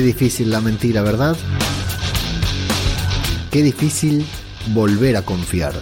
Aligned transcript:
Qué 0.00 0.06
difícil 0.06 0.50
la 0.50 0.62
mentira, 0.62 1.02
¿verdad? 1.02 1.36
Qué 3.50 3.62
difícil 3.62 4.24
volver 4.68 5.14
a 5.14 5.20
confiar. 5.20 5.74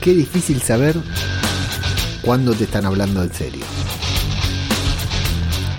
Qué 0.00 0.14
difícil 0.14 0.62
saber 0.62 0.94
cuándo 2.22 2.54
te 2.54 2.62
están 2.62 2.86
hablando 2.86 3.24
en 3.24 3.34
serio. 3.34 3.64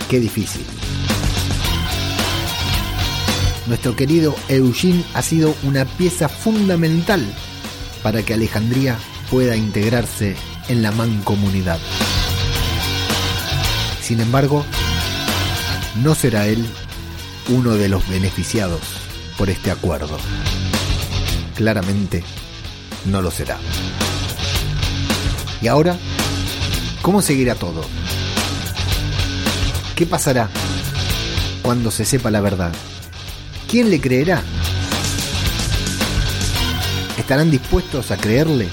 Qué 0.09 0.20
difícil. 0.20 0.65
Nuestro 3.68 3.95
querido 3.95 4.36
Eugene 4.50 5.05
ha 5.14 5.21
sido 5.21 5.56
una 5.64 5.86
pieza 5.86 6.28
fundamental 6.28 7.25
para 8.04 8.21
que 8.21 8.34
Alejandría 8.34 8.98
pueda 9.29 9.56
integrarse 9.56 10.36
en 10.68 10.82
la 10.82 10.92
mancomunidad. 10.92 11.79
Sin 14.01 14.20
embargo, 14.20 14.65
no 15.95 16.15
será 16.15 16.47
él 16.47 16.65
uno 17.50 17.75
de 17.75 17.89
los 17.89 18.07
beneficiados 18.07 18.81
por 19.37 19.50
este 19.50 19.71
acuerdo. 19.71 20.17
Claramente 21.55 22.23
no 23.05 23.21
lo 23.21 23.31
será. 23.31 23.57
¿Y 25.61 25.67
ahora? 25.67 25.97
¿Cómo 27.01 27.21
seguirá 27.21 27.55
todo? 27.55 27.83
¿Qué 29.95 30.05
pasará 30.05 30.50
cuando 31.61 31.92
se 31.92 32.05
sepa 32.05 32.31
la 32.31 32.42
verdad? 32.42 32.72
¿Quién 33.67 33.89
le 33.89 34.00
creerá? 34.00 34.42
¿Estarán 37.17 37.52
dispuestos 37.52 38.11
a 38.11 38.17
creerle? 38.17 38.70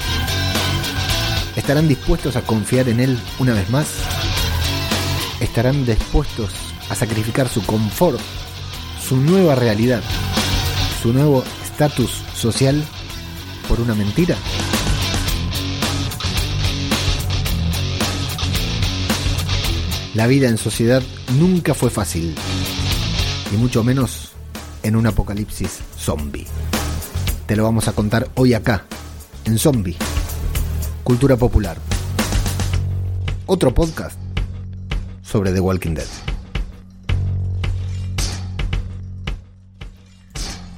¿Estarán 1.56 1.88
dispuestos 1.88 2.36
a 2.36 2.42
confiar 2.42 2.88
en 2.88 3.00
él 3.00 3.18
una 3.38 3.52
vez 3.52 3.68
más? 3.70 3.88
¿Estarán 5.40 5.84
dispuestos 5.84 6.67
a 6.88 6.94
sacrificar 6.94 7.48
su 7.48 7.64
confort, 7.64 8.20
su 9.06 9.16
nueva 9.16 9.54
realidad, 9.54 10.02
su 11.02 11.12
nuevo 11.12 11.44
estatus 11.62 12.22
social 12.34 12.84
por 13.68 13.80
una 13.80 13.94
mentira? 13.94 14.36
La 20.14 20.26
vida 20.26 20.48
en 20.48 20.58
sociedad 20.58 21.02
nunca 21.38 21.74
fue 21.74 21.90
fácil, 21.90 22.34
y 23.52 23.56
mucho 23.56 23.84
menos 23.84 24.32
en 24.82 24.96
un 24.96 25.06
apocalipsis 25.06 25.78
zombie. 25.96 26.46
Te 27.46 27.56
lo 27.56 27.62
vamos 27.62 27.88
a 27.88 27.92
contar 27.92 28.28
hoy 28.34 28.54
acá, 28.54 28.84
en 29.44 29.58
Zombie, 29.58 29.96
Cultura 31.04 31.36
Popular. 31.36 31.78
Otro 33.46 33.72
podcast 33.72 34.18
sobre 35.22 35.52
The 35.52 35.60
Walking 35.60 35.94
Dead. 35.94 36.27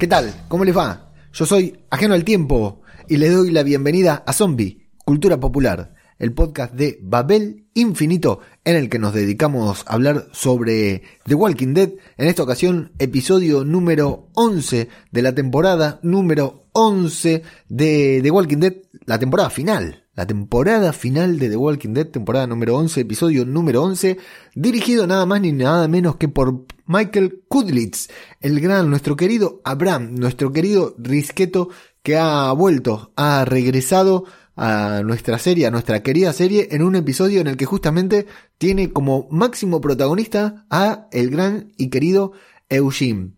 ¿Qué 0.01 0.07
tal? 0.07 0.33
¿Cómo 0.49 0.65
les 0.65 0.75
va? 0.75 1.13
Yo 1.31 1.45
soy 1.45 1.85
Ajeno 1.91 2.15
al 2.15 2.25
Tiempo 2.25 2.81
y 3.07 3.19
les 3.19 3.35
doy 3.35 3.51
la 3.51 3.63
bienvenida 3.63 4.25
a 4.27 4.33
Zombie, 4.33 4.89
Cultura 5.05 5.39
Popular, 5.39 5.93
el 6.19 6.33
podcast 6.33 6.73
de 6.73 6.99
Babel 7.03 7.67
Infinito 7.75 8.41
en 8.65 8.77
el 8.77 8.89
que 8.89 8.99
nos 8.99 9.13
dedicamos 9.13 9.85
a 9.87 9.93
hablar 9.93 10.29
sobre 10.33 11.03
The 11.27 11.35
Walking 11.35 11.75
Dead. 11.75 11.91
En 12.17 12.29
esta 12.29 12.43
ocasión, 12.43 12.93
episodio 12.99 13.63
número 13.63 14.31
11 14.37 14.89
de 15.11 15.23
la 15.23 15.35
temporada 15.35 16.01
número 16.03 16.71
11 16.73 17.43
de 17.69 18.21
The 18.23 18.31
Walking 18.31 18.57
Dead, 18.57 18.77
la 19.05 19.19
temporada 19.19 19.51
final. 19.51 20.07
La 20.21 20.27
temporada 20.27 20.93
final 20.93 21.39
de 21.39 21.49
The 21.49 21.57
Walking 21.57 21.95
Dead, 21.95 22.07
temporada 22.07 22.47
número 22.47 22.77
11, 22.77 23.01
episodio 23.01 23.47
número 23.47 23.83
11, 23.85 24.19
dirigido 24.55 25.07
nada 25.07 25.25
más 25.25 25.41
ni 25.41 25.51
nada 25.51 25.89
menos 25.89 26.17
que 26.17 26.29
por 26.29 26.67
Michael 26.85 27.43
Kudlitz, 27.49 28.09
el 28.43 28.61
gran, 28.61 28.91
nuestro 28.91 29.17
querido 29.17 29.63
Abraham, 29.65 30.17
nuestro 30.17 30.53
querido 30.53 30.95
Risqueto, 30.99 31.71
que 32.03 32.19
ha 32.19 32.53
vuelto, 32.53 33.15
ha 33.17 33.47
regresado 33.47 34.27
a 34.57 35.01
nuestra 35.07 35.39
serie, 35.39 35.67
a 35.67 35.71
nuestra 35.71 36.03
querida 36.03 36.35
serie, 36.35 36.69
en 36.73 36.83
un 36.83 36.97
episodio 36.97 37.41
en 37.41 37.47
el 37.47 37.57
que 37.57 37.65
justamente 37.65 38.27
tiene 38.59 38.93
como 38.93 39.27
máximo 39.31 39.81
protagonista 39.81 40.67
a 40.69 41.09
el 41.13 41.31
gran 41.31 41.73
y 41.79 41.89
querido 41.89 42.33
Eugene. 42.69 43.31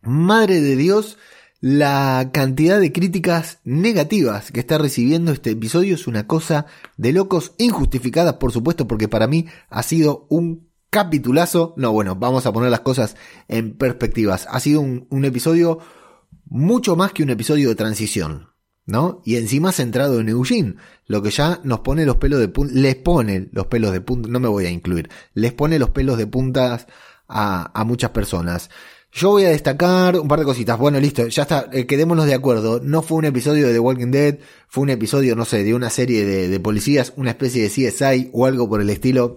Madre 0.00 0.62
de 0.62 0.76
Dios, 0.76 1.18
la 1.62 2.30
cantidad 2.32 2.80
de 2.80 2.90
críticas 2.90 3.60
negativas 3.62 4.50
que 4.50 4.58
está 4.58 4.78
recibiendo 4.78 5.30
este 5.30 5.50
episodio 5.50 5.94
es 5.94 6.08
una 6.08 6.26
cosa 6.26 6.66
de 6.96 7.12
locos, 7.12 7.52
injustificadas 7.56 8.34
por 8.34 8.50
supuesto, 8.50 8.88
porque 8.88 9.06
para 9.06 9.28
mí 9.28 9.46
ha 9.70 9.84
sido 9.84 10.26
un 10.28 10.68
capitulazo. 10.90 11.72
No, 11.76 11.92
bueno, 11.92 12.16
vamos 12.16 12.46
a 12.46 12.52
poner 12.52 12.72
las 12.72 12.80
cosas 12.80 13.14
en 13.46 13.76
perspectivas. 13.76 14.48
Ha 14.50 14.58
sido 14.58 14.80
un, 14.80 15.24
episodio 15.24 15.78
mucho 16.46 16.96
más 16.96 17.12
que 17.12 17.22
un 17.22 17.30
episodio 17.30 17.68
de 17.68 17.76
transición. 17.76 18.48
¿no? 18.84 19.22
Y 19.24 19.36
encima 19.36 19.70
centrado 19.70 20.18
en 20.18 20.30
Eugene, 20.30 20.74
lo 21.06 21.22
que 21.22 21.30
ya 21.30 21.60
nos 21.62 21.78
pone 21.80 22.04
los 22.04 22.16
pelos 22.16 22.40
de 22.40 22.48
punta, 22.48 22.74
les 22.74 22.96
pone 22.96 23.48
los 23.52 23.66
pelos 23.68 23.92
de 23.92 24.00
punta, 24.00 24.28
no 24.28 24.40
me 24.40 24.48
voy 24.48 24.66
a 24.66 24.70
incluir, 24.70 25.08
les 25.34 25.52
pone 25.52 25.78
los 25.78 25.90
pelos 25.90 26.18
de 26.18 26.26
puntas 26.26 26.88
a 27.28 27.84
muchas 27.86 28.10
personas. 28.10 28.68
Yo 29.14 29.28
voy 29.28 29.44
a 29.44 29.50
destacar 29.50 30.18
un 30.18 30.26
par 30.26 30.38
de 30.38 30.46
cositas. 30.46 30.78
Bueno, 30.78 30.98
listo, 30.98 31.26
ya 31.28 31.42
está, 31.42 31.68
eh, 31.70 31.86
quedémonos 31.86 32.24
de 32.24 32.32
acuerdo. 32.32 32.80
No 32.82 33.02
fue 33.02 33.18
un 33.18 33.26
episodio 33.26 33.66
de 33.66 33.74
The 33.74 33.78
Walking 33.78 34.10
Dead, 34.10 34.38
fue 34.68 34.84
un 34.84 34.90
episodio, 34.90 35.36
no 35.36 35.44
sé, 35.44 35.64
de 35.64 35.74
una 35.74 35.90
serie 35.90 36.24
de, 36.24 36.48
de 36.48 36.60
policías, 36.60 37.12
una 37.16 37.30
especie 37.30 37.62
de 37.62 37.68
CSI 37.68 38.30
o 38.32 38.46
algo 38.46 38.70
por 38.70 38.80
el 38.80 38.88
estilo 38.88 39.36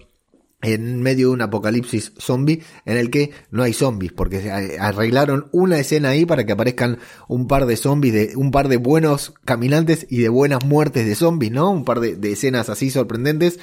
en 0.62 1.02
medio 1.02 1.28
de 1.28 1.34
un 1.34 1.41
apocalipsis 1.41 2.14
zombie 2.18 2.64
en 2.85 2.97
el 2.97 3.09
que 3.09 3.31
no 3.52 3.64
hay 3.64 3.74
zombies, 3.74 4.14
porque 4.14 4.50
arreglaron 4.80 5.47
una 5.52 5.78
escena 5.78 6.09
ahí 6.09 6.25
para 6.25 6.46
que 6.46 6.53
aparezcan 6.53 6.97
un 7.28 7.47
par 7.47 7.66
de 7.66 7.75
zombies, 7.75 8.14
de, 8.14 8.31
un 8.38 8.52
par 8.52 8.69
de 8.69 8.78
buenos 8.78 9.34
caminantes 9.44 10.08
y 10.09 10.19
de 10.19 10.30
buenas 10.30 10.64
muertes 10.66 11.06
de 11.06 11.16
zombies, 11.16 11.52
¿no? 11.52 11.69
Un 11.69 11.84
par 11.84 12.00
de, 12.00 12.16
de 12.16 12.31
escenas 12.31 12.69
así 12.69 12.90
sorprendentes 12.90 13.59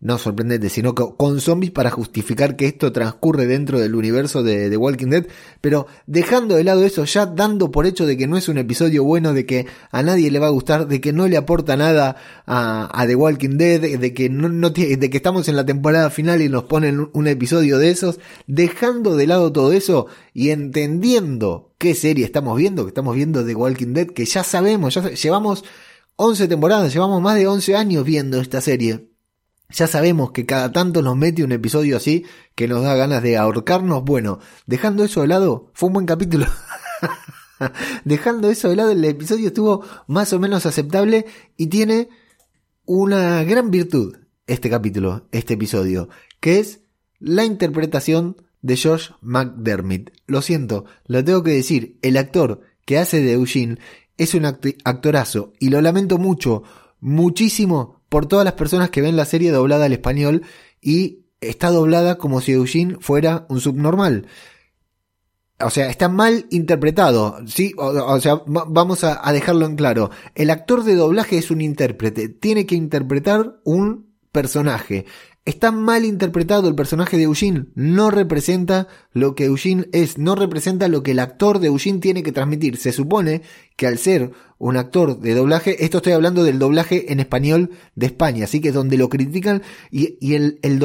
no 0.00 0.16
sorprendente, 0.16 0.68
sino 0.68 0.94
con 0.94 1.40
zombies 1.40 1.72
para 1.72 1.90
justificar 1.90 2.54
que 2.54 2.66
esto 2.66 2.92
transcurre 2.92 3.46
dentro 3.46 3.80
del 3.80 3.96
universo 3.96 4.44
de 4.44 4.70
The 4.70 4.76
Walking 4.76 5.08
Dead, 5.08 5.26
pero 5.60 5.88
dejando 6.06 6.54
de 6.54 6.62
lado 6.62 6.84
eso, 6.84 7.04
ya 7.04 7.26
dando 7.26 7.72
por 7.72 7.84
hecho 7.84 8.06
de 8.06 8.16
que 8.16 8.28
no 8.28 8.36
es 8.36 8.48
un 8.48 8.58
episodio 8.58 9.02
bueno, 9.02 9.34
de 9.34 9.44
que 9.44 9.66
a 9.90 10.02
nadie 10.04 10.30
le 10.30 10.38
va 10.38 10.46
a 10.46 10.50
gustar, 10.50 10.86
de 10.86 11.00
que 11.00 11.12
no 11.12 11.26
le 11.26 11.36
aporta 11.36 11.76
nada 11.76 12.16
a, 12.46 13.04
The 13.08 13.16
Walking 13.16 13.56
Dead, 13.58 13.98
de 13.98 14.14
que 14.14 14.28
no, 14.30 14.48
no 14.48 14.70
de 14.70 15.10
que 15.10 15.16
estamos 15.16 15.48
en 15.48 15.56
la 15.56 15.66
temporada 15.66 16.10
final 16.10 16.42
y 16.42 16.48
nos 16.48 16.64
ponen 16.64 17.08
un 17.12 17.26
episodio 17.26 17.78
de 17.78 17.90
esos, 17.90 18.20
dejando 18.46 19.16
de 19.16 19.26
lado 19.26 19.50
todo 19.52 19.72
eso 19.72 20.06
y 20.32 20.50
entendiendo 20.50 21.74
qué 21.76 21.94
serie 21.94 22.24
estamos 22.24 22.56
viendo, 22.56 22.84
que 22.84 22.90
estamos 22.90 23.16
viendo 23.16 23.44
The 23.44 23.54
Walking 23.54 23.94
Dead, 23.94 24.06
que 24.06 24.26
ya 24.26 24.44
sabemos, 24.44 24.94
ya 24.94 25.10
llevamos 25.10 25.64
11 26.14 26.46
temporadas, 26.46 26.92
llevamos 26.92 27.20
más 27.20 27.36
de 27.36 27.48
11 27.48 27.74
años 27.74 28.04
viendo 28.04 28.40
esta 28.40 28.60
serie 28.60 29.08
ya 29.70 29.86
sabemos 29.86 30.30
que 30.30 30.46
cada 30.46 30.72
tanto 30.72 31.02
nos 31.02 31.16
mete 31.16 31.44
un 31.44 31.52
episodio 31.52 31.96
así 31.96 32.24
que 32.54 32.68
nos 32.68 32.82
da 32.82 32.94
ganas 32.94 33.22
de 33.22 33.36
ahorcarnos. 33.36 34.02
Bueno, 34.04 34.38
dejando 34.66 35.04
eso 35.04 35.20
de 35.20 35.28
lado, 35.28 35.70
fue 35.74 35.88
un 35.88 35.94
buen 35.94 36.06
capítulo. 36.06 36.46
dejando 38.04 38.50
eso 38.50 38.68
de 38.68 38.76
lado, 38.76 38.92
el 38.92 39.04
episodio 39.04 39.48
estuvo 39.48 39.84
más 40.06 40.32
o 40.32 40.40
menos 40.40 40.64
aceptable 40.64 41.26
y 41.56 41.66
tiene 41.66 42.08
una 42.86 43.44
gran 43.44 43.70
virtud 43.70 44.16
este 44.46 44.70
capítulo, 44.70 45.28
este 45.30 45.54
episodio, 45.54 46.08
que 46.40 46.58
es 46.58 46.80
la 47.18 47.44
interpretación 47.44 48.36
de 48.62 48.78
Josh 48.78 49.10
McDermott. 49.20 50.10
Lo 50.26 50.40
siento, 50.40 50.86
lo 51.06 51.22
tengo 51.22 51.42
que 51.42 51.52
decir, 51.52 51.98
el 52.00 52.16
actor 52.16 52.62
que 52.86 52.98
hace 52.98 53.20
de 53.20 53.34
Eugene 53.34 53.78
es 54.16 54.32
un 54.32 54.46
actorazo 54.46 55.52
y 55.60 55.68
lo 55.68 55.82
lamento 55.82 56.16
mucho, 56.16 56.62
muchísimo 57.00 57.97
por 58.08 58.26
todas 58.26 58.44
las 58.44 58.54
personas 58.54 58.90
que 58.90 59.02
ven 59.02 59.16
la 59.16 59.24
serie 59.24 59.50
doblada 59.50 59.86
al 59.86 59.92
español 59.92 60.42
y 60.80 61.26
está 61.40 61.70
doblada 61.70 62.18
como 62.18 62.40
si 62.40 62.52
Eugene 62.52 62.96
fuera 63.00 63.46
un 63.48 63.60
subnormal. 63.60 64.26
O 65.60 65.70
sea, 65.70 65.90
está 65.90 66.08
mal 66.08 66.46
interpretado, 66.50 67.40
¿sí? 67.46 67.72
O, 67.76 68.20
sea, 68.20 68.42
vamos 68.46 69.02
a, 69.02 69.26
a, 69.26 69.32
dejarlo 69.32 69.66
en 69.66 69.74
claro. 69.74 70.10
El 70.36 70.50
actor 70.50 70.84
de 70.84 70.94
doblaje 70.94 71.36
es 71.36 71.50
un 71.50 71.60
intérprete, 71.60 72.28
tiene 72.28 72.64
que 72.64 72.76
interpretar 72.76 73.58
un 73.64 74.14
personaje. 74.30 75.04
Está 75.48 75.72
mal 75.72 76.04
interpretado 76.04 76.68
el 76.68 76.74
personaje 76.74 77.16
de 77.16 77.22
Eugene, 77.22 77.68
no 77.74 78.10
representa 78.10 78.86
lo 79.14 79.34
que 79.34 79.46
Eugene 79.46 79.88
es, 79.92 80.18
no 80.18 80.34
representa 80.34 80.88
lo 80.88 81.02
que 81.02 81.12
el 81.12 81.20
actor 81.20 81.58
de 81.58 81.68
Eugene 81.68 82.00
tiene 82.00 82.22
que 82.22 82.32
transmitir. 82.32 82.76
Se 82.76 82.92
supone 82.92 83.40
que 83.74 83.86
al 83.86 83.96
ser 83.96 84.32
un 84.58 84.76
actor 84.76 85.18
de 85.20 85.32
doblaje, 85.32 85.86
esto 85.86 85.96
estoy 85.96 86.12
hablando 86.12 86.44
del 86.44 86.58
doblaje 86.58 87.14
en 87.14 87.18
español 87.18 87.70
de 87.94 88.04
España, 88.04 88.44
así 88.44 88.60
que 88.60 88.72
donde 88.72 88.98
lo 88.98 89.08
critican 89.08 89.62
y, 89.90 90.34
el, 90.34 90.58
el 90.60 90.82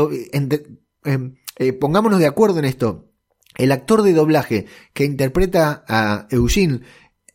em, 1.03 1.35
eh, 1.57 1.73
pongámonos 1.73 2.19
de 2.19 2.27
acuerdo 2.27 2.59
en 2.59 2.65
esto. 2.65 3.11
El 3.57 3.69
actor 3.73 4.01
de 4.01 4.13
doblaje 4.13 4.67
que 4.93 5.03
interpreta 5.03 5.83
a 5.89 6.25
Eugene 6.31 6.79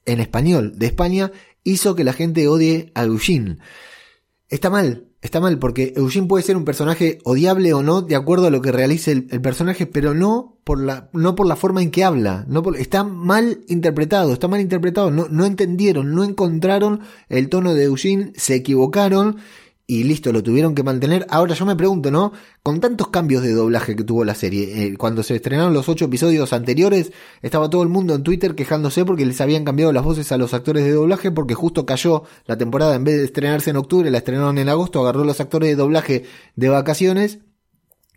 en 0.07 0.21
español 0.21 0.79
de 0.79 0.87
España 0.87 1.31
hizo 1.63 1.95
que 1.95 2.05
la 2.05 2.15
gente 2.15 2.49
odie 2.49 2.91
a 2.95 3.05
Eugene. 3.05 3.59
Está 4.49 4.71
mal, 4.71 5.08
está 5.21 5.41
mal, 5.41 5.59
porque 5.59 5.93
Eugene 5.97 6.29
puede 6.29 6.45
ser 6.45 6.57
un 6.57 6.65
personaje 6.65 7.19
odiable 7.25 7.73
o 7.73 7.83
no, 7.83 8.03
de 8.03 8.17
acuerdo 8.17 8.47
a 8.47 8.51
lo 8.51 8.63
que 8.63 8.73
realice 8.73 9.13
el, 9.13 9.41
personaje, 9.41 9.87
pero 9.87 10.15
no 10.15 10.57
por 10.65 10.81
la, 10.81 11.09
no 11.13 11.35
por 11.35 11.47
la 11.47 11.57
forma 11.57 11.83
en 11.83 11.91
que 11.91 12.05
habla. 12.05 12.45
No 12.49 12.63
está 12.75 13.05
mal 13.05 13.61
interpretado, 13.69 14.33
está 14.33 14.49
mal 14.49 14.61
interpretado. 14.61 15.11
No, 15.11 15.27
no 15.29 15.45
entendieron, 15.45 16.15
no 16.15 16.25
encontraron 16.25 17.01
el 17.29 17.49
tono 17.49 17.75
de 17.75 17.85
Eugene, 17.85 18.33
se 18.37 18.55
equivocaron 18.55 19.39
y 19.91 20.05
listo, 20.05 20.33
lo 20.33 20.43
tuvieron 20.43 20.75
que 20.75 20.83
mantener. 20.83 21.27
Ahora 21.31 21.55
yo 21.55 21.65
me 21.65 21.75
pregunto, 21.75 22.11
¿no? 22.11 22.33
Con 22.63 22.79
tantos 22.79 23.09
cambios 23.09 23.43
de 23.43 23.53
doblaje 23.53 23.97
que 23.97 24.05
tuvo 24.05 24.23
la 24.23 24.35
serie, 24.35 24.85
eh, 24.85 24.97
cuando 24.99 25.23
se 25.23 25.35
estrenaron 25.35 25.73
los 25.73 25.89
ocho 25.89 26.05
episodios 26.05 26.53
anteriores, 26.53 27.11
estaba 27.41 27.71
todo 27.71 27.83
el 27.83 27.89
mundo 27.89 28.15
en 28.15 28.23
Twitter 28.23 28.55
quejándose 28.55 29.07
porque 29.07 29.25
les 29.25 29.41
habían 29.41 29.65
cambiado 29.65 29.91
las 29.95 30.05
voces 30.05 30.31
a 30.31 30.37
los 30.37 30.53
actores 30.53 30.85
de 30.85 30.93
doblaje 30.93 31.31
porque 31.31 31.55
justo 31.55 31.87
cayó 31.87 32.25
la 32.45 32.59
temporada, 32.59 32.97
en 32.97 33.05
vez 33.05 33.17
de 33.17 33.25
estrenarse 33.25 33.71
en 33.71 33.79
octubre, 33.79 34.11
la 34.11 34.19
estrenaron 34.19 34.59
en 34.59 34.69
agosto, 34.69 35.01
agarró 35.01 35.25
los 35.25 35.41
actores 35.41 35.71
de 35.71 35.77
doblaje 35.77 36.25
de 36.55 36.69
vacaciones 36.69 37.39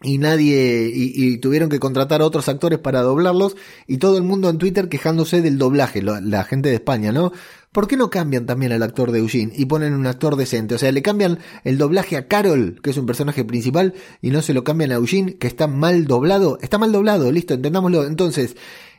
y 0.03 0.17
nadie 0.17 0.91
y, 0.93 1.37
tuvieron 1.37 1.69
que 1.69 1.79
contratar 1.79 2.21
a 2.21 2.25
otros 2.25 2.49
actores 2.49 2.79
para 2.79 3.01
doblarlos 3.01 3.55
y 3.87 3.97
todo 3.97 4.17
el 4.17 4.23
mundo 4.23 4.49
en 4.49 4.57
Twitter 4.57 4.89
quejándose 4.89 5.41
del 5.41 5.57
doblaje, 5.57 6.01
la 6.01 6.43
gente 6.43 6.69
de 6.69 6.75
España, 6.75 7.11
¿no? 7.11 7.31
¿Por 7.71 7.87
qué 7.87 7.95
no 7.95 8.09
cambian 8.09 8.45
también 8.45 8.73
al 8.73 8.83
actor 8.83 9.13
de 9.13 9.19
Eugene 9.19 9.53
y 9.55 9.65
ponen 9.65 9.93
un 9.93 10.05
actor 10.05 10.35
decente? 10.35 10.75
O 10.75 10.77
sea, 10.77 10.91
le 10.91 11.01
cambian 11.01 11.39
el 11.63 11.77
doblaje 11.77 12.17
a 12.17 12.27
Carol, 12.27 12.81
que 12.83 12.89
es 12.89 12.97
un 12.97 13.05
personaje 13.05 13.45
principal, 13.45 13.93
y 14.21 14.31
no 14.31 14.41
se 14.41 14.53
lo 14.53 14.65
cambian 14.65 14.91
a 14.91 14.95
Eugene, 14.95 15.37
que 15.37 15.47
está 15.47 15.67
mal 15.67 16.05
doblado. 16.05 16.57
Está 16.61 16.77
mal 16.77 16.91
doblado, 16.91 17.31
listo, 17.31 17.53
entendámoslo. 17.53 18.05
Entonces, 18.05 18.57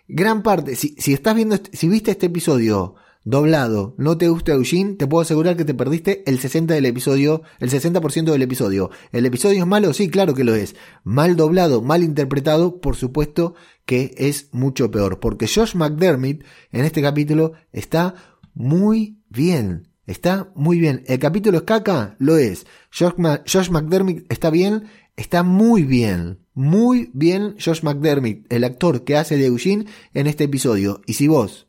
gran 0.08 0.42
parte, 0.42 0.74
si, 0.74 0.94
si 0.98 1.12
estás 1.12 1.34
viendo, 1.34 1.58
si 1.70 1.88
viste 1.88 2.12
este 2.12 2.26
episodio 2.26 2.94
doblado, 3.24 3.94
no 3.98 4.18
te 4.18 4.28
gusta 4.28 4.52
Eugene, 4.52 4.94
te 4.94 5.06
puedo 5.06 5.22
asegurar 5.22 5.56
que 5.56 5.64
te 5.64 5.74
perdiste 5.74 6.22
el 6.26 6.38
60 6.38 6.74
del 6.74 6.86
episodio, 6.86 7.42
el 7.60 7.70
60% 7.70 8.32
del 8.32 8.42
episodio. 8.42 8.90
¿El 9.12 9.26
episodio 9.26 9.60
es 9.60 9.66
malo? 9.66 9.92
Sí, 9.92 10.08
claro 10.08 10.34
que 10.34 10.44
lo 10.44 10.54
es. 10.54 10.74
Mal 11.04 11.36
doblado, 11.36 11.82
mal 11.82 12.02
interpretado, 12.02 12.80
por 12.80 12.96
supuesto 12.96 13.54
que 13.84 14.14
es 14.16 14.48
mucho 14.52 14.90
peor, 14.90 15.20
porque 15.20 15.48
Josh 15.48 15.74
McDermott 15.74 16.44
en 16.70 16.84
este 16.84 17.02
capítulo 17.02 17.52
está 17.72 18.14
muy 18.54 19.18
bien. 19.28 19.88
Está 20.06 20.50
muy 20.56 20.78
bien. 20.78 21.04
¿El 21.06 21.18
capítulo 21.20 21.58
es 21.58 21.64
caca? 21.64 22.16
Lo 22.18 22.36
es. 22.36 22.66
Josh, 22.90 23.70
McDermott 23.70 24.24
está 24.28 24.50
bien. 24.50 24.84
Está 25.16 25.42
muy 25.42 25.84
bien. 25.84 26.40
Muy 26.54 27.10
bien 27.14 27.54
Josh 27.64 27.82
McDermott, 27.82 28.44
el 28.50 28.64
actor 28.64 29.04
que 29.04 29.16
hace 29.16 29.36
de 29.36 29.46
Eugene 29.46 29.86
en 30.12 30.26
este 30.26 30.44
episodio. 30.44 31.00
Y 31.06 31.14
si 31.14 31.28
vos 31.28 31.68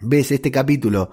ves 0.00 0.30
este 0.32 0.50
capítulo, 0.50 1.10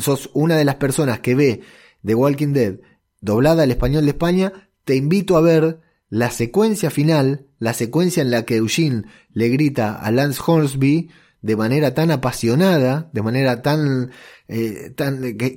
sos 0.00 0.30
una 0.34 0.56
de 0.56 0.64
las 0.64 0.76
personas 0.76 1.20
que 1.20 1.34
ve 1.34 1.60
The 2.04 2.14
Walking 2.14 2.52
Dead 2.52 2.76
doblada 3.20 3.64
al 3.64 3.70
español 3.70 4.04
de 4.04 4.10
España, 4.10 4.70
te 4.84 4.96
invito 4.96 5.36
a 5.36 5.40
ver 5.40 5.80
la 6.08 6.30
secuencia 6.30 6.90
final, 6.90 7.46
la 7.58 7.74
secuencia 7.74 8.22
en 8.22 8.30
la 8.30 8.44
que 8.44 8.56
Eugene 8.56 9.04
le 9.32 9.48
grita 9.48 9.94
a 9.94 10.10
Lance 10.10 10.40
Hornsby 10.44 11.10
de 11.40 11.56
manera 11.56 11.94
tan 11.94 12.10
apasionada, 12.10 13.10
de 13.12 13.22
manera 13.22 13.62
tan, 13.62 14.10
eh, 14.48 14.94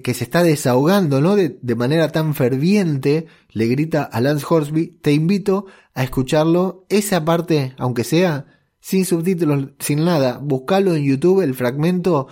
que, 0.04 0.14
se 0.14 0.24
está 0.24 0.44
desahogando, 0.44 1.22
¿no? 1.22 1.36
De, 1.36 1.58
de, 1.62 1.76
manera 1.76 2.12
tan 2.12 2.36
ferviente, 2.36 3.26
le 3.50 3.68
grita 3.68 4.04
a 4.04 4.22
Lance 4.22 4.46
Horsby, 4.48 5.00
te 5.02 5.12
invito 5.12 5.66
a 5.94 6.04
escucharlo, 6.04 6.86
esa 6.90 7.26
parte, 7.26 7.74
aunque 7.78 8.04
sea 8.04 8.46
sin 8.80 9.06
subtítulos, 9.06 9.70
sin 9.80 10.04
nada, 10.04 10.40
buscalo 10.40 10.96
en 10.96 11.04
YouTube, 11.04 11.42
el 11.42 11.56
fragmento, 11.56 12.28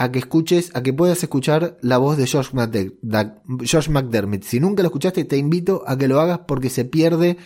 a 0.00 0.10
que 0.10 0.18
escuches, 0.18 0.70
a 0.72 0.82
que 0.82 0.94
puedas 0.94 1.22
escuchar 1.22 1.76
la 1.82 1.98
voz 1.98 2.16
de 2.16 2.26
Josh 2.26 2.52
McDermott. 2.54 4.44
Si 4.44 4.58
nunca 4.58 4.82
lo 4.82 4.88
escuchaste, 4.88 5.26
te 5.26 5.36
invito 5.36 5.84
a 5.86 5.98
que 5.98 6.08
lo 6.08 6.20
hagas 6.20 6.40
porque 6.48 6.70
se 6.70 6.86
pierde 6.86 7.36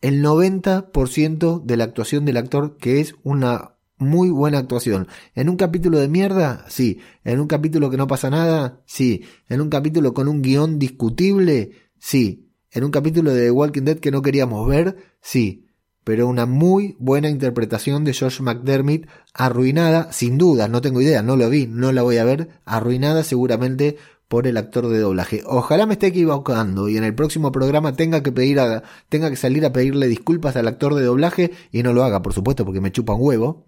el 0.00 0.20
90% 0.20 1.62
de 1.62 1.76
la 1.76 1.84
actuación 1.84 2.24
del 2.24 2.38
actor, 2.38 2.78
que 2.78 2.98
es 2.98 3.14
una 3.22 3.76
muy 3.96 4.30
buena 4.30 4.58
actuación. 4.58 5.06
En 5.36 5.48
un 5.48 5.56
capítulo 5.56 6.00
de 6.00 6.08
mierda, 6.08 6.64
sí. 6.68 6.98
En 7.22 7.38
un 7.38 7.46
capítulo 7.46 7.90
que 7.90 7.96
no 7.96 8.08
pasa 8.08 8.28
nada, 8.28 8.82
sí. 8.86 9.22
En 9.48 9.60
un 9.60 9.70
capítulo 9.70 10.14
con 10.14 10.26
un 10.26 10.42
guion 10.42 10.80
discutible, 10.80 11.70
sí. 12.00 12.50
En 12.72 12.82
un 12.82 12.90
capítulo 12.90 13.32
de 13.32 13.44
The 13.44 13.50
Walking 13.52 13.82
Dead 13.82 13.98
que 13.98 14.10
no 14.10 14.20
queríamos 14.20 14.66
ver, 14.66 14.96
sí. 15.20 15.63
Pero 16.04 16.28
una 16.28 16.46
muy 16.46 16.96
buena 16.98 17.28
interpretación 17.28 18.04
de 18.04 18.14
Josh 18.14 18.40
McDermott, 18.40 19.06
arruinada, 19.32 20.12
sin 20.12 20.38
duda, 20.38 20.68
no 20.68 20.80
tengo 20.80 21.00
idea, 21.00 21.22
no 21.22 21.36
lo 21.36 21.48
vi, 21.48 21.66
no 21.66 21.92
la 21.92 22.02
voy 22.02 22.18
a 22.18 22.24
ver, 22.24 22.50
arruinada 22.64 23.24
seguramente 23.24 23.96
por 24.28 24.46
el 24.46 24.56
actor 24.56 24.88
de 24.88 24.98
doblaje. 24.98 25.42
Ojalá 25.46 25.86
me 25.86 25.94
esté 25.94 26.08
equivocando 26.08 26.88
y 26.88 26.96
en 26.96 27.04
el 27.04 27.14
próximo 27.14 27.52
programa 27.52 27.94
tenga 27.94 28.22
que 28.22 28.32
pedir 28.32 28.60
a, 28.60 28.82
tenga 29.08 29.30
que 29.30 29.36
salir 29.36 29.64
a 29.64 29.72
pedirle 29.72 30.06
disculpas 30.06 30.56
al 30.56 30.68
actor 30.68 30.94
de 30.94 31.04
doblaje 31.04 31.52
y 31.72 31.82
no 31.82 31.92
lo 31.92 32.04
haga, 32.04 32.22
por 32.22 32.34
supuesto, 32.34 32.64
porque 32.64 32.80
me 32.80 32.92
chupa 32.92 33.14
un 33.14 33.22
huevo 33.22 33.66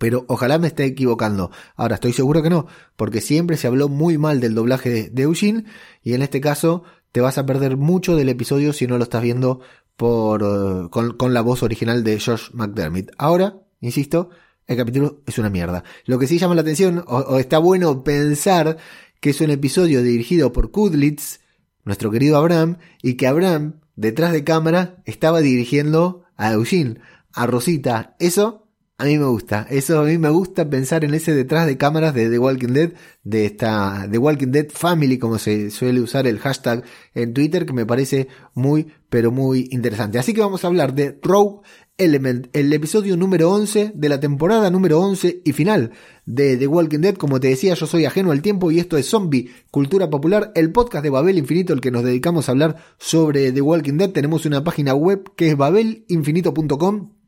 pero 0.00 0.24
ojalá 0.28 0.58
me 0.58 0.68
esté 0.68 0.86
equivocando. 0.86 1.50
Ahora 1.76 1.96
estoy 1.96 2.14
seguro 2.14 2.42
que 2.42 2.48
no, 2.48 2.66
porque 2.96 3.20
siempre 3.20 3.58
se 3.58 3.66
habló 3.66 3.90
muy 3.90 4.16
mal 4.16 4.40
del 4.40 4.54
doblaje 4.54 5.10
de, 5.10 5.22
Eugene 5.22 5.64
y 6.02 6.14
en 6.14 6.22
este 6.22 6.40
caso 6.40 6.84
te 7.12 7.20
vas 7.20 7.36
a 7.36 7.44
perder 7.44 7.76
mucho 7.76 8.16
del 8.16 8.30
episodio 8.30 8.72
si 8.72 8.86
no 8.86 8.96
lo 8.96 9.04
estás 9.04 9.22
viendo 9.22 9.60
por, 10.00 10.42
eh, 10.42 10.88
con, 10.88 11.34
la 11.34 11.42
voz 11.42 11.62
original 11.62 12.02
de 12.02 12.18
Josh 12.18 12.52
McDermott. 12.54 13.10
Ahora, 13.18 13.58
insisto, 13.82 14.30
el 14.66 14.78
capítulo 14.78 15.20
es 15.26 15.38
una 15.38 15.50
mierda. 15.50 15.84
Lo 16.06 16.18
que 16.18 16.26
sí 16.26 16.38
llama 16.38 16.54
la 16.54 16.62
atención, 16.62 17.04
o, 17.06 17.38
está 17.38 17.58
bueno 17.58 18.02
pensar 18.02 18.78
que 19.20 19.28
es 19.28 19.42
un 19.42 19.50
episodio 19.50 20.02
dirigido 20.02 20.54
por 20.54 20.70
Kudlitz, 20.70 21.40
nuestro 21.84 22.10
querido 22.10 22.38
Abraham, 22.38 22.78
y 23.02 23.18
que 23.18 23.26
Abraham, 23.26 23.80
detrás 23.94 24.32
de 24.32 24.42
cámara, 24.42 25.02
estaba 25.04 25.42
dirigiendo 25.42 26.24
a 26.34 26.52
Eugene, 26.52 26.98
a 27.34 27.46
Rosita. 27.46 28.16
Eso 28.18 28.69
a 29.00 29.04
mí 29.04 29.16
me 29.16 29.24
gusta, 29.24 29.66
eso 29.70 29.98
a 29.98 30.04
mí 30.04 30.18
me 30.18 30.28
gusta 30.28 30.68
pensar 30.68 31.04
en 31.06 31.14
ese 31.14 31.34
detrás 31.34 31.66
de 31.66 31.78
cámaras 31.78 32.12
de 32.12 32.28
The 32.28 32.38
Walking 32.38 32.74
Dead, 32.74 32.92
de 33.24 33.46
esta 33.46 34.06
The 34.10 34.18
Walking 34.18 34.48
Dead 34.48 34.66
Family, 34.68 35.18
como 35.18 35.38
se 35.38 35.70
suele 35.70 36.02
usar 36.02 36.26
el 36.26 36.38
hashtag 36.38 36.84
en 37.14 37.32
Twitter, 37.32 37.64
que 37.64 37.72
me 37.72 37.86
parece 37.86 38.28
muy, 38.52 38.88
pero 39.08 39.30
muy 39.30 39.68
interesante. 39.70 40.18
Así 40.18 40.34
que 40.34 40.42
vamos 40.42 40.64
a 40.64 40.66
hablar 40.66 40.94
de 40.94 41.18
Rogue 41.22 41.62
Element, 41.96 42.48
el 42.52 42.70
episodio 42.74 43.16
número 43.16 43.50
11 43.50 43.92
de 43.94 44.08
la 44.10 44.20
temporada 44.20 44.68
número 44.68 45.00
11 45.00 45.40
y 45.46 45.52
final 45.54 45.92
de 46.26 46.58
The 46.58 46.66
Walking 46.66 47.00
Dead. 47.00 47.14
Como 47.14 47.40
te 47.40 47.48
decía, 47.48 47.72
yo 47.72 47.86
soy 47.86 48.04
ajeno 48.04 48.32
al 48.32 48.42
tiempo 48.42 48.70
y 48.70 48.80
esto 48.80 48.98
es 48.98 49.06
Zombie, 49.06 49.48
Cultura 49.70 50.10
Popular, 50.10 50.52
el 50.54 50.72
podcast 50.72 51.02
de 51.02 51.08
Babel 51.08 51.38
Infinito, 51.38 51.72
el 51.72 51.80
que 51.80 51.90
nos 51.90 52.04
dedicamos 52.04 52.48
a 52.48 52.52
hablar 52.52 52.76
sobre 52.98 53.50
The 53.50 53.62
Walking 53.62 53.96
Dead. 53.96 54.10
Tenemos 54.10 54.44
una 54.44 54.62
página 54.62 54.92
web 54.92 55.32
que 55.36 55.48
es 55.48 55.56
babelinfinito.com 55.56 57.19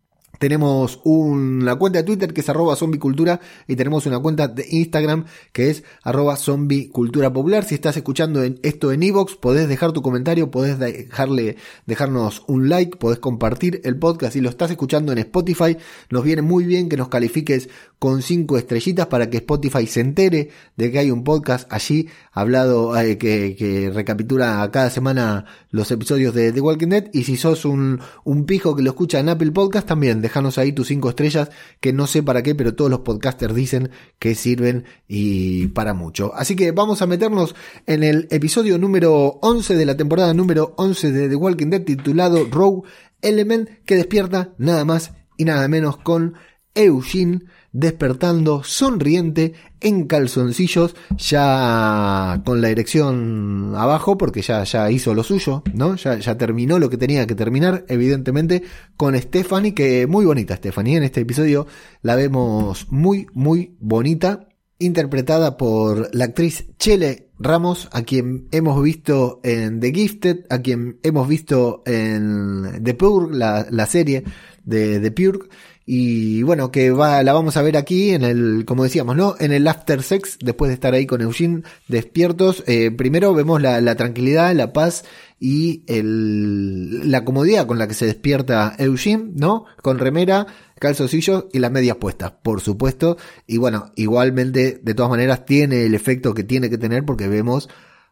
tenemos 0.42 0.99
una 1.04 1.76
cuenta 1.76 2.00
de 2.00 2.02
Twitter 2.02 2.34
que 2.34 2.40
es 2.40 2.49
arroba 2.49 2.75
zombicultura 2.75 3.38
y 3.68 3.76
tenemos 3.76 4.06
una 4.06 4.18
cuenta 4.18 4.49
de 4.49 4.66
Instagram 4.68 5.26
que 5.52 5.70
es 5.70 5.84
arroba 6.02 6.34
zombicultura 6.34 7.32
popular. 7.32 7.62
Si 7.62 7.76
estás 7.76 7.96
escuchando 7.96 8.42
esto 8.42 8.90
en 8.90 9.04
Evox, 9.04 9.37
podés 9.37 9.68
dejar 9.68 9.92
tu 9.92 10.02
comentario, 10.02 10.50
podés 10.50 10.80
dejarle, 10.80 11.58
dejarnos 11.87 12.42
un 12.49 12.68
like, 12.68 12.96
podés 12.96 13.20
compartir 13.20 13.82
el 13.84 14.00
podcast. 14.00 14.32
Si 14.32 14.40
lo 14.40 14.49
estás 14.49 14.72
escuchando 14.72 15.12
en 15.12 15.18
Spotify, 15.18 15.76
nos 16.11 16.25
viene 16.25 16.42
muy 16.42 16.64
bien 16.64 16.88
que 16.88 16.96
nos 16.96 17.06
califiques 17.06 17.68
con 18.02 18.21
cinco 18.21 18.59
estrellitas 18.59 19.06
para 19.06 19.30
que 19.30 19.37
Spotify 19.37 19.87
se 19.87 20.00
entere 20.00 20.50
de 20.76 20.90
que 20.90 20.99
hay 20.99 21.12
un 21.12 21.23
podcast 21.23 21.73
allí 21.73 22.09
hablado 22.32 22.99
eh, 22.99 23.16
que, 23.16 23.92
recapitula 23.94 24.68
cada 24.73 24.90
semana 24.90 25.44
los 25.71 25.88
episodios 25.92 26.35
de 26.35 26.50
The 26.50 26.61
Walking 26.61 26.88
Dead. 26.88 27.11
Y 27.12 27.23
si 27.23 27.37
sos 27.37 27.64
un, 27.64 28.00
un 28.25 28.44
pijo 28.44 28.75
que 28.75 28.82
lo 28.82 28.90
escucha 28.90 29.21
en 29.21 29.28
Apple 29.28 29.52
Podcast, 29.52 29.87
también 29.87 30.21
déjanos 30.21 30.59
ahí 30.59 30.73
tus 30.73 30.88
cinco 30.88 31.11
estrellas, 31.11 31.50
que 31.78 31.92
no 31.92 32.09
sé 32.09 32.25
para 32.25 32.42
qué, 32.42 32.56
pero 32.56 32.75
todos 32.75 32.90
los 32.90 33.02
podcasters 33.02 33.54
dicen 33.54 33.90
que 34.18 34.35
sirven 34.35 34.85
y 35.06 35.68
para 35.68 35.94
mucho. 35.94 36.35
Así 36.35 36.56
que 36.56 36.73
vamos 36.73 37.02
a 37.02 37.06
meternos 37.06 37.54
en 37.87 38.02
el 38.02 38.26
episodio 38.32 38.78
número 38.78 39.38
11 39.42 39.76
de 39.76 39.87
la 39.87 39.97
temporada 39.97 40.35
número 40.35 40.75
11 40.76 41.12
de 41.12 41.28
The 41.28 41.37
Walking 41.37 41.68
Dead 41.68 41.85
titulado 41.85 42.49
Rogue 42.50 42.82
Element, 43.21 43.68
que 43.85 43.94
despierta 43.94 44.54
nada 44.59 44.85
más 44.85 45.12
y 45.37 45.44
nada 45.44 45.68
menos 45.68 45.99
con 45.99 46.35
Eugene 46.75 47.44
despertando 47.72 48.62
sonriente 48.62 49.54
en 49.80 50.06
calzoncillos, 50.06 50.94
ya 51.16 52.42
con 52.44 52.60
la 52.60 52.68
erección 52.68 53.74
abajo, 53.76 54.18
porque 54.18 54.42
ya, 54.42 54.62
ya 54.64 54.90
hizo 54.90 55.14
lo 55.14 55.22
suyo, 55.22 55.62
¿no? 55.74 55.96
Ya, 55.96 56.18
ya 56.18 56.36
terminó 56.36 56.78
lo 56.78 56.90
que 56.90 56.98
tenía 56.98 57.26
que 57.26 57.34
terminar, 57.34 57.84
evidentemente, 57.88 58.62
con 58.96 59.18
Stephanie, 59.18 59.74
que 59.74 60.06
muy 60.06 60.24
bonita 60.24 60.56
Stephanie, 60.56 60.98
en 60.98 61.02
este 61.02 61.22
episodio 61.22 61.66
la 62.02 62.14
vemos 62.16 62.86
muy, 62.90 63.26
muy 63.32 63.76
bonita, 63.80 64.48
interpretada 64.78 65.56
por 65.56 66.14
la 66.14 66.26
actriz 66.26 66.66
Chele 66.78 67.28
Ramos, 67.38 67.88
a 67.92 68.02
quien 68.02 68.48
hemos 68.52 68.80
visto 68.82 69.40
en 69.42 69.80
The 69.80 69.92
Gifted, 69.92 70.46
a 70.48 70.60
quien 70.60 70.98
hemos 71.02 71.26
visto 71.26 71.82
en 71.86 72.82
The 72.82 72.94
Purge, 72.94 73.36
la, 73.36 73.66
la 73.70 73.86
serie 73.86 74.22
de 74.64 75.00
The 75.00 75.10
Purge, 75.10 75.48
y 75.84 76.42
bueno, 76.44 76.70
que 76.70 76.90
va, 76.90 77.22
la 77.22 77.32
vamos 77.32 77.56
a 77.56 77.62
ver 77.62 77.76
aquí 77.76 78.10
en 78.10 78.22
el, 78.22 78.64
como 78.64 78.84
decíamos, 78.84 79.16
¿no? 79.16 79.34
En 79.40 79.52
el 79.52 79.66
after 79.66 80.02
sex, 80.02 80.38
después 80.40 80.68
de 80.68 80.74
estar 80.74 80.94
ahí 80.94 81.06
con 81.06 81.20
Eugene 81.20 81.62
despiertos. 81.88 82.62
Eh, 82.66 82.90
primero 82.92 83.34
vemos 83.34 83.60
la, 83.60 83.94
tranquilidad, 83.96 84.54
la 84.54 84.72
paz 84.72 85.04
y 85.40 85.82
el, 85.88 87.10
la 87.10 87.24
comodidad 87.24 87.66
con 87.66 87.78
la 87.78 87.88
que 87.88 87.94
se 87.94 88.06
despierta 88.06 88.74
Eugene, 88.78 89.32
¿no? 89.34 89.64
Con 89.82 89.98
remera, 89.98 90.46
calzoncillos 90.78 91.46
y 91.52 91.58
las 91.58 91.72
medias 91.72 91.96
puestas, 91.96 92.32
por 92.42 92.60
supuesto. 92.60 93.16
Y 93.46 93.56
bueno, 93.56 93.90
igualmente, 93.96 94.80
de 94.82 94.94
todas 94.94 95.10
maneras, 95.10 95.44
tiene 95.44 95.84
el 95.84 95.94
efecto 95.94 96.32
que 96.32 96.44
tiene 96.44 96.70
que 96.70 96.78
tener 96.78 97.04
porque 97.04 97.26
vemos 97.26 97.68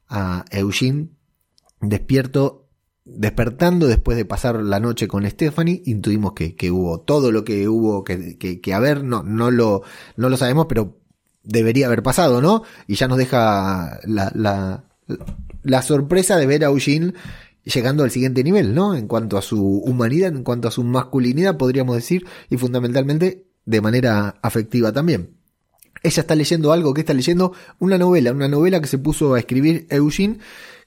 a 0.08 0.44
Eugene 0.50 1.10
despierto 1.80 2.69
despertando 3.14 3.86
después 3.86 4.16
de 4.16 4.24
pasar 4.24 4.62
la 4.62 4.80
noche 4.80 5.08
con 5.08 5.28
Stephanie, 5.28 5.82
intuimos 5.86 6.32
que, 6.32 6.70
hubo 6.70 7.00
todo 7.00 7.32
lo 7.32 7.44
que 7.44 7.68
hubo 7.68 8.04
que, 8.04 8.74
haber, 8.74 9.04
no, 9.04 9.22
no 9.22 9.50
lo, 9.50 9.82
no 10.16 10.28
lo 10.28 10.36
sabemos, 10.36 10.66
pero 10.68 10.98
debería 11.42 11.86
haber 11.86 12.02
pasado, 12.02 12.40
¿no? 12.40 12.62
Y 12.86 12.94
ya 12.94 13.08
nos 13.08 13.18
deja 13.18 14.00
la, 14.04 14.30
la, 14.34 14.84
la 15.62 15.82
sorpresa 15.82 16.36
de 16.36 16.46
ver 16.46 16.64
a 16.64 16.68
Eugene 16.68 17.14
llegando 17.64 18.04
al 18.04 18.10
siguiente 18.10 18.42
nivel, 18.42 18.74
¿no? 18.74 18.94
En 18.94 19.06
cuanto 19.06 19.36
a 19.38 19.42
su 19.42 19.78
humanidad, 19.80 20.34
en 20.34 20.44
cuanto 20.44 20.68
a 20.68 20.70
su 20.70 20.82
masculinidad, 20.82 21.56
podríamos 21.56 21.96
decir, 21.96 22.26
y 22.48 22.56
fundamentalmente 22.56 23.46
de 23.64 23.80
manera 23.80 24.36
afectiva 24.42 24.92
también. 24.92 25.36
Ella 26.02 26.22
está 26.22 26.34
leyendo 26.34 26.72
algo 26.72 26.94
que 26.94 27.02
está 27.02 27.12
leyendo 27.12 27.52
una 27.78 27.98
novela, 27.98 28.32
una 28.32 28.48
novela 28.48 28.80
que 28.80 28.86
se 28.86 28.98
puso 28.98 29.34
a 29.34 29.38
escribir 29.38 29.86
Eugene 29.90 30.38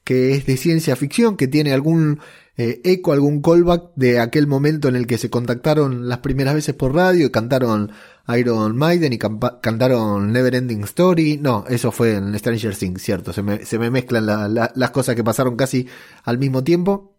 que 0.03 0.33
es 0.33 0.45
de 0.45 0.57
ciencia 0.57 0.95
ficción, 0.95 1.37
que 1.37 1.47
tiene 1.47 1.73
algún 1.73 2.19
eh, 2.57 2.81
eco, 2.83 3.13
algún 3.13 3.41
callback 3.41 3.91
de 3.95 4.19
aquel 4.19 4.47
momento 4.47 4.87
en 4.87 4.95
el 4.95 5.07
que 5.07 5.17
se 5.17 5.29
contactaron 5.29 6.07
las 6.07 6.19
primeras 6.19 6.53
veces 6.53 6.75
por 6.75 6.93
radio 6.93 7.25
y 7.25 7.31
cantaron 7.31 7.91
Iron 8.35 8.75
Maiden 8.77 9.13
y 9.13 9.17
cantaron 9.17 10.31
Never 10.31 10.55
Ending 10.55 10.83
Story. 10.83 11.37
No, 11.41 11.65
eso 11.67 11.91
fue 11.91 12.15
en 12.15 12.37
Stranger 12.37 12.75
Things, 12.75 13.01
cierto. 13.01 13.33
Se 13.33 13.41
me, 13.41 13.65
se 13.65 13.79
me 13.79 13.89
mezclan 13.89 14.25
las 14.25 14.91
cosas 14.91 15.15
que 15.15 15.23
pasaron 15.23 15.55
casi 15.55 15.87
al 16.23 16.37
mismo 16.37 16.63
tiempo 16.63 17.12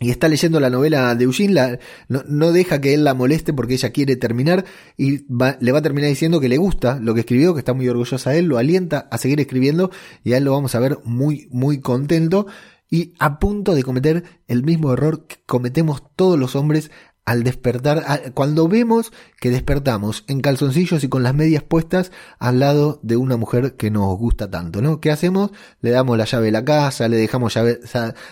y 0.00 0.10
está 0.10 0.28
leyendo 0.28 0.60
la 0.60 0.70
novela 0.70 1.14
de 1.14 1.24
Eugene, 1.24 1.78
no, 2.08 2.52
deja 2.52 2.80
que 2.80 2.94
él 2.94 3.04
la 3.04 3.14
moleste 3.14 3.52
porque 3.52 3.74
ella 3.74 3.90
quiere 3.90 4.16
terminar 4.16 4.64
y 4.96 5.24
le 5.60 5.72
va 5.72 5.78
a 5.78 5.82
terminar 5.82 6.08
diciendo 6.08 6.40
que 6.40 6.48
le 6.48 6.56
gusta 6.56 7.00
lo 7.00 7.14
que 7.14 7.20
escribió, 7.20 7.54
que 7.54 7.60
está 7.60 7.74
muy 7.74 7.88
orgullosa 7.88 8.30
de 8.30 8.38
él, 8.38 8.46
lo 8.46 8.58
alienta 8.58 9.08
a 9.10 9.18
seguir 9.18 9.40
escribiendo 9.40 9.90
y 10.22 10.34
a 10.34 10.38
él 10.38 10.44
lo 10.44 10.52
vamos 10.52 10.74
a 10.74 10.80
ver 10.80 10.98
muy, 11.04 11.48
muy 11.50 11.80
contento 11.80 12.46
y 12.90 13.14
a 13.18 13.38
punto 13.38 13.74
de 13.74 13.82
cometer 13.82 14.24
el 14.46 14.62
mismo 14.62 14.92
error 14.92 15.26
que 15.26 15.36
cometemos 15.46 16.02
todos 16.16 16.38
los 16.38 16.56
hombres 16.56 16.90
al 17.28 17.44
despertar, 17.44 18.32
cuando 18.32 18.68
vemos 18.68 19.12
que 19.38 19.50
despertamos 19.50 20.24
en 20.28 20.40
calzoncillos 20.40 21.04
y 21.04 21.08
con 21.08 21.22
las 21.22 21.34
medias 21.34 21.62
puestas 21.62 22.10
al 22.38 22.58
lado 22.58 23.00
de 23.02 23.18
una 23.18 23.36
mujer 23.36 23.74
que 23.74 23.90
nos 23.90 24.16
gusta 24.16 24.50
tanto, 24.50 24.80
¿no? 24.80 24.98
¿Qué 24.98 25.10
hacemos? 25.10 25.50
Le 25.82 25.90
damos 25.90 26.16
la 26.16 26.24
llave 26.24 26.46
de 26.46 26.52
la 26.52 26.64
casa, 26.64 27.06
le 27.06 27.18
dejamos 27.18 27.52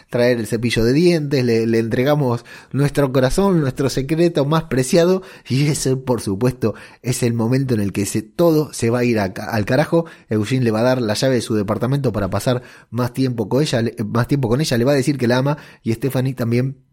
traer 0.09 0.39
el 0.39 0.47
cepillo 0.47 0.83
de 0.83 0.95
dientes, 0.95 1.45
le, 1.45 1.67
le, 1.67 1.79
entregamos 1.79 2.47
nuestro 2.73 3.13
corazón, 3.13 3.61
nuestro 3.61 3.91
secreto 3.91 4.47
más 4.47 4.65
preciado 4.65 5.21
y 5.47 5.67
ese, 5.67 5.99
por 5.99 6.23
supuesto, 6.23 6.75
es 7.03 7.23
el 7.23 7.35
momento 7.35 7.75
en 7.75 7.81
el 7.81 7.93
que 7.93 8.07
se, 8.07 8.23
todo 8.23 8.73
se 8.73 8.89
va 8.89 9.01
a 9.01 9.05
ir 9.05 9.19
al 9.19 9.65
carajo. 9.67 10.07
Eugene 10.31 10.65
le 10.65 10.71
va 10.71 10.81
a 10.81 10.85
dar 10.85 11.03
la 11.03 11.13
llave 11.13 11.35
de 11.35 11.43
su 11.43 11.55
departamento 11.55 12.13
para 12.13 12.31
pasar 12.31 12.63
más 12.89 13.13
tiempo 13.13 13.51
con 13.51 13.61
ella, 13.61 13.83
más 14.07 14.27
tiempo 14.27 14.49
con 14.49 14.63
ella, 14.63 14.79
le 14.79 14.85
va 14.87 14.93
a 14.93 14.97
decir 14.97 15.19
que 15.19 15.29
la 15.29 15.37
ama 15.37 15.59
y 15.83 15.93
Stephanie 15.93 16.33
también 16.33 16.86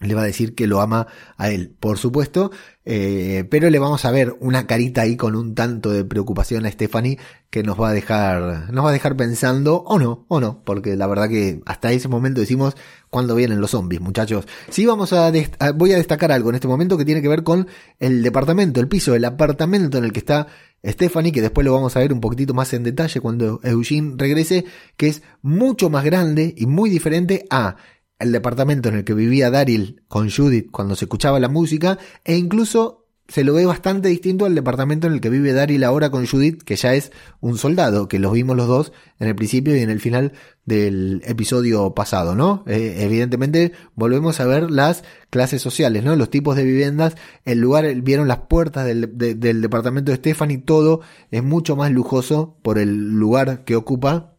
le 0.00 0.14
va 0.14 0.22
a 0.22 0.26
decir 0.26 0.54
que 0.54 0.66
lo 0.66 0.80
ama 0.80 1.06
a 1.36 1.50
él, 1.50 1.74
por 1.78 1.98
supuesto, 1.98 2.50
eh, 2.84 3.46
pero 3.50 3.70
le 3.70 3.78
vamos 3.78 4.04
a 4.04 4.10
ver 4.10 4.36
una 4.40 4.66
carita 4.66 5.02
ahí 5.02 5.16
con 5.16 5.36
un 5.36 5.54
tanto 5.54 5.90
de 5.90 6.04
preocupación 6.04 6.66
a 6.66 6.70
Stephanie 6.70 7.18
que 7.50 7.62
nos 7.62 7.80
va 7.80 7.90
a 7.90 7.92
dejar, 7.92 8.72
nos 8.72 8.84
va 8.84 8.90
a 8.90 8.92
dejar 8.92 9.16
pensando, 9.16 9.76
o 9.76 9.98
no, 9.98 10.26
o 10.28 10.40
no, 10.40 10.62
porque 10.64 10.96
la 10.96 11.06
verdad 11.06 11.28
que 11.28 11.60
hasta 11.64 11.92
ese 11.92 12.08
momento 12.08 12.40
decimos 12.40 12.76
cuando 13.08 13.34
vienen 13.34 13.60
los 13.60 13.70
zombies, 13.70 14.00
muchachos. 14.00 14.46
Sí 14.70 14.84
vamos 14.86 15.12
a, 15.12 15.32
voy 15.74 15.92
a 15.92 15.96
destacar 15.96 16.32
algo 16.32 16.50
en 16.50 16.56
este 16.56 16.68
momento 16.68 16.98
que 16.98 17.04
tiene 17.04 17.22
que 17.22 17.28
ver 17.28 17.44
con 17.44 17.68
el 18.00 18.22
departamento, 18.22 18.80
el 18.80 18.88
piso, 18.88 19.14
el 19.14 19.24
apartamento 19.24 19.98
en 19.98 20.04
el 20.04 20.12
que 20.12 20.18
está 20.18 20.48
Stephanie, 20.84 21.32
que 21.32 21.40
después 21.40 21.64
lo 21.64 21.72
vamos 21.72 21.96
a 21.96 22.00
ver 22.00 22.12
un 22.12 22.20
poquitito 22.20 22.52
más 22.52 22.72
en 22.74 22.82
detalle 22.82 23.20
cuando 23.20 23.60
Eugene 23.62 24.14
regrese, 24.18 24.64
que 24.96 25.08
es 25.08 25.22
mucho 25.40 25.88
más 25.88 26.04
grande 26.04 26.54
y 26.56 26.66
muy 26.66 26.90
diferente 26.90 27.46
a 27.48 27.76
el 28.18 28.32
departamento 28.32 28.88
en 28.88 28.96
el 28.96 29.04
que 29.04 29.14
vivía 29.14 29.50
Daryl 29.50 30.02
con 30.08 30.30
Judith 30.30 30.70
cuando 30.70 30.96
se 30.96 31.04
escuchaba 31.04 31.40
la 31.40 31.48
música 31.48 31.98
e 32.24 32.36
incluso 32.36 33.04
se 33.26 33.42
lo 33.42 33.54
ve 33.54 33.64
bastante 33.64 34.08
distinto 34.08 34.44
al 34.44 34.54
departamento 34.54 35.06
en 35.06 35.14
el 35.14 35.20
que 35.20 35.30
vive 35.30 35.54
Daryl 35.54 35.82
ahora 35.84 36.10
con 36.10 36.26
Judith, 36.26 36.62
que 36.62 36.76
ya 36.76 36.94
es 36.94 37.10
un 37.40 37.56
soldado, 37.56 38.06
que 38.06 38.18
los 38.18 38.32
vimos 38.32 38.54
los 38.56 38.68
dos 38.68 38.92
en 39.18 39.28
el 39.28 39.34
principio 39.34 39.74
y 39.74 39.80
en 39.80 39.88
el 39.88 39.98
final 39.98 40.32
del 40.66 41.22
episodio 41.24 41.94
pasado, 41.94 42.34
¿no? 42.34 42.64
Eh, 42.66 42.96
evidentemente 42.98 43.72
volvemos 43.94 44.40
a 44.40 44.46
ver 44.46 44.70
las 44.70 45.04
clases 45.30 45.62
sociales, 45.62 46.04
¿no? 46.04 46.16
Los 46.16 46.28
tipos 46.28 46.54
de 46.54 46.64
viviendas, 46.64 47.16
el 47.46 47.60
lugar, 47.60 47.92
vieron 48.02 48.28
las 48.28 48.40
puertas 48.40 48.84
del, 48.84 49.16
departamento 49.18 50.12
de 50.12 50.18
Stephanie, 50.18 50.58
todo 50.58 51.00
es 51.30 51.42
mucho 51.42 51.76
más 51.76 51.90
lujoso 51.92 52.58
por 52.62 52.78
el 52.78 53.10
lugar 53.10 53.64
que 53.64 53.76
ocupa 53.76 54.36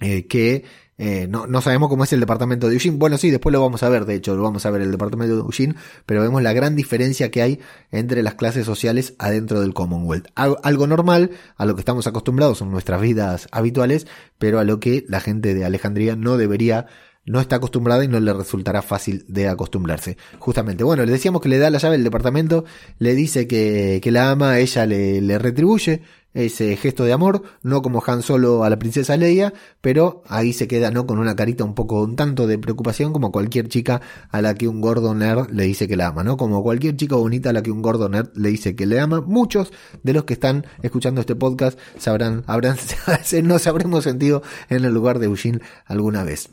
eh, 0.00 0.26
que 0.26 0.64
eh, 0.98 1.26
no, 1.28 1.46
no 1.46 1.60
sabemos 1.60 1.88
cómo 1.88 2.04
es 2.04 2.12
el 2.12 2.20
departamento 2.20 2.68
de 2.68 2.74
Eugene. 2.74 2.96
Bueno, 2.96 3.18
sí, 3.18 3.30
después 3.30 3.52
lo 3.52 3.60
vamos 3.60 3.82
a 3.82 3.88
ver, 3.88 4.06
de 4.06 4.14
hecho, 4.14 4.34
lo 4.34 4.42
vamos 4.42 4.64
a 4.64 4.70
ver 4.70 4.82
el 4.82 4.90
departamento 4.90 5.34
de 5.34 5.42
Eugene, 5.42 5.74
pero 6.06 6.22
vemos 6.22 6.42
la 6.42 6.52
gran 6.52 6.74
diferencia 6.74 7.30
que 7.30 7.42
hay 7.42 7.60
entre 7.90 8.22
las 8.22 8.34
clases 8.34 8.64
sociales 8.64 9.14
adentro 9.18 9.60
del 9.60 9.74
Commonwealth. 9.74 10.28
Algo 10.34 10.86
normal, 10.86 11.30
a 11.56 11.66
lo 11.66 11.74
que 11.74 11.80
estamos 11.80 12.06
acostumbrados 12.06 12.60
en 12.62 12.70
nuestras 12.70 13.00
vidas 13.00 13.48
habituales, 13.52 14.06
pero 14.38 14.58
a 14.58 14.64
lo 14.64 14.80
que 14.80 15.04
la 15.08 15.20
gente 15.20 15.54
de 15.54 15.64
Alejandría 15.64 16.16
no 16.16 16.36
debería 16.36 16.86
no 17.26 17.40
está 17.40 17.56
acostumbrada 17.56 18.04
y 18.04 18.08
no 18.08 18.20
le 18.20 18.32
resultará 18.32 18.82
fácil 18.82 19.24
de 19.28 19.48
acostumbrarse. 19.48 20.16
Justamente, 20.38 20.84
bueno, 20.84 21.04
le 21.04 21.10
decíamos 21.10 21.42
que 21.42 21.48
le 21.48 21.58
da 21.58 21.70
la 21.70 21.78
llave 21.78 21.96
del 21.96 22.04
departamento, 22.04 22.64
le 23.00 23.14
dice 23.14 23.48
que, 23.48 24.00
que 24.00 24.12
la 24.12 24.30
ama, 24.30 24.60
ella 24.60 24.86
le, 24.86 25.20
le 25.20 25.36
retribuye, 25.38 26.02
ese 26.36 26.76
gesto 26.76 27.04
de 27.04 27.12
amor, 27.12 27.42
no 27.62 27.82
como 27.82 28.02
Han 28.06 28.22
Solo 28.22 28.62
a 28.62 28.70
la 28.70 28.78
princesa 28.78 29.16
Leia, 29.16 29.54
pero 29.80 30.22
ahí 30.28 30.52
se 30.52 30.68
queda 30.68 30.90
no 30.90 31.06
con 31.06 31.18
una 31.18 31.34
carita 31.34 31.64
un 31.64 31.74
poco 31.74 32.02
un 32.02 32.14
tanto 32.14 32.46
de 32.46 32.58
preocupación 32.58 33.12
como 33.12 33.32
cualquier 33.32 33.68
chica 33.68 34.02
a 34.30 34.42
la 34.42 34.54
que 34.54 34.68
un 34.68 34.80
gordo 34.80 35.14
nerd 35.14 35.50
le 35.50 35.64
dice 35.64 35.88
que 35.88 35.96
la 35.96 36.08
ama, 36.08 36.22
¿no? 36.24 36.36
Como 36.36 36.62
cualquier 36.62 36.96
chica 36.96 37.16
bonita 37.16 37.50
a 37.50 37.52
la 37.52 37.62
que 37.62 37.70
un 37.70 37.82
gordo 37.82 38.08
nerd 38.08 38.28
le 38.34 38.50
dice 38.50 38.76
que 38.76 38.86
le 38.86 39.00
ama. 39.00 39.22
Muchos 39.22 39.72
de 40.02 40.12
los 40.12 40.24
que 40.24 40.34
están 40.34 40.66
escuchando 40.82 41.20
este 41.20 41.34
podcast 41.34 41.78
sabrán, 41.98 42.44
habrán, 42.46 42.76
nos 43.42 43.66
habremos 43.66 44.04
sentido 44.04 44.42
en 44.68 44.84
el 44.84 44.92
lugar 44.92 45.18
de 45.18 45.26
Eugene 45.26 45.60
alguna 45.86 46.22
vez. 46.22 46.50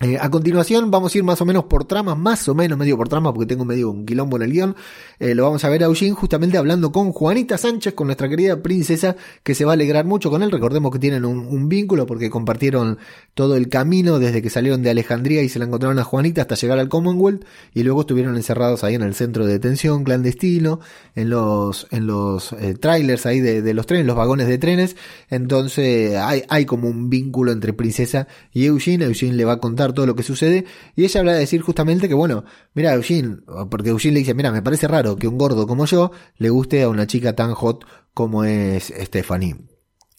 Eh, 0.00 0.18
a 0.20 0.28
continuación 0.28 0.90
vamos 0.90 1.14
a 1.14 1.18
ir 1.18 1.22
más 1.22 1.40
o 1.40 1.46
menos 1.46 1.64
por 1.64 1.84
trama, 1.84 2.16
más 2.16 2.48
o 2.48 2.54
menos 2.54 2.76
medio 2.76 2.96
por 2.96 3.08
trama 3.08 3.32
porque 3.32 3.46
tengo 3.46 3.64
medio 3.64 3.90
un 3.90 4.04
quilombo 4.04 4.36
en 4.36 4.42
el 4.42 4.52
guion. 4.52 4.76
Eh, 5.20 5.36
lo 5.36 5.44
vamos 5.44 5.64
a 5.64 5.68
ver 5.68 5.84
a 5.84 5.86
Eugene 5.86 6.14
justamente 6.14 6.58
hablando 6.58 6.90
con 6.90 7.12
Juanita 7.12 7.56
Sánchez, 7.56 7.94
con 7.94 8.08
nuestra 8.08 8.28
querida 8.28 8.60
princesa, 8.60 9.14
que 9.44 9.54
se 9.54 9.64
va 9.64 9.70
a 9.70 9.74
alegrar 9.74 10.04
mucho 10.04 10.30
con 10.30 10.42
él. 10.42 10.50
Recordemos 10.50 10.90
que 10.90 10.98
tienen 10.98 11.24
un, 11.24 11.68
vínculo 11.68 12.06
porque 12.06 12.28
compartieron 12.28 12.98
todo 13.34 13.56
el 13.56 13.68
camino 13.68 14.18
desde 14.18 14.42
que 14.42 14.50
salieron 14.50 14.82
de 14.82 14.90
Alejandría 14.90 15.42
y 15.42 15.48
se 15.48 15.60
la 15.60 15.64
encontraron 15.64 15.98
a 16.00 16.04
Juanita 16.04 16.42
hasta 16.42 16.56
llegar 16.56 16.80
al 16.80 16.88
Commonwealth 16.88 17.44
y 17.72 17.84
luego 17.84 18.00
estuvieron 18.00 18.34
encerrados 18.34 18.82
ahí 18.82 18.96
en 18.96 19.02
el 19.02 19.14
centro 19.14 19.46
de 19.46 19.52
detención 19.52 20.02
clandestino, 20.02 20.80
en 21.14 21.30
los, 21.30 21.86
en 21.92 22.08
los 22.08 22.52
eh, 22.54 22.74
trailers 22.74 23.26
ahí 23.26 23.40
de, 23.40 23.72
los 23.72 23.86
trenes, 23.86 24.06
los 24.06 24.16
vagones 24.16 24.48
de 24.48 24.58
trenes. 24.58 24.96
Entonces 25.30 26.16
hay, 26.16 26.42
hay 26.48 26.66
como 26.66 26.88
un 26.88 27.08
vínculo 27.08 27.52
entre 27.52 27.72
princesa 27.72 28.26
y 28.52 28.66
Eugene. 28.66 29.04
Eugene 29.04 29.34
le 29.34 29.44
va 29.44 29.54
a 29.54 29.60
contar 29.60 29.83
todo 29.92 30.06
lo 30.06 30.14
que 30.14 30.22
sucede. 30.22 30.64
Y 30.96 31.04
ella 31.04 31.20
habla 31.20 31.32
de 31.34 31.40
decir 31.40 31.60
justamente 31.62 32.08
que, 32.08 32.14
bueno, 32.14 32.44
mira, 32.74 32.94
Eugene, 32.94 33.38
porque 33.70 33.90
Eugene 33.90 34.14
le 34.14 34.20
dice, 34.20 34.34
mira, 34.34 34.50
me 34.50 34.62
parece 34.62 34.88
raro 34.88 35.16
que 35.16 35.28
un 35.28 35.38
gordo 35.38 35.66
como 35.66 35.86
yo 35.86 36.10
le 36.36 36.50
guste 36.50 36.82
a 36.82 36.88
una 36.88 37.06
chica 37.06 37.34
tan 37.34 37.54
hot 37.54 37.84
como 38.12 38.44
es 38.44 38.92
Stephanie. 38.96 39.56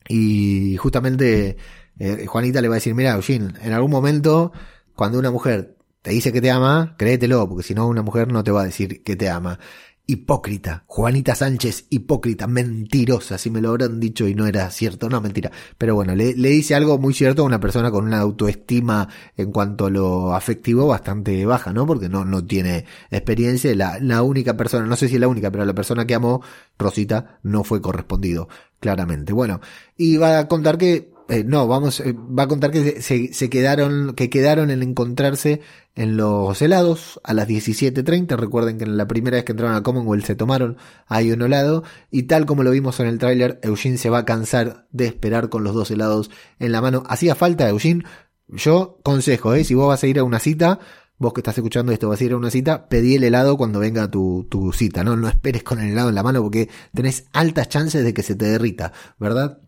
Y 0.08 0.78
justamente 0.78 1.58
eh, 2.00 2.26
Juanita 2.28 2.62
le 2.62 2.68
va 2.68 2.76
a 2.76 2.78
decir, 2.78 2.94
mira, 2.94 3.14
Eugene, 3.16 3.54
en 3.62 3.74
algún 3.74 3.92
momento, 3.92 4.52
cuando 4.96 5.20
una 5.20 5.32
mujer 5.32 5.78
te 6.02 6.12
dice 6.12 6.32
que 6.32 6.42
te 6.42 6.52
ama, 6.52 6.96
créetelo, 6.98 7.48
porque 7.50 7.64
si 7.64 7.74
no, 7.74 7.88
una 7.88 8.04
mujer 8.04 8.32
no 8.32 8.44
te 8.44 8.52
va 8.52 8.62
a 8.62 8.66
decir 8.66 9.04
que 9.04 9.16
te 9.16 9.30
ama 9.30 9.60
hipócrita. 10.08 10.84
Juanita 10.88 11.36
Sánchez, 11.36 11.88
hipócrita, 11.90 12.48
mentirosa, 12.48 13.38
si 13.38 13.50
me 13.50 13.62
lo 13.62 13.70
habrán 13.70 14.00
dicho 14.00 14.28
y 14.28 14.36
no 14.36 14.46
era 14.48 14.70
cierto, 14.72 15.10
no, 15.10 15.22
mentira. 15.22 15.52
Pero 15.78 15.96
bueno, 15.96 16.16
le, 16.16 16.34
dice 16.34 16.76
algo 16.76 16.98
muy 16.98 17.14
cierto 17.14 17.42
a 17.42 17.46
una 17.46 17.60
persona 17.60 17.92
con 17.92 18.06
una 18.06 18.20
autoestima 18.20 19.08
en 19.36 19.52
cuanto 19.52 19.88
a 19.88 19.90
lo 19.90 20.36
afectivo 20.36 20.88
bastante 20.88 21.46
baja, 21.46 21.74
¿no? 21.74 21.86
Porque 21.86 22.10
no, 22.10 22.26
no 22.26 22.46
tiene 22.46 22.86
experiencia. 23.10 23.74
La, 23.76 24.00
la 24.00 24.22
única 24.22 24.56
persona, 24.58 24.86
no 24.86 24.96
sé 24.96 25.08
si 25.08 25.16
es 25.16 25.22
la 25.22 25.28
única, 25.28 25.52
pero 25.52 25.66
la 25.66 25.74
persona 25.74 26.06
que 26.06 26.16
amó, 26.16 26.42
Rosita, 26.78 27.40
no 27.44 27.64
fue 27.64 27.82
correspondido, 27.82 28.48
claramente. 28.80 29.34
Bueno, 29.34 29.62
y 29.98 30.18
va 30.18 30.40
a 30.40 30.48
contar 30.48 30.78
que 30.78 31.15
eh, 31.28 31.44
no, 31.44 31.68
vamos, 31.68 32.02
eh, 32.02 32.14
va 32.14 32.44
a 32.44 32.48
contar 32.48 32.70
que 32.70 33.02
se, 33.02 33.34
se, 33.34 33.50
quedaron, 33.50 34.14
que 34.14 34.30
quedaron 34.30 34.70
en 34.70 34.84
encontrarse 34.84 35.62
en 35.96 36.18
los 36.18 36.62
helados 36.62 37.20
a 37.24 37.34
las 37.34 37.48
17.30. 37.48 38.38
Recuerden 38.38 38.78
que 38.78 38.84
en 38.84 38.96
la 38.96 39.08
primera 39.08 39.36
vez 39.38 39.44
que 39.44 39.54
entraron 39.54 39.76
a 39.76 39.82
Commonwealth 39.82 40.26
se 40.26 40.36
tomaron 40.36 40.78
ahí 41.08 41.32
un 41.32 41.42
helado. 41.42 41.84
Y 42.12 42.24
tal 42.24 42.46
como 42.46 42.64
lo 42.64 42.72
vimos 42.72 43.00
en 43.00 43.08
el 43.08 43.18
tráiler, 43.18 43.60
Eugene 43.64 43.98
se 43.98 44.12
va 44.12 44.20
a 44.20 44.26
cansar 44.26 44.88
de 44.92 45.08
esperar 45.08 45.50
con 45.50 45.64
los 45.64 45.74
dos 45.74 45.90
helados 45.90 46.30
en 46.60 46.72
la 46.72 46.82
mano. 46.82 47.04
Hacía 47.08 47.34
falta, 47.34 47.68
Eugene. 47.70 48.04
Yo 48.48 49.00
consejo, 49.04 49.56
eh, 49.56 49.64
si 49.64 49.74
vos 49.74 49.88
vas 49.88 50.04
a 50.04 50.08
ir 50.08 50.20
a 50.20 50.24
una 50.24 50.40
cita, 50.40 50.80
vos 51.18 51.34
que 51.34 51.42
estás 51.42 51.58
escuchando 51.58 51.92
esto, 51.92 52.10
vas 52.10 52.22
a 52.22 52.24
ir 52.24 52.34
a 52.34 52.38
una 52.38 52.52
cita, 52.52 52.88
pedí 52.88 53.16
el 53.16 53.24
helado 53.24 53.58
cuando 53.58 53.80
venga 53.80 54.12
tu, 54.12 54.46
tu 54.50 54.72
cita, 54.74 55.04
¿no? 55.04 55.16
No 55.16 55.28
esperes 55.28 55.64
con 55.64 55.80
el 55.80 55.92
helado 55.92 56.10
en 56.10 56.16
la 56.16 56.24
mano 56.24 56.44
porque 56.44 56.70
tenés 56.94 57.26
altas 57.34 57.70
chances 57.70 58.04
de 58.04 58.14
que 58.14 58.22
se 58.22 58.36
te 58.36 58.46
derrita, 58.46 58.94
¿verdad? 59.18 59.65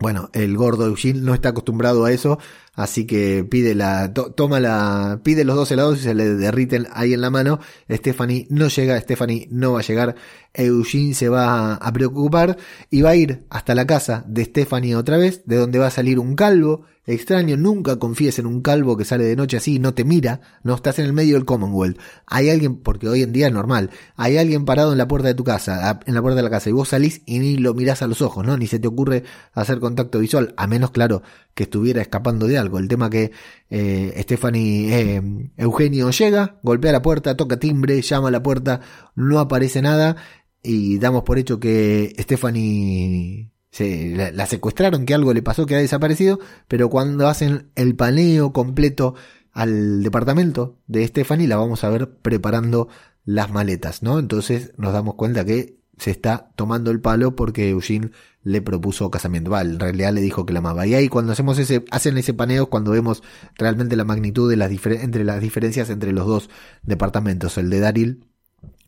Bueno, 0.00 0.30
el 0.32 0.56
gordo 0.56 0.86
Eugene 0.86 1.20
no 1.20 1.34
está 1.34 1.50
acostumbrado 1.50 2.06
a 2.06 2.12
eso, 2.12 2.38
así 2.80 3.04
que 3.04 3.44
pide 3.44 3.74
la, 3.74 4.12
toma 4.12 4.58
la, 4.58 5.20
pide 5.22 5.44
los 5.44 5.54
dos 5.54 5.70
helados 5.70 5.98
y 5.98 6.02
se 6.02 6.14
le 6.14 6.34
derriten 6.34 6.86
ahí 6.92 7.12
en 7.12 7.20
la 7.20 7.28
mano. 7.28 7.60
Stephanie 7.90 8.46
no 8.48 8.68
llega, 8.68 8.98
Stephanie 8.98 9.48
no 9.50 9.72
va 9.72 9.80
a 9.80 9.82
llegar. 9.82 10.14
Eugene 10.54 11.14
se 11.14 11.28
va 11.28 11.74
a 11.74 11.92
preocupar 11.92 12.56
y 12.88 13.02
va 13.02 13.10
a 13.10 13.16
ir 13.16 13.44
hasta 13.50 13.74
la 13.74 13.86
casa 13.86 14.24
de 14.26 14.46
Stephanie 14.46 14.96
otra 14.96 15.18
vez, 15.18 15.42
de 15.44 15.56
donde 15.56 15.78
va 15.78 15.88
a 15.88 15.90
salir 15.90 16.18
un 16.18 16.34
calvo 16.34 16.86
extraño, 17.06 17.56
nunca 17.56 17.98
confíes 17.98 18.38
en 18.38 18.46
un 18.46 18.60
calvo 18.60 18.96
que 18.96 19.04
sale 19.04 19.24
de 19.24 19.36
noche 19.36 19.56
así 19.56 19.76
y 19.76 19.78
no 19.78 19.94
te 19.94 20.04
mira, 20.04 20.40
no 20.62 20.74
estás 20.74 20.98
en 20.98 21.06
el 21.06 21.12
medio 21.12 21.34
del 21.34 21.44
Commonwealth. 21.44 21.98
Hay 22.26 22.50
alguien, 22.50 22.76
porque 22.76 23.08
hoy 23.08 23.22
en 23.22 23.32
día 23.32 23.48
es 23.48 23.52
normal, 23.52 23.90
hay 24.16 24.36
alguien 24.36 24.64
parado 24.64 24.92
en 24.92 24.98
la 24.98 25.08
puerta 25.08 25.28
de 25.28 25.34
tu 25.34 25.44
casa, 25.44 26.00
en 26.06 26.14
la 26.14 26.22
puerta 26.22 26.36
de 26.36 26.42
la 26.42 26.50
casa, 26.50 26.70
y 26.70 26.72
vos 26.72 26.88
salís 26.88 27.22
y 27.26 27.38
ni 27.38 27.56
lo 27.56 27.74
mirás 27.74 28.02
a 28.02 28.06
los 28.06 28.22
ojos, 28.22 28.46
¿no? 28.46 28.56
Ni 28.56 28.66
se 28.66 28.78
te 28.78 28.88
ocurre 28.88 29.24
hacer 29.52 29.80
contacto 29.80 30.18
visual, 30.18 30.54
a 30.56 30.66
menos, 30.66 30.90
claro, 30.90 31.22
que 31.54 31.64
estuviera 31.64 32.00
escapando 32.00 32.46
de 32.46 32.58
algo. 32.58 32.69
El 32.78 32.88
tema 32.88 33.10
que 33.10 33.32
eh, 33.70 34.14
Stephanie, 34.22 35.16
eh, 35.16 35.22
Eugenio 35.56 36.10
llega, 36.10 36.58
golpea 36.62 36.92
la 36.92 37.02
puerta, 37.02 37.36
toca 37.36 37.58
timbre, 37.58 38.00
llama 38.02 38.28
a 38.28 38.30
la 38.30 38.42
puerta, 38.42 38.80
no 39.14 39.38
aparece 39.38 39.82
nada, 39.82 40.16
y 40.62 40.98
damos 40.98 41.22
por 41.22 41.38
hecho 41.38 41.58
que 41.58 42.14
Stephanie 42.18 43.50
se, 43.70 44.32
la, 44.32 44.46
secuestraron, 44.46 45.06
que 45.06 45.14
algo 45.14 45.32
le 45.32 45.42
pasó, 45.42 45.66
que 45.66 45.74
ha 45.74 45.78
desaparecido, 45.78 46.38
pero 46.68 46.90
cuando 46.90 47.28
hacen 47.28 47.70
el 47.76 47.96
paneo 47.96 48.52
completo 48.52 49.14
al 49.52 50.02
departamento 50.02 50.78
de 50.86 51.06
Stephanie, 51.06 51.48
la 51.48 51.56
vamos 51.56 51.84
a 51.84 51.90
ver 51.90 52.10
preparando 52.10 52.88
las 53.24 53.50
maletas, 53.50 54.02
¿no? 54.02 54.18
Entonces 54.18 54.72
nos 54.76 54.92
damos 54.92 55.14
cuenta 55.14 55.44
que 55.44 55.80
se 55.98 56.10
está 56.10 56.50
tomando 56.56 56.90
el 56.90 57.00
palo 57.00 57.36
porque 57.36 57.70
Eugene 57.70 58.10
le 58.42 58.62
propuso 58.62 59.10
casamiento. 59.10 59.58
en 59.58 59.78
realidad 59.78 60.12
le 60.12 60.20
dijo 60.20 60.46
que 60.46 60.52
la 60.52 60.60
amaba. 60.60 60.86
Y 60.86 60.94
ahí 60.94 61.08
cuando 61.08 61.32
hacemos 61.32 61.58
ese, 61.58 61.84
hacen 61.90 62.18
ese 62.18 62.34
paneo 62.34 62.68
cuando 62.70 62.90
vemos 62.90 63.22
realmente 63.56 63.96
la 63.96 64.04
magnitud 64.04 64.50
de 64.50 64.56
las 64.56 64.70
entre 64.86 65.24
las 65.24 65.40
diferencias 65.40 65.90
entre 65.90 66.12
los 66.12 66.26
dos 66.26 66.50
departamentos, 66.82 67.58
el 67.58 67.70
de 67.70 67.80
Daryl 67.80 68.29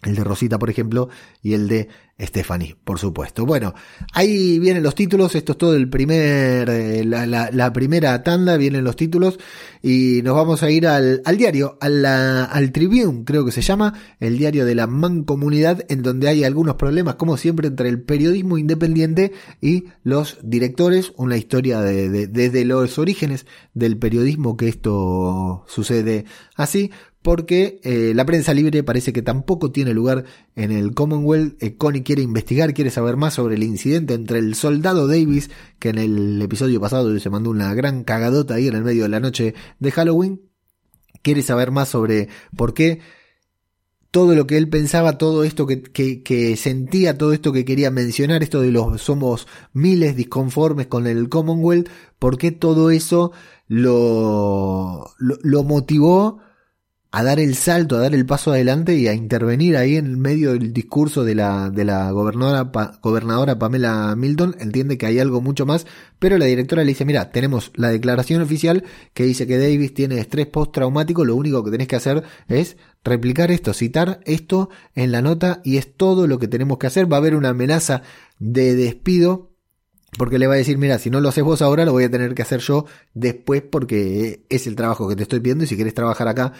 el 0.02 0.16
de 0.16 0.24
Rosita, 0.24 0.58
por 0.58 0.68
ejemplo, 0.68 1.08
y 1.42 1.54
el 1.54 1.68
de 1.68 1.88
Stephanie, 2.20 2.76
por 2.84 2.98
supuesto. 2.98 3.46
Bueno, 3.46 3.74
ahí 4.12 4.58
vienen 4.58 4.82
los 4.82 4.94
títulos, 4.94 5.34
esto 5.34 5.52
es 5.52 5.58
todo 5.58 5.74
el 5.74 5.88
primer, 5.88 6.68
eh, 6.70 7.04
la, 7.04 7.72
primera 7.72 8.22
tanda, 8.22 8.56
vienen 8.56 8.84
los 8.84 8.96
títulos, 8.96 9.38
y 9.82 10.20
nos 10.22 10.34
vamos 10.34 10.62
a 10.62 10.70
ir 10.70 10.86
al, 10.86 11.22
diario, 11.36 11.78
al, 11.80 12.04
al 12.04 12.72
Tribune, 12.72 13.24
creo 13.24 13.44
que 13.44 13.52
se 13.52 13.62
llama, 13.62 13.94
el 14.20 14.38
diario 14.38 14.64
de 14.64 14.74
la 14.74 14.86
mancomunidad, 14.86 15.84
en 15.88 16.02
donde 16.02 16.28
hay 16.28 16.44
algunos 16.44 16.74
problemas, 16.74 17.14
como 17.16 17.36
siempre, 17.36 17.68
entre 17.68 17.88
el 17.88 18.02
periodismo 18.02 18.58
independiente 18.58 19.32
y 19.60 19.84
los 20.02 20.38
directores, 20.42 21.12
una 21.16 21.36
historia 21.36 21.80
de, 21.80 22.26
desde 22.28 22.64
los 22.64 22.98
orígenes 22.98 23.46
del 23.74 23.96
periodismo 23.98 24.56
que 24.56 24.68
esto 24.68 25.64
sucede 25.66 26.24
así, 26.56 26.90
porque 27.22 27.80
eh, 27.84 28.12
la 28.14 28.26
prensa 28.26 28.52
libre 28.52 28.82
parece 28.82 29.12
que 29.12 29.22
tampoco 29.22 29.70
tiene 29.70 29.94
lugar 29.94 30.24
en 30.56 30.72
el 30.72 30.92
Commonwealth. 30.92 31.62
Eh, 31.62 31.76
Connie 31.76 32.02
quiere 32.02 32.22
investigar, 32.22 32.74
quiere 32.74 32.90
saber 32.90 33.16
más 33.16 33.34
sobre 33.34 33.54
el 33.54 33.62
incidente 33.62 34.14
entre 34.14 34.40
el 34.40 34.56
soldado 34.56 35.06
Davis, 35.06 35.48
que 35.78 35.90
en 35.90 35.98
el 35.98 36.42
episodio 36.42 36.80
pasado 36.80 37.16
se 37.18 37.30
mandó 37.30 37.50
una 37.50 37.72
gran 37.74 38.02
cagadota 38.02 38.54
ahí 38.54 38.66
en 38.66 38.74
el 38.74 38.82
medio 38.82 39.04
de 39.04 39.08
la 39.08 39.20
noche 39.20 39.54
de 39.78 39.90
Halloween. 39.92 40.42
Quiere 41.22 41.42
saber 41.42 41.70
más 41.70 41.88
sobre 41.88 42.28
por 42.56 42.74
qué 42.74 43.00
todo 44.10 44.34
lo 44.34 44.46
que 44.46 44.58
él 44.58 44.68
pensaba, 44.68 45.16
todo 45.16 45.44
esto 45.44 45.66
que, 45.66 45.80
que, 45.80 46.56
sentía, 46.56 47.16
todo 47.16 47.32
esto 47.32 47.52
que 47.52 47.64
quería 47.64 47.92
mencionar, 47.92 48.42
esto 48.42 48.60
de 48.60 48.72
los 48.72 49.00
somos 49.00 49.46
miles 49.72 50.16
disconformes 50.16 50.88
con 50.88 51.06
el 51.06 51.28
Commonwealth, 51.28 51.88
por 52.18 52.36
qué 52.36 52.50
todo 52.50 52.90
eso 52.90 53.30
lo, 53.68 55.08
lo, 55.18 55.38
lo 55.42 55.62
motivó 55.62 56.40
a 57.14 57.22
dar 57.22 57.38
el 57.38 57.54
salto, 57.56 57.96
a 57.96 58.00
dar 58.00 58.14
el 58.14 58.24
paso 58.24 58.52
adelante 58.52 58.96
y 58.96 59.06
a 59.06 59.12
intervenir 59.12 59.76
ahí 59.76 59.96
en 59.96 60.18
medio 60.18 60.52
del 60.52 60.72
discurso 60.72 61.24
de 61.24 61.34
la, 61.34 61.68
de 61.68 61.84
la 61.84 62.10
gobernadora, 62.10 62.70
gobernadora 63.02 63.58
Pamela 63.58 64.16
Milton, 64.16 64.56
entiende 64.58 64.96
que 64.96 65.04
hay 65.04 65.18
algo 65.18 65.42
mucho 65.42 65.66
más, 65.66 65.86
pero 66.18 66.38
la 66.38 66.46
directora 66.46 66.82
le 66.82 66.88
dice, 66.88 67.04
mira, 67.04 67.30
tenemos 67.30 67.70
la 67.74 67.90
declaración 67.90 68.40
oficial 68.40 68.84
que 69.12 69.24
dice 69.24 69.46
que 69.46 69.58
Davis 69.58 69.92
tiene 69.92 70.18
estrés 70.18 70.46
postraumático, 70.46 71.26
lo 71.26 71.36
único 71.36 71.62
que 71.62 71.70
tenés 71.70 71.86
que 71.86 71.96
hacer 71.96 72.22
es 72.48 72.78
replicar 73.04 73.50
esto, 73.50 73.74
citar 73.74 74.20
esto 74.24 74.70
en 74.94 75.12
la 75.12 75.20
nota 75.20 75.60
y 75.64 75.76
es 75.76 75.94
todo 75.94 76.26
lo 76.26 76.38
que 76.38 76.48
tenemos 76.48 76.78
que 76.78 76.86
hacer, 76.86 77.12
va 77.12 77.18
a 77.18 77.20
haber 77.20 77.36
una 77.36 77.50
amenaza 77.50 78.02
de 78.38 78.74
despido 78.74 79.52
porque 80.18 80.38
le 80.38 80.46
va 80.46 80.54
a 80.54 80.58
decir, 80.58 80.76
mira, 80.76 80.98
si 80.98 81.10
no 81.10 81.20
lo 81.20 81.30
haces 81.30 81.44
vos 81.44 81.62
ahora, 81.62 81.84
lo 81.84 81.92
voy 81.92 82.04
a 82.04 82.10
tener 82.10 82.34
que 82.34 82.42
hacer 82.42 82.60
yo 82.60 82.84
después 83.14 83.62
porque 83.62 84.44
es 84.50 84.66
el 84.66 84.76
trabajo 84.76 85.08
que 85.08 85.16
te 85.16 85.22
estoy 85.22 85.40
pidiendo 85.40 85.64
y 85.64 85.66
si 85.66 85.74
quieres 85.74 85.94
trabajar 85.94 86.28
acá 86.28 86.52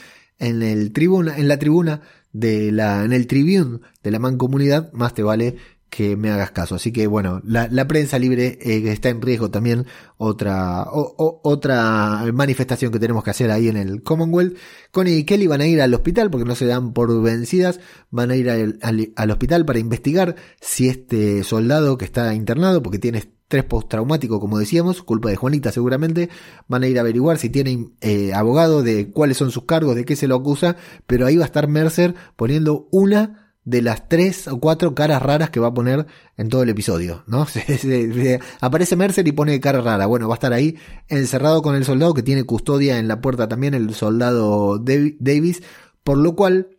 en 0.42 0.62
el 0.62 0.92
tribuna, 0.92 1.38
en 1.38 1.48
la 1.48 1.58
tribuna 1.58 2.02
de 2.32 2.72
la, 2.72 3.04
en 3.04 3.12
el 3.12 3.26
tribune 3.26 3.78
de 4.02 4.10
la 4.10 4.18
mancomunidad, 4.18 4.92
más 4.92 5.14
te 5.14 5.22
vale 5.22 5.56
que 5.92 6.16
me 6.16 6.30
hagas 6.30 6.52
caso. 6.52 6.76
Así 6.76 6.90
que 6.90 7.06
bueno, 7.06 7.42
la, 7.44 7.86
prensa 7.86 8.18
libre 8.18 8.58
eh, 8.62 8.90
está 8.90 9.10
en 9.10 9.20
riesgo 9.20 9.50
también. 9.50 9.86
Otra, 10.16 10.86
otra 10.88 12.24
manifestación 12.32 12.90
que 12.90 12.98
tenemos 12.98 13.22
que 13.22 13.30
hacer 13.30 13.50
ahí 13.50 13.68
en 13.68 13.76
el 13.76 14.02
Commonwealth. 14.02 14.56
Connie 14.90 15.18
y 15.18 15.24
Kelly 15.24 15.46
van 15.48 15.60
a 15.60 15.66
ir 15.66 15.82
al 15.82 15.92
hospital 15.92 16.30
porque 16.30 16.46
no 16.46 16.54
se 16.54 16.64
dan 16.64 16.94
por 16.94 17.20
vencidas. 17.20 17.78
Van 18.10 18.30
a 18.30 18.36
ir 18.36 18.48
al, 18.48 18.78
al 18.80 19.30
hospital 19.30 19.66
para 19.66 19.80
investigar 19.80 20.34
si 20.62 20.88
este 20.88 21.44
soldado 21.44 21.98
que 21.98 22.06
está 22.06 22.32
internado, 22.34 22.82
porque 22.82 22.98
tiene 22.98 23.18
Tres 23.52 23.64
postraumático, 23.64 24.40
como 24.40 24.58
decíamos, 24.58 25.02
culpa 25.02 25.28
de 25.28 25.36
Juanita 25.36 25.72
seguramente. 25.72 26.30
Van 26.68 26.84
a 26.84 26.86
ir 26.86 26.96
a 26.96 27.02
averiguar 27.02 27.36
si 27.36 27.50
tienen 27.50 27.92
eh, 28.00 28.32
abogado, 28.32 28.82
de 28.82 29.10
cuáles 29.10 29.36
son 29.36 29.50
sus 29.50 29.66
cargos, 29.66 29.94
de 29.94 30.06
qué 30.06 30.16
se 30.16 30.26
lo 30.26 30.36
acusa, 30.36 30.78
pero 31.06 31.26
ahí 31.26 31.36
va 31.36 31.42
a 31.42 31.48
estar 31.48 31.68
Mercer 31.68 32.14
poniendo 32.34 32.88
una 32.92 33.41
de 33.64 33.80
las 33.80 34.08
tres 34.08 34.48
o 34.48 34.58
cuatro 34.58 34.94
caras 34.94 35.22
raras 35.22 35.50
que 35.50 35.60
va 35.60 35.68
a 35.68 35.74
poner 35.74 36.06
en 36.36 36.48
todo 36.48 36.62
el 36.62 36.68
episodio, 36.68 37.22
¿no? 37.26 37.46
aparece 38.60 38.96
Mercer 38.96 39.26
y 39.28 39.32
pone 39.32 39.60
cara 39.60 39.80
rara. 39.80 40.06
Bueno, 40.06 40.28
va 40.28 40.34
a 40.34 40.36
estar 40.36 40.52
ahí 40.52 40.76
encerrado 41.08 41.62
con 41.62 41.74
el 41.74 41.84
soldado 41.84 42.14
que 42.14 42.22
tiene 42.22 42.44
custodia 42.44 42.98
en 42.98 43.08
la 43.08 43.20
puerta 43.20 43.48
también, 43.48 43.74
el 43.74 43.94
soldado 43.94 44.78
Davis, 44.78 45.62
por 46.02 46.18
lo 46.18 46.34
cual 46.34 46.78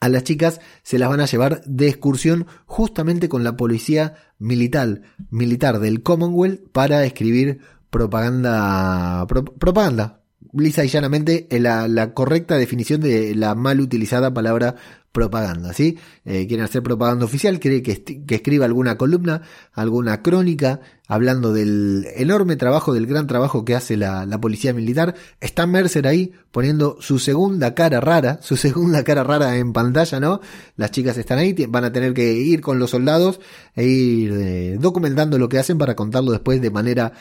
a 0.00 0.08
las 0.08 0.24
chicas 0.24 0.60
se 0.82 0.98
las 0.98 1.08
van 1.08 1.20
a 1.20 1.26
llevar 1.26 1.62
de 1.64 1.88
excursión 1.88 2.46
justamente 2.66 3.28
con 3.28 3.44
la 3.44 3.56
policía 3.56 4.14
militar, 4.38 5.02
militar 5.30 5.78
del 5.78 6.02
Commonwealth 6.02 6.68
para 6.72 7.04
escribir 7.04 7.60
propaganda, 7.88 9.26
propaganda, 9.26 10.21
lisa 10.52 10.84
y 10.84 10.88
llanamente 10.88 11.46
la, 11.50 11.88
la, 11.88 12.12
correcta 12.12 12.56
definición 12.56 13.00
de 13.00 13.34
la 13.34 13.54
mal 13.54 13.80
utilizada 13.80 14.34
palabra 14.34 14.76
propaganda, 15.12 15.74
¿sí? 15.74 15.98
Eh, 16.24 16.46
quieren 16.46 16.64
hacer 16.64 16.82
propaganda 16.82 17.26
oficial, 17.26 17.60
quiere 17.60 17.82
que, 17.82 18.02
escriba 18.28 18.64
alguna 18.64 18.96
columna, 18.96 19.42
alguna 19.74 20.22
crónica, 20.22 20.80
hablando 21.06 21.52
del 21.52 22.06
enorme 22.16 22.56
trabajo, 22.56 22.94
del 22.94 23.06
gran 23.06 23.26
trabajo 23.26 23.62
que 23.64 23.74
hace 23.74 23.98
la, 23.98 24.24
la, 24.24 24.40
policía 24.40 24.72
militar. 24.72 25.14
Está 25.40 25.66
Mercer 25.66 26.06
ahí 26.06 26.32
poniendo 26.50 26.96
su 27.00 27.18
segunda 27.18 27.74
cara 27.74 28.00
rara, 28.00 28.38
su 28.42 28.56
segunda 28.56 29.04
cara 29.04 29.22
rara 29.22 29.56
en 29.58 29.74
pantalla, 29.74 30.18
¿no? 30.18 30.40
Las 30.76 30.90
chicas 30.90 31.18
están 31.18 31.38
ahí, 31.38 31.54
van 31.68 31.84
a 31.84 31.92
tener 31.92 32.14
que 32.14 32.32
ir 32.32 32.62
con 32.62 32.78
los 32.78 32.90
soldados 32.90 33.38
e 33.74 33.84
ir 33.84 34.32
eh, 34.32 34.78
documentando 34.80 35.38
lo 35.38 35.50
que 35.50 35.58
hacen 35.58 35.76
para 35.76 35.94
contarlo 35.94 36.32
después 36.32 36.62
de 36.62 36.70
manera 36.70 37.12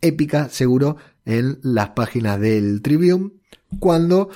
épica, 0.00 0.48
seguro, 0.48 0.96
en 1.24 1.58
las 1.62 1.90
páginas 1.90 2.40
del 2.40 2.82
Tribune, 2.82 3.32
cuando 3.78 4.30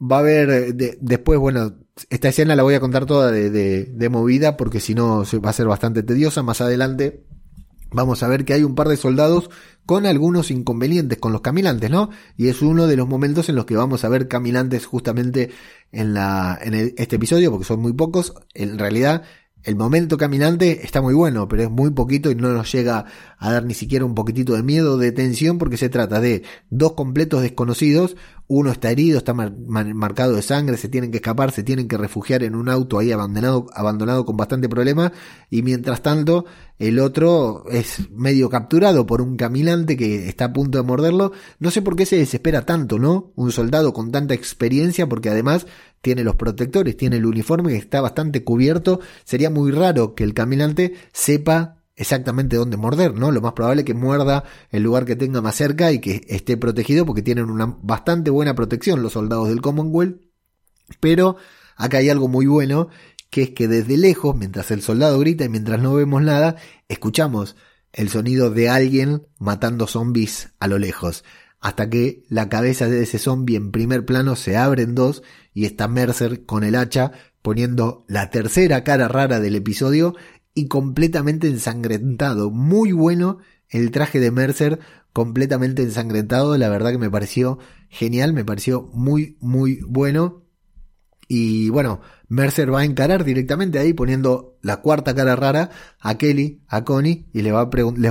va 0.00 0.16
a 0.16 0.20
haber, 0.20 0.50
eh, 0.50 0.98
después, 1.00 1.38
bueno, 1.38 1.74
esta 2.10 2.28
escena 2.28 2.56
la 2.56 2.62
voy 2.62 2.74
a 2.74 2.80
contar 2.80 3.06
toda 3.06 3.30
de, 3.30 4.08
movida 4.10 4.56
porque 4.56 4.80
si 4.80 4.94
no 4.94 5.24
va 5.44 5.50
a 5.50 5.54
ser 5.54 5.66
bastante 5.66 6.02
tediosa. 6.02 6.42
Más 6.42 6.60
adelante 6.60 7.24
vamos 7.90 8.22
a 8.22 8.28
ver 8.28 8.44
que 8.44 8.52
hay 8.52 8.64
un 8.64 8.74
par 8.74 8.88
de 8.88 8.96
soldados 8.96 9.48
con 9.86 10.04
algunos 10.04 10.50
inconvenientes 10.50 11.18
con 11.18 11.32
los 11.32 11.40
caminantes, 11.40 11.90
¿no? 11.90 12.10
Y 12.36 12.48
es 12.48 12.60
uno 12.60 12.86
de 12.86 12.96
los 12.96 13.08
momentos 13.08 13.48
en 13.48 13.54
los 13.54 13.64
que 13.64 13.76
vamos 13.76 14.04
a 14.04 14.08
ver 14.08 14.28
caminantes 14.28 14.84
justamente 14.84 15.50
en 15.92 16.12
la 16.12 16.58
en 16.60 16.74
este 16.74 17.16
episodio 17.16 17.50
porque 17.50 17.64
son 17.64 17.80
muy 17.80 17.92
pocos. 17.94 18.34
En 18.52 18.78
realidad 18.78 19.22
el 19.66 19.74
momento 19.74 20.16
caminante 20.16 20.84
está 20.84 21.02
muy 21.02 21.12
bueno, 21.12 21.48
pero 21.48 21.64
es 21.64 21.70
muy 21.70 21.90
poquito 21.90 22.30
y 22.30 22.36
no 22.36 22.50
nos 22.50 22.70
llega 22.70 23.04
a 23.36 23.52
dar 23.52 23.64
ni 23.64 23.74
siquiera 23.74 24.04
un 24.04 24.14
poquitito 24.14 24.54
de 24.54 24.62
miedo, 24.62 24.96
de 24.96 25.10
tensión, 25.10 25.58
porque 25.58 25.76
se 25.76 25.88
trata 25.88 26.20
de 26.20 26.44
dos 26.70 26.92
completos 26.92 27.42
desconocidos, 27.42 28.16
uno 28.48 28.70
está 28.70 28.90
herido, 28.90 29.18
está 29.18 29.34
marcado 29.34 30.34
de 30.34 30.42
sangre, 30.42 30.76
se 30.76 30.88
tienen 30.88 31.10
que 31.10 31.16
escapar, 31.16 31.50
se 31.50 31.62
tienen 31.62 31.88
que 31.88 31.96
refugiar 31.96 32.42
en 32.44 32.54
un 32.54 32.68
auto 32.68 32.98
ahí 32.98 33.10
abandonado, 33.10 33.66
abandonado 33.72 34.24
con 34.24 34.36
bastante 34.36 34.68
problema, 34.68 35.12
y 35.50 35.62
mientras 35.62 36.02
tanto 36.02 36.44
el 36.78 36.98
otro 36.98 37.64
es 37.70 38.10
medio 38.10 38.48
capturado 38.48 39.06
por 39.06 39.20
un 39.20 39.36
caminante 39.36 39.96
que 39.96 40.28
está 40.28 40.46
a 40.46 40.52
punto 40.52 40.78
de 40.78 40.84
morderlo. 40.84 41.32
No 41.58 41.70
sé 41.70 41.82
por 41.82 41.96
qué 41.96 42.06
se 42.06 42.18
desespera 42.18 42.62
tanto, 42.62 42.98
¿no? 42.98 43.32
Un 43.34 43.50
soldado 43.50 43.92
con 43.92 44.12
tanta 44.12 44.34
experiencia, 44.34 45.08
porque 45.08 45.30
además 45.30 45.66
tiene 46.00 46.22
los 46.22 46.36
protectores, 46.36 46.96
tiene 46.96 47.16
el 47.16 47.26
uniforme 47.26 47.70
que 47.70 47.78
está 47.78 48.00
bastante 48.00 48.44
cubierto. 48.44 49.00
Sería 49.24 49.50
muy 49.50 49.72
raro 49.72 50.14
que 50.14 50.22
el 50.22 50.34
caminante 50.34 50.94
sepa 51.12 51.75
exactamente 51.96 52.56
dónde 52.56 52.76
morder, 52.76 53.14
¿no? 53.14 53.32
Lo 53.32 53.40
más 53.40 53.54
probable 53.54 53.80
es 53.80 53.86
que 53.86 53.94
muerda 53.94 54.44
el 54.70 54.82
lugar 54.82 55.06
que 55.06 55.16
tenga 55.16 55.40
más 55.40 55.56
cerca 55.56 55.90
y 55.92 56.00
que 56.00 56.24
esté 56.28 56.56
protegido 56.56 57.06
porque 57.06 57.22
tienen 57.22 57.50
una 57.50 57.76
bastante 57.82 58.30
buena 58.30 58.54
protección 58.54 59.02
los 59.02 59.14
soldados 59.14 59.48
del 59.48 59.62
Commonwealth. 59.62 60.20
Pero 61.00 61.36
acá 61.76 61.98
hay 61.98 62.10
algo 62.10 62.28
muy 62.28 62.46
bueno, 62.46 62.88
que 63.30 63.42
es 63.42 63.50
que 63.50 63.66
desde 63.66 63.96
lejos, 63.96 64.36
mientras 64.36 64.70
el 64.70 64.82
soldado 64.82 65.18
grita 65.18 65.44
y 65.44 65.48
mientras 65.48 65.80
no 65.80 65.94
vemos 65.94 66.22
nada, 66.22 66.56
escuchamos 66.88 67.56
el 67.92 68.10
sonido 68.10 68.50
de 68.50 68.68
alguien 68.68 69.26
matando 69.38 69.86
zombies 69.86 70.50
a 70.60 70.68
lo 70.68 70.78
lejos 70.78 71.24
hasta 71.60 71.90
que 71.90 72.22
la 72.28 72.48
cabeza 72.48 72.88
de 72.88 73.02
ese 73.02 73.18
zombie 73.18 73.56
en 73.56 73.72
primer 73.72 74.04
plano 74.04 74.36
se 74.36 74.56
abre 74.56 74.82
en 74.82 74.94
dos 74.94 75.22
y 75.52 75.64
está 75.64 75.88
Mercer 75.88 76.44
con 76.44 76.62
el 76.62 76.76
hacha 76.76 77.10
poniendo 77.42 78.04
la 78.08 78.30
tercera 78.30 78.84
cara 78.84 79.08
rara 79.08 79.40
del 79.40 79.56
episodio 79.56 80.14
y 80.56 80.68
completamente 80.68 81.46
ensangrentado. 81.46 82.50
Muy 82.50 82.90
bueno 82.90 83.38
el 83.68 83.90
traje 83.90 84.18
de 84.18 84.30
Mercer, 84.30 84.80
completamente 85.12 85.82
ensangrentado. 85.82 86.56
La 86.56 86.70
verdad 86.70 86.92
que 86.92 86.98
me 86.98 87.10
pareció 87.10 87.58
genial, 87.90 88.32
me 88.32 88.44
pareció 88.44 88.90
muy, 88.94 89.36
muy 89.38 89.80
bueno. 89.86 90.44
Y 91.28 91.68
bueno, 91.68 92.00
Mercer 92.28 92.72
va 92.72 92.80
a 92.80 92.84
encarar 92.84 93.24
directamente 93.24 93.78
ahí 93.78 93.92
poniendo 93.92 94.56
la 94.62 94.78
cuarta 94.78 95.14
cara 95.14 95.36
rara 95.36 95.70
a 96.00 96.16
Kelly, 96.16 96.62
a 96.68 96.84
Connie, 96.84 97.26
y 97.34 97.42
le 97.42 97.52
les 97.52 97.52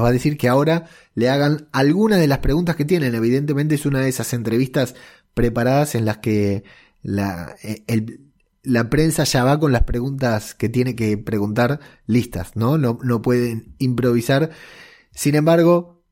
va 0.02 0.08
a 0.08 0.12
decir 0.12 0.38
que 0.38 0.48
ahora 0.48 0.86
le 1.16 1.30
hagan 1.30 1.68
algunas 1.72 2.20
de 2.20 2.28
las 2.28 2.40
preguntas 2.40 2.76
que 2.76 2.86
tienen. 2.86 3.16
Evidentemente 3.16 3.74
es 3.74 3.88
una 3.88 4.02
de 4.02 4.10
esas 4.10 4.34
entrevistas 4.34 4.94
preparadas 5.34 5.96
en 5.96 6.06
las 6.06 6.20
que 6.20 6.64
la, 7.02 7.56
eh, 7.64 7.84
la 8.66 8.90
prensa 8.90 9.24
ya 9.24 9.44
va 9.44 9.60
con 9.60 9.72
las 9.72 9.84
preguntas 9.84 10.56
que 10.56 10.70
tiene 10.70 10.96
que 10.96 11.18
preguntar 11.18 11.80
listas, 12.08 12.56
¿no? 12.56 12.78
No, 12.78 13.22
pueden 13.22 13.76
improvisar. 13.80 14.52
Sin 15.12 15.36
embargo, 15.36 16.04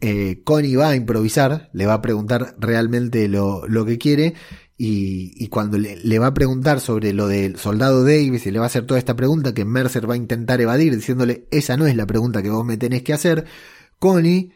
eh, 0.00 0.42
Connie 0.44 0.76
va 0.76 0.90
a 0.90 0.96
improvisar, 0.96 1.70
le 1.72 1.86
va 1.86 1.94
a 1.94 2.02
preguntar 2.02 2.56
realmente 2.58 3.28
lo, 3.28 3.66
lo 3.66 3.84
que 3.84 3.98
quiere 3.98 4.34
y, 4.82 5.48
cuando 5.48 5.76
le, 5.76 6.18
va 6.18 6.28
a 6.28 6.34
preguntar 6.34 6.80
sobre 6.80 7.12
lo 7.12 7.28
del 7.28 7.56
soldado 7.56 8.02
Davis 8.02 8.46
y 8.46 8.50
le 8.50 8.58
va 8.58 8.64
a 8.64 8.68
hacer 8.68 8.86
toda 8.86 8.96
esta 8.96 9.14
pregunta 9.14 9.52
que 9.52 9.66
Mercer 9.66 10.08
va 10.08 10.14
a 10.14 10.16
intentar 10.16 10.58
evadir 10.62 10.96
diciéndole 10.96 11.46
esa 11.50 11.76
no 11.76 11.86
es 11.86 11.94
la 11.96 12.06
pregunta 12.06 12.42
que 12.42 12.48
vos 12.48 12.64
me 12.64 12.78
tenés 12.78 13.02
que 13.02 13.12
hacer, 13.12 13.44
Connie 13.98 14.54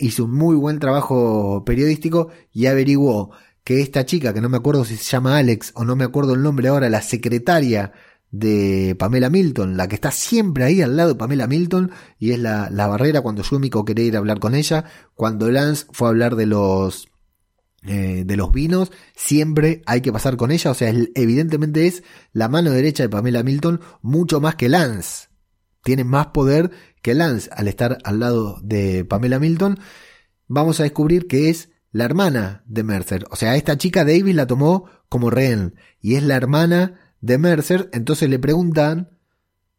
hizo 0.00 0.26
un 0.26 0.34
muy 0.34 0.54
buen 0.54 0.78
trabajo 0.78 1.64
periodístico 1.64 2.28
y 2.52 2.66
averiguó 2.66 3.32
que 3.66 3.80
esta 3.80 4.06
chica, 4.06 4.32
que 4.32 4.40
no 4.40 4.48
me 4.48 4.58
acuerdo 4.58 4.84
si 4.84 4.96
se 4.96 5.10
llama 5.10 5.38
Alex 5.38 5.72
o 5.74 5.84
no 5.84 5.96
me 5.96 6.04
acuerdo 6.04 6.34
el 6.34 6.42
nombre 6.42 6.68
ahora, 6.68 6.88
la 6.88 7.02
secretaria 7.02 7.90
de 8.30 8.94
Pamela 8.96 9.28
Milton, 9.28 9.76
la 9.76 9.88
que 9.88 9.96
está 9.96 10.12
siempre 10.12 10.62
ahí 10.62 10.82
al 10.82 10.96
lado 10.96 11.14
de 11.14 11.14
Pamela 11.16 11.48
Milton 11.48 11.90
y 12.16 12.30
es 12.30 12.38
la, 12.38 12.70
la 12.70 12.86
barrera 12.86 13.22
cuando 13.22 13.42
Yumiko 13.42 13.84
quería 13.84 14.04
ir 14.04 14.14
a 14.14 14.20
hablar 14.20 14.38
con 14.38 14.54
ella, 14.54 14.84
cuando 15.16 15.50
Lance 15.50 15.86
fue 15.90 16.06
a 16.06 16.10
hablar 16.10 16.36
de 16.36 16.46
los 16.46 17.08
eh, 17.82 18.22
de 18.24 18.36
los 18.36 18.52
vinos, 18.52 18.92
siempre 19.16 19.82
hay 19.86 20.00
que 20.00 20.12
pasar 20.12 20.36
con 20.36 20.52
ella. 20.52 20.70
O 20.70 20.74
sea, 20.74 20.94
evidentemente 21.16 21.88
es 21.88 22.04
la 22.32 22.48
mano 22.48 22.70
derecha 22.70 23.02
de 23.02 23.08
Pamela 23.08 23.42
Milton 23.42 23.80
mucho 24.00 24.40
más 24.40 24.54
que 24.54 24.68
Lance. 24.68 25.26
Tiene 25.82 26.04
más 26.04 26.28
poder 26.28 26.70
que 27.02 27.14
Lance 27.14 27.50
al 27.52 27.66
estar 27.66 27.98
al 28.04 28.20
lado 28.20 28.60
de 28.62 29.04
Pamela 29.04 29.40
Milton. 29.40 29.80
Vamos 30.46 30.78
a 30.78 30.84
descubrir 30.84 31.26
que 31.26 31.50
es 31.50 31.70
la 31.96 32.04
hermana 32.04 32.62
de 32.66 32.84
Mercer. 32.84 33.24
O 33.30 33.36
sea, 33.36 33.56
esta 33.56 33.78
chica 33.78 34.04
Davis 34.04 34.34
la 34.34 34.46
tomó 34.46 34.84
como 35.08 35.30
rehén 35.30 35.76
y 36.02 36.16
es 36.16 36.22
la 36.22 36.36
hermana 36.36 37.00
de 37.22 37.38
Mercer. 37.38 37.88
Entonces 37.94 38.28
le 38.28 38.38
preguntan, 38.38 39.16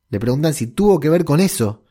le 0.09 0.19
preguntan 0.19 0.55
si 0.55 0.65
tuvo 0.65 0.99
que 0.99 1.09
ver 1.09 1.25
con 1.25 1.39
eso 1.39 1.83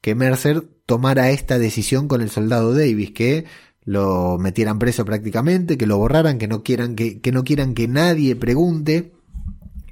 que 0.00 0.14
Mercer 0.14 0.62
tomara 0.86 1.30
esta 1.30 1.58
decisión 1.58 2.06
con 2.06 2.22
el 2.22 2.30
soldado 2.30 2.74
Davis, 2.74 3.10
que 3.10 3.44
lo 3.82 4.38
metieran 4.38 4.78
preso 4.78 5.04
prácticamente, 5.04 5.76
que 5.76 5.88
lo 5.88 5.98
borraran, 5.98 6.38
que 6.38 6.46
no 6.46 6.62
quieran 6.62 6.94
que, 6.94 7.20
que 7.20 7.32
no 7.32 7.42
quieran 7.42 7.74
que 7.74 7.88
nadie 7.88 8.36
pregunte. 8.36 9.14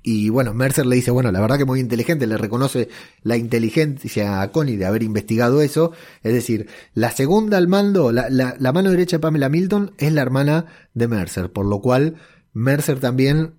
Y 0.07 0.29
bueno, 0.29 0.53
Mercer 0.53 0.85
le 0.85 0.97
dice, 0.97 1.11
bueno, 1.11 1.33
la 1.33 1.41
verdad 1.41 1.57
que 1.57 1.65
muy 1.65 1.81
inteligente, 1.81 2.27
le 2.27 2.37
reconoce 2.37 2.91
la 3.23 3.39
inteligencia 3.39 4.43
a 4.43 4.53
Connie 4.53 4.77
de 4.77 4.85
haber 4.85 5.03
investigado 5.03 5.63
eso. 5.63 5.93
Es 6.23 6.35
decir, 6.35 6.69
la 6.93 7.11
segunda 7.11 7.57
al 7.57 7.69
mando, 7.69 8.13
la, 8.13 8.29
la, 8.29 8.55
la 8.59 8.73
mano 8.75 8.91
derecha 8.91 9.17
de 9.17 9.23
Pamela 9.23 9.49
Milton 9.49 9.95
es 9.97 10.13
la 10.13 10.21
hermana 10.21 10.67
de 10.93 11.09
Mercer, 11.09 11.51
por 11.51 11.65
lo 11.65 11.81
cual 11.81 12.17
Mercer 12.53 13.01
también 13.01 13.55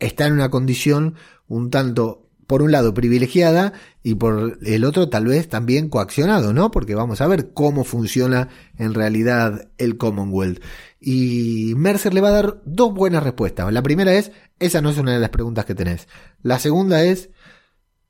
está 0.00 0.26
en 0.26 0.34
una 0.34 0.50
condición 0.50 1.14
un 1.48 1.70
tanto 1.70 2.29
por 2.50 2.62
un 2.62 2.72
lado 2.72 2.92
privilegiada 2.94 3.74
y 4.02 4.16
por 4.16 4.58
el 4.66 4.84
otro 4.84 5.08
tal 5.08 5.26
vez 5.26 5.48
también 5.48 5.88
coaccionado, 5.88 6.52
¿no? 6.52 6.72
Porque 6.72 6.96
vamos 6.96 7.20
a 7.20 7.28
ver 7.28 7.52
cómo 7.52 7.84
funciona 7.84 8.48
en 8.76 8.92
realidad 8.92 9.68
el 9.78 9.96
Commonwealth. 9.96 10.60
Y 10.98 11.74
Mercer 11.76 12.12
le 12.12 12.20
va 12.20 12.30
a 12.30 12.32
dar 12.32 12.60
dos 12.64 12.92
buenas 12.92 13.22
respuestas. 13.22 13.72
La 13.72 13.84
primera 13.84 14.14
es, 14.14 14.32
esa 14.58 14.82
no 14.82 14.90
es 14.90 14.98
una 14.98 15.12
de 15.12 15.20
las 15.20 15.30
preguntas 15.30 15.64
que 15.64 15.76
tenés. 15.76 16.08
La 16.42 16.58
segunda 16.58 17.04
es, 17.04 17.30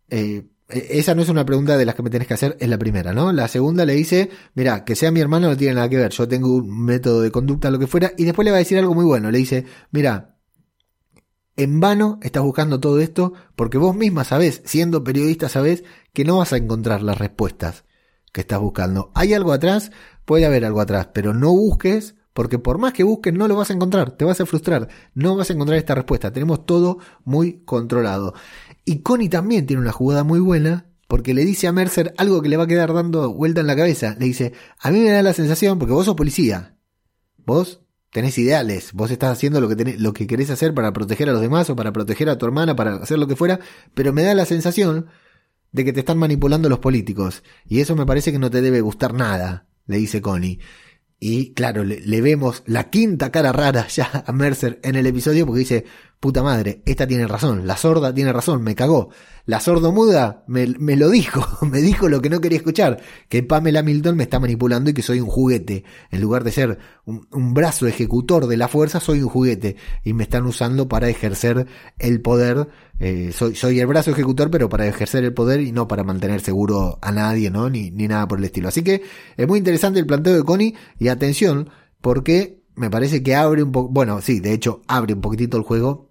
eh, 0.08 0.46
esa 0.68 1.14
no 1.14 1.20
es 1.20 1.28
una 1.28 1.44
pregunta 1.44 1.76
de 1.76 1.84
las 1.84 1.94
que 1.94 2.02
me 2.02 2.08
tenés 2.08 2.26
que 2.26 2.32
hacer, 2.32 2.56
es 2.60 2.68
la 2.70 2.78
primera, 2.78 3.12
¿no? 3.12 3.32
La 3.32 3.46
segunda 3.46 3.84
le 3.84 3.92
dice, 3.92 4.30
mira, 4.54 4.86
que 4.86 4.96
sea 4.96 5.10
mi 5.10 5.20
hermano 5.20 5.50
no 5.50 5.56
tiene 5.58 5.74
nada 5.74 5.90
que 5.90 5.98
ver, 5.98 6.12
yo 6.12 6.26
tengo 6.26 6.54
un 6.54 6.82
método 6.82 7.20
de 7.20 7.30
conducta, 7.30 7.70
lo 7.70 7.78
que 7.78 7.86
fuera, 7.86 8.12
y 8.16 8.24
después 8.24 8.46
le 8.46 8.52
va 8.52 8.56
a 8.56 8.60
decir 8.60 8.78
algo 8.78 8.94
muy 8.94 9.04
bueno, 9.04 9.30
le 9.30 9.36
dice, 9.36 9.66
mira, 9.90 10.38
en 11.62 11.80
vano 11.80 12.18
estás 12.22 12.42
buscando 12.42 12.80
todo 12.80 13.00
esto 13.00 13.32
porque 13.56 13.78
vos 13.78 13.94
misma 13.94 14.24
sabés, 14.24 14.62
siendo 14.64 15.04
periodista 15.04 15.48
sabés 15.48 15.84
que 16.12 16.24
no 16.24 16.38
vas 16.38 16.52
a 16.52 16.56
encontrar 16.56 17.02
las 17.02 17.18
respuestas 17.18 17.84
que 18.32 18.40
estás 18.42 18.60
buscando. 18.60 19.10
¿Hay 19.14 19.34
algo 19.34 19.52
atrás? 19.52 19.90
Puede 20.24 20.46
haber 20.46 20.64
algo 20.64 20.80
atrás, 20.80 21.08
pero 21.12 21.34
no 21.34 21.50
busques 21.52 22.14
porque 22.32 22.58
por 22.58 22.78
más 22.78 22.92
que 22.92 23.02
busques 23.02 23.34
no 23.34 23.48
lo 23.48 23.56
vas 23.56 23.70
a 23.70 23.74
encontrar, 23.74 24.12
te 24.12 24.24
vas 24.24 24.40
a 24.40 24.46
frustrar, 24.46 24.88
no 25.14 25.36
vas 25.36 25.50
a 25.50 25.52
encontrar 25.52 25.78
esta 25.78 25.94
respuesta. 25.94 26.32
Tenemos 26.32 26.64
todo 26.64 26.98
muy 27.24 27.62
controlado. 27.64 28.34
Y 28.84 29.00
Connie 29.00 29.28
también 29.28 29.66
tiene 29.66 29.82
una 29.82 29.92
jugada 29.92 30.24
muy 30.24 30.40
buena 30.40 30.86
porque 31.08 31.34
le 31.34 31.44
dice 31.44 31.66
a 31.66 31.72
Mercer 31.72 32.14
algo 32.18 32.40
que 32.40 32.48
le 32.48 32.56
va 32.56 32.64
a 32.64 32.68
quedar 32.68 32.94
dando 32.94 33.34
vuelta 33.34 33.60
en 33.60 33.66
la 33.66 33.76
cabeza. 33.76 34.16
Le 34.18 34.26
dice, 34.26 34.52
a 34.78 34.90
mí 34.90 35.00
me 35.00 35.10
da 35.10 35.22
la 35.22 35.32
sensación, 35.32 35.78
porque 35.78 35.92
vos 35.92 36.06
sos 36.06 36.14
policía, 36.14 36.76
vos 37.44 37.82
tenés 38.10 38.36
ideales, 38.38 38.92
vos 38.92 39.10
estás 39.10 39.30
haciendo 39.30 39.60
lo 39.60 39.68
que, 39.68 39.76
tenés, 39.76 40.00
lo 40.00 40.12
que 40.12 40.26
querés 40.26 40.50
hacer 40.50 40.74
para 40.74 40.92
proteger 40.92 41.28
a 41.28 41.32
los 41.32 41.40
demás 41.40 41.70
o 41.70 41.76
para 41.76 41.92
proteger 41.92 42.28
a 42.28 42.38
tu 42.38 42.46
hermana, 42.46 42.76
para 42.76 42.96
hacer 42.96 43.18
lo 43.18 43.26
que 43.26 43.36
fuera, 43.36 43.60
pero 43.94 44.12
me 44.12 44.22
da 44.22 44.34
la 44.34 44.44
sensación 44.44 45.06
de 45.72 45.84
que 45.84 45.92
te 45.92 46.00
están 46.00 46.18
manipulando 46.18 46.68
los 46.68 46.80
políticos. 46.80 47.42
Y 47.66 47.80
eso 47.80 47.94
me 47.94 48.06
parece 48.06 48.32
que 48.32 48.38
no 48.38 48.50
te 48.50 48.60
debe 48.60 48.80
gustar 48.80 49.14
nada, 49.14 49.68
le 49.86 49.98
dice 49.98 50.20
Connie. 50.20 50.58
Y 51.20 51.52
claro, 51.52 51.84
le, 51.84 52.00
le, 52.00 52.20
vemos 52.20 52.62
la 52.66 52.90
quinta 52.90 53.30
cara 53.30 53.52
rara 53.52 53.86
ya 53.88 54.24
a 54.26 54.32
Mercer 54.32 54.80
en 54.82 54.96
el 54.96 55.06
episodio 55.06 55.46
porque 55.46 55.60
dice, 55.60 55.84
puta 56.20 56.42
madre, 56.42 56.82
esta 56.84 57.06
tiene 57.06 57.26
razón, 57.26 57.66
la 57.66 57.78
sorda 57.78 58.14
tiene 58.14 58.32
razón, 58.32 58.62
me 58.62 58.74
cagó. 58.74 59.08
La 59.46 59.58
sordomuda 59.58 60.44
me, 60.46 60.66
me 60.78 60.94
lo 60.94 61.08
dijo, 61.08 61.42
me 61.66 61.80
dijo 61.80 62.10
lo 62.10 62.20
que 62.20 62.28
no 62.28 62.42
quería 62.42 62.58
escuchar, 62.58 63.00
que 63.30 63.42
Pamela 63.42 63.82
Milton 63.82 64.16
me 64.16 64.24
está 64.24 64.38
manipulando 64.38 64.90
y 64.90 64.92
que 64.92 65.00
soy 65.00 65.20
un 65.20 65.28
juguete. 65.28 65.82
En 66.10 66.20
lugar 66.20 66.44
de 66.44 66.52
ser 66.52 66.78
un, 67.06 67.54
brazo 67.54 67.86
ejecutor 67.86 68.46
de 68.46 68.58
la 68.58 68.68
fuerza, 68.68 69.00
soy 69.00 69.22
un 69.22 69.30
juguete. 69.30 69.76
Y 70.04 70.12
me 70.12 70.24
están 70.24 70.44
usando 70.44 70.88
para 70.88 71.08
ejercer 71.08 71.66
el 71.98 72.20
poder. 72.20 72.68
Eh, 72.98 73.32
soy, 73.32 73.80
el 73.80 73.86
brazo 73.86 74.10
ejecutor, 74.10 74.50
pero 74.50 74.68
para 74.68 74.86
ejercer 74.86 75.24
el 75.24 75.32
poder 75.32 75.62
y 75.62 75.72
no 75.72 75.88
para 75.88 76.04
mantener 76.04 76.42
seguro 76.42 76.98
a 77.00 77.12
nadie, 77.12 77.50
¿no? 77.50 77.70
Ni, 77.70 77.90
ni 77.90 78.08
nada 78.08 78.28
por 78.28 78.38
el 78.38 78.44
estilo. 78.44 78.68
Así 78.68 78.82
que 78.82 79.02
es 79.38 79.48
muy 79.48 79.58
interesante 79.58 79.98
el 79.98 80.06
planteo 80.06 80.36
de 80.36 80.44
Connie 80.44 80.76
y 80.98 81.08
atención, 81.08 81.70
porque 82.02 82.60
me 82.76 82.90
parece 82.90 83.22
que 83.22 83.34
abre 83.34 83.62
un 83.62 83.72
poco, 83.72 83.88
bueno, 83.88 84.20
sí, 84.20 84.40
de 84.40 84.52
hecho 84.52 84.82
abre 84.86 85.14
un 85.14 85.22
poquitito 85.22 85.56
el 85.56 85.62
juego 85.62 86.09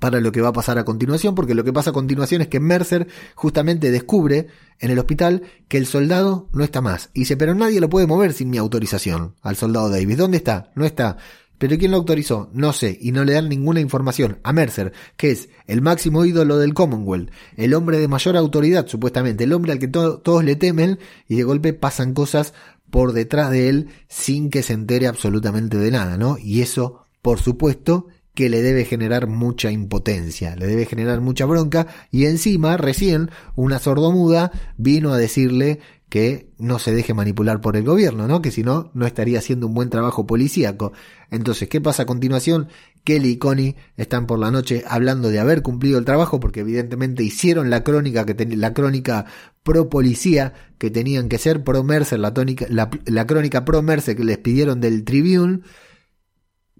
para 0.00 0.20
lo 0.20 0.32
que 0.32 0.40
va 0.40 0.48
a 0.48 0.52
pasar 0.52 0.78
a 0.78 0.84
continuación, 0.84 1.34
porque 1.34 1.54
lo 1.54 1.64
que 1.64 1.72
pasa 1.72 1.90
a 1.90 1.94
continuación 1.94 2.42
es 2.42 2.48
que 2.48 2.60
Mercer 2.60 3.08
justamente 3.34 3.90
descubre 3.90 4.48
en 4.78 4.90
el 4.90 4.98
hospital 4.98 5.42
que 5.68 5.78
el 5.78 5.86
soldado 5.86 6.48
no 6.52 6.64
está 6.64 6.80
más. 6.80 7.10
Y 7.14 7.20
dice, 7.20 7.36
pero 7.36 7.54
nadie 7.54 7.80
lo 7.80 7.88
puede 7.88 8.06
mover 8.06 8.32
sin 8.32 8.50
mi 8.50 8.58
autorización 8.58 9.34
al 9.42 9.56
soldado 9.56 9.90
Davis. 9.90 10.18
¿Dónde 10.18 10.36
está? 10.36 10.70
No 10.74 10.84
está. 10.84 11.16
¿Pero 11.58 11.78
quién 11.78 11.90
lo 11.90 11.96
autorizó? 11.96 12.50
No 12.52 12.74
sé, 12.74 12.98
y 13.00 13.12
no 13.12 13.24
le 13.24 13.32
dan 13.32 13.48
ninguna 13.48 13.80
información 13.80 14.38
a 14.42 14.52
Mercer, 14.52 14.92
que 15.16 15.30
es 15.30 15.48
el 15.66 15.80
máximo 15.80 16.24
ídolo 16.26 16.58
del 16.58 16.74
Commonwealth, 16.74 17.30
el 17.56 17.72
hombre 17.72 17.98
de 17.98 18.08
mayor 18.08 18.36
autoridad, 18.36 18.86
supuestamente, 18.86 19.44
el 19.44 19.54
hombre 19.54 19.72
al 19.72 19.78
que 19.78 19.88
todos 19.88 20.44
le 20.44 20.56
temen, 20.56 20.98
y 21.28 21.36
de 21.36 21.44
golpe 21.44 21.72
pasan 21.72 22.12
cosas 22.12 22.52
por 22.90 23.14
detrás 23.14 23.50
de 23.50 23.70
él 23.70 23.88
sin 24.06 24.50
que 24.50 24.62
se 24.62 24.74
entere 24.74 25.06
absolutamente 25.06 25.78
de 25.78 25.90
nada, 25.90 26.18
¿no? 26.18 26.36
Y 26.38 26.60
eso, 26.60 27.06
por 27.22 27.40
supuesto, 27.40 28.06
que 28.36 28.50
le 28.50 28.60
debe 28.60 28.84
generar 28.84 29.28
mucha 29.28 29.70
impotencia, 29.72 30.54
le 30.56 30.66
debe 30.66 30.84
generar 30.84 31.22
mucha 31.22 31.46
bronca, 31.46 31.86
y 32.10 32.26
encima, 32.26 32.76
recién, 32.76 33.30
una 33.54 33.78
sordomuda 33.78 34.52
vino 34.76 35.14
a 35.14 35.16
decirle 35.16 35.80
que 36.10 36.50
no 36.58 36.78
se 36.78 36.94
deje 36.94 37.14
manipular 37.14 37.62
por 37.62 37.78
el 37.78 37.84
gobierno, 37.84 38.28
¿no? 38.28 38.42
Que 38.42 38.50
si 38.50 38.62
no, 38.62 38.90
no 38.92 39.06
estaría 39.06 39.38
haciendo 39.38 39.66
un 39.66 39.74
buen 39.74 39.88
trabajo 39.88 40.26
policíaco. 40.26 40.92
Entonces, 41.30 41.70
¿qué 41.70 41.80
pasa 41.80 42.02
a 42.02 42.06
continuación? 42.06 42.68
Kelly 43.04 43.30
y 43.30 43.36
Connie 43.38 43.76
están 43.96 44.26
por 44.26 44.38
la 44.38 44.50
noche 44.50 44.84
hablando 44.86 45.30
de 45.30 45.40
haber 45.40 45.62
cumplido 45.62 45.98
el 45.98 46.04
trabajo 46.04 46.38
porque 46.38 46.60
evidentemente 46.60 47.22
hicieron 47.22 47.70
la 47.70 47.82
crónica 47.84 48.26
que 48.26 48.34
la 48.54 48.74
crónica 48.74 49.24
pro 49.62 49.88
policía 49.88 50.52
que 50.76 50.90
tenían 50.90 51.30
que 51.30 51.38
ser 51.38 51.64
pro 51.64 51.82
Mercer, 51.84 52.18
la, 52.18 52.34
tónica, 52.34 52.66
la, 52.68 52.90
la 53.06 53.26
crónica 53.26 53.64
pro 53.64 53.80
Mercer 53.80 54.14
que 54.14 54.24
les 54.24 54.38
pidieron 54.38 54.82
del 54.82 55.04
Tribune. 55.04 55.60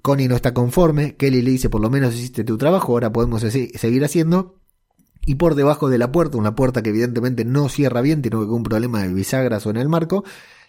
Connie 0.07 0.29
no 0.29 0.37
está 0.37 0.55
conforme, 0.55 1.17
Kelly 1.17 1.43
le 1.43 1.51
dice 1.51 1.69
por 1.69 1.81
lo 1.81 1.91
menos 1.91 2.15
hiciste 2.15 2.45
tu 2.45 2.57
trabajo, 2.57 2.93
ahora 2.93 3.13
podemos 3.13 3.43
seguir 3.43 4.05
haciendo 4.05 4.61
y 5.23 5.35
por 5.35 5.57
debajo 5.57 5.89
de 5.89 5.99
la 5.99 6.13
puerta, 6.13 6.39
una 6.39 6.55
puerta 6.55 6.81
que 6.81 6.91
evidentemente 6.91 7.45
no 7.45 7.69
cierra 7.69 8.03
bien, 8.03 8.23
tiene 8.23 8.37
un 8.37 8.63
problema 8.63 9.03
de 9.03 9.13
bisagras 9.13 9.67
o 9.67 9.71
en 9.71 9.79
el 9.79 9.89
marco, 9.89 10.23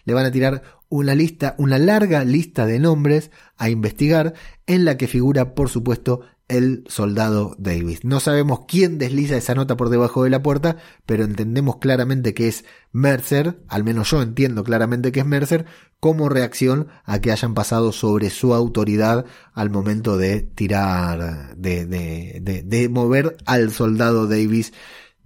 le 0.08 0.14
van 0.14 0.24
a 0.24 0.32
tirar 0.32 0.62
una 0.88 1.14
lista, 1.14 1.54
una 1.58 1.78
larga 1.78 2.24
lista 2.24 2.64
de 2.64 2.80
nombres 2.80 3.30
a 3.58 3.68
investigar 3.68 4.32
en 4.66 4.86
la 4.86 4.96
que 4.96 5.06
figura, 5.06 5.54
por 5.54 5.68
supuesto, 5.68 6.22
el 6.48 6.84
soldado 6.88 7.54
Davis. 7.58 8.04
No 8.04 8.20
sabemos 8.20 8.60
quién 8.66 8.96
desliza 8.96 9.36
esa 9.36 9.54
nota 9.54 9.76
por 9.76 9.90
debajo 9.90 10.24
de 10.24 10.30
la 10.30 10.42
puerta, 10.42 10.78
pero 11.04 11.24
entendemos 11.24 11.76
claramente 11.76 12.32
que 12.32 12.48
es 12.48 12.64
Mercer, 12.90 13.60
al 13.68 13.84
menos 13.84 14.10
yo 14.10 14.22
entiendo 14.22 14.64
claramente 14.64 15.12
que 15.12 15.20
es 15.20 15.26
Mercer, 15.26 15.66
como 16.00 16.30
reacción 16.30 16.88
a 17.04 17.20
que 17.20 17.32
hayan 17.32 17.52
pasado 17.52 17.92
sobre 17.92 18.30
su 18.30 18.54
autoridad 18.54 19.26
al 19.52 19.68
momento 19.68 20.16
de 20.16 20.40
tirar, 20.40 21.54
de, 21.54 21.84
de, 21.84 22.40
de, 22.40 22.62
de 22.62 22.88
mover 22.88 23.36
al 23.44 23.72
soldado 23.72 24.26
Davis 24.26 24.72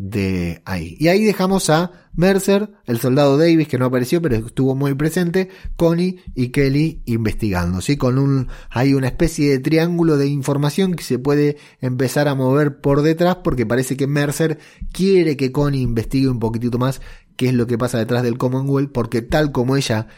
de 0.02 0.62
ahí. 0.64 0.96
Y 0.98 1.06
ahí 1.06 1.22
dejamos 1.22 1.70
a 1.70 1.92
Mercer, 2.14 2.72
el 2.86 2.98
soldado 2.98 3.38
Davis 3.38 3.68
que 3.68 3.78
no 3.78 3.84
apareció 3.84 4.20
pero 4.20 4.34
estuvo 4.34 4.74
muy 4.74 4.94
presente, 4.94 5.48
Connie 5.76 6.20
y 6.34 6.48
Kelly 6.48 7.02
investigando, 7.06 7.80
¿sí? 7.80 7.96
Con 7.96 8.18
un, 8.18 8.48
hay 8.68 8.94
una 8.94 9.06
especie 9.06 9.48
de 9.48 9.60
triángulo 9.60 10.16
de 10.16 10.26
información 10.26 10.94
que 10.94 11.04
se 11.04 11.20
puede 11.20 11.56
empezar 11.80 12.26
a 12.26 12.34
mover 12.34 12.80
por 12.80 13.02
detrás 13.02 13.36
porque 13.44 13.64
parece 13.64 13.96
que 13.96 14.08
Mercer 14.08 14.58
quiere 14.92 15.36
que 15.36 15.52
Connie 15.52 15.82
investigue 15.82 16.28
un 16.28 16.40
poquitito 16.40 16.78
más 16.78 17.00
qué 17.36 17.50
es 17.50 17.54
lo 17.54 17.68
que 17.68 17.78
pasa 17.78 17.98
detrás 17.98 18.24
del 18.24 18.38
Commonwealth 18.38 18.90
porque 18.90 19.22
tal 19.22 19.52
como 19.52 19.76
ella 19.76 20.08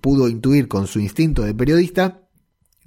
pudo 0.00 0.30
intuir 0.30 0.66
con 0.66 0.86
su 0.86 0.98
instinto 0.98 1.42
de 1.42 1.54
periodista, 1.54 2.22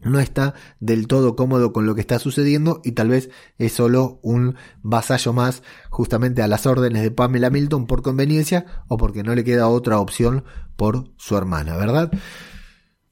no 0.05 0.19
está 0.19 0.53
del 0.79 1.07
todo 1.07 1.35
cómodo 1.35 1.73
con 1.73 1.85
lo 1.85 1.95
que 1.95 2.01
está 2.01 2.19
sucediendo 2.19 2.81
y 2.83 2.93
tal 2.93 3.09
vez 3.09 3.29
es 3.57 3.73
solo 3.73 4.19
un 4.23 4.55
vasallo 4.81 5.33
más 5.33 5.63
justamente 5.89 6.41
a 6.41 6.47
las 6.47 6.65
órdenes 6.65 7.03
de 7.03 7.11
Pamela 7.11 7.49
Milton 7.49 7.87
por 7.87 8.01
conveniencia 8.01 8.65
o 8.87 8.97
porque 8.97 9.23
no 9.23 9.35
le 9.35 9.43
queda 9.43 9.67
otra 9.67 9.99
opción 9.99 10.43
por 10.75 11.11
su 11.17 11.37
hermana, 11.37 11.77
¿verdad? 11.77 12.11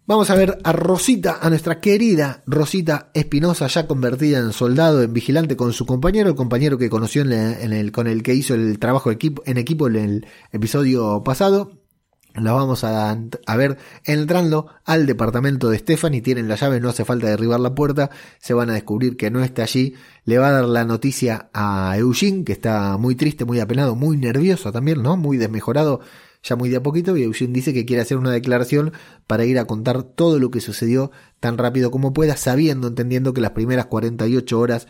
Vamos 0.07 0.29
a 0.29 0.35
ver 0.35 0.57
a 0.63 0.73
Rosita, 0.73 1.37
a 1.41 1.49
nuestra 1.49 1.79
querida 1.79 2.43
Rosita 2.45 3.11
Espinosa, 3.13 3.67
ya 3.67 3.87
convertida 3.87 4.39
en 4.39 4.51
soldado, 4.51 5.03
en 5.03 5.13
vigilante 5.13 5.55
con 5.55 5.71
su 5.73 5.85
compañero, 5.85 6.27
el 6.27 6.35
compañero 6.35 6.77
que 6.77 6.89
conoció 6.89 7.21
en, 7.21 7.31
el, 7.31 7.91
con 7.91 8.07
el 8.07 8.23
que 8.23 8.33
hizo 8.33 8.53
el 8.55 8.77
trabajo 8.79 9.11
equipo, 9.11 9.41
en 9.45 9.57
equipo 9.57 9.87
en 9.87 9.95
el 9.95 10.27
episodio 10.51 11.23
pasado, 11.23 11.80
la 12.35 12.53
vamos 12.53 12.83
a, 12.83 13.11
a, 13.11 13.57
ver 13.57 13.77
entrando 14.05 14.67
al 14.85 15.05
departamento 15.05 15.69
de 15.69 15.79
Stephanie. 15.79 16.21
Tienen 16.21 16.47
la 16.47 16.55
llave, 16.55 16.79
no 16.79 16.89
hace 16.89 17.03
falta 17.03 17.27
derribar 17.27 17.59
la 17.59 17.75
puerta. 17.75 18.09
Se 18.39 18.53
van 18.53 18.69
a 18.69 18.73
descubrir 18.73 19.17
que 19.17 19.29
no 19.29 19.43
está 19.43 19.63
allí. 19.63 19.95
Le 20.23 20.37
va 20.37 20.49
a 20.49 20.51
dar 20.51 20.65
la 20.65 20.85
noticia 20.85 21.49
a 21.53 21.97
Eugene, 21.97 22.43
que 22.43 22.53
está 22.53 22.97
muy 22.97 23.15
triste, 23.15 23.43
muy 23.43 23.59
apenado, 23.59 23.95
muy 23.95 24.17
nervioso 24.17 24.71
también, 24.71 25.01
¿no? 25.01 25.17
Muy 25.17 25.37
desmejorado, 25.37 25.99
ya 26.43 26.55
muy 26.55 26.69
de 26.69 26.77
a 26.77 26.83
poquito. 26.83 27.17
Y 27.17 27.23
Eugene 27.23 27.53
dice 27.53 27.73
que 27.73 27.85
quiere 27.85 28.01
hacer 28.01 28.17
una 28.17 28.31
declaración 28.31 28.93
para 29.27 29.45
ir 29.45 29.59
a 29.59 29.65
contar 29.65 30.03
todo 30.03 30.39
lo 30.39 30.51
que 30.51 30.61
sucedió 30.61 31.11
tan 31.39 31.57
rápido 31.57 31.91
como 31.91 32.13
pueda, 32.13 32.37
sabiendo, 32.37 32.87
entendiendo 32.87 33.33
que 33.33 33.41
las 33.41 33.51
primeras 33.51 33.87
48 33.87 34.59
horas 34.59 34.87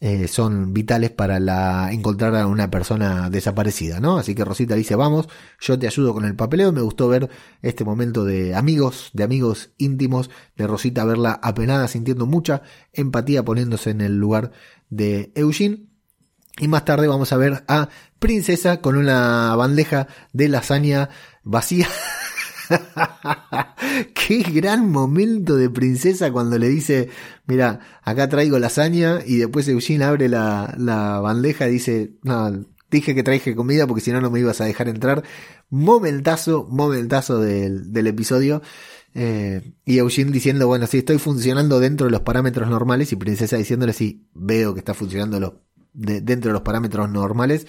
eh, 0.00 0.28
son 0.28 0.72
vitales 0.72 1.10
para 1.10 1.40
la, 1.40 1.90
encontrar 1.92 2.36
a 2.36 2.46
una 2.46 2.70
persona 2.70 3.30
desaparecida, 3.30 3.98
¿no? 3.98 4.16
Así 4.18 4.34
que 4.36 4.44
Rosita 4.44 4.76
dice, 4.76 4.94
vamos, 4.94 5.28
yo 5.60 5.76
te 5.76 5.88
ayudo 5.88 6.14
con 6.14 6.24
el 6.24 6.36
papeleo. 6.36 6.70
Me 6.72 6.82
gustó 6.82 7.08
ver 7.08 7.28
este 7.62 7.84
momento 7.84 8.24
de 8.24 8.54
amigos, 8.54 9.10
de 9.12 9.24
amigos 9.24 9.70
íntimos, 9.76 10.30
de 10.56 10.68
Rosita 10.68 11.04
verla 11.04 11.40
apenada, 11.42 11.88
sintiendo 11.88 12.26
mucha 12.26 12.62
empatía, 12.92 13.44
poniéndose 13.44 13.90
en 13.90 14.00
el 14.00 14.18
lugar 14.18 14.52
de 14.88 15.32
Eugene. 15.34 15.86
Y 16.58 16.68
más 16.68 16.84
tarde 16.84 17.08
vamos 17.08 17.32
a 17.32 17.36
ver 17.36 17.64
a 17.66 17.88
Princesa 18.20 18.80
con 18.80 18.96
una 18.96 19.54
bandeja 19.56 20.06
de 20.32 20.48
lasaña 20.48 21.08
vacía. 21.42 21.88
Qué 24.14 24.42
gran 24.42 24.90
momento 24.90 25.56
de 25.56 25.70
princesa 25.70 26.30
cuando 26.30 26.58
le 26.58 26.68
dice, 26.68 27.08
mira, 27.46 27.80
acá 28.02 28.28
traigo 28.28 28.58
lasaña 28.58 29.20
y 29.24 29.36
después 29.36 29.68
Eugene 29.68 30.04
abre 30.04 30.28
la, 30.28 30.74
la 30.78 31.20
bandeja 31.20 31.68
y 31.68 31.72
dice, 31.72 32.12
no, 32.22 32.64
dije 32.90 33.14
que 33.14 33.22
traje 33.22 33.54
comida 33.54 33.86
porque 33.86 34.00
si 34.02 34.12
no 34.12 34.20
no 34.20 34.30
me 34.30 34.40
ibas 34.40 34.60
a 34.60 34.64
dejar 34.64 34.88
entrar. 34.88 35.22
Momentazo, 35.70 36.66
momentazo 36.70 37.40
del, 37.40 37.92
del 37.92 38.06
episodio. 38.06 38.62
Eh, 39.14 39.72
y 39.84 39.98
Eugene 39.98 40.30
diciendo, 40.30 40.66
bueno, 40.66 40.86
si 40.86 40.98
estoy 40.98 41.18
funcionando 41.18 41.80
dentro 41.80 42.06
de 42.06 42.10
los 42.10 42.20
parámetros 42.20 42.68
normales 42.68 43.12
y 43.12 43.16
Princesa 43.16 43.56
diciéndole, 43.56 43.92
sí, 43.92 44.28
veo 44.34 44.74
que 44.74 44.80
está 44.80 44.94
funcionando 44.94 45.40
lo, 45.40 45.62
dentro 45.92 46.50
de 46.50 46.52
los 46.52 46.62
parámetros 46.62 47.10
normales. 47.10 47.66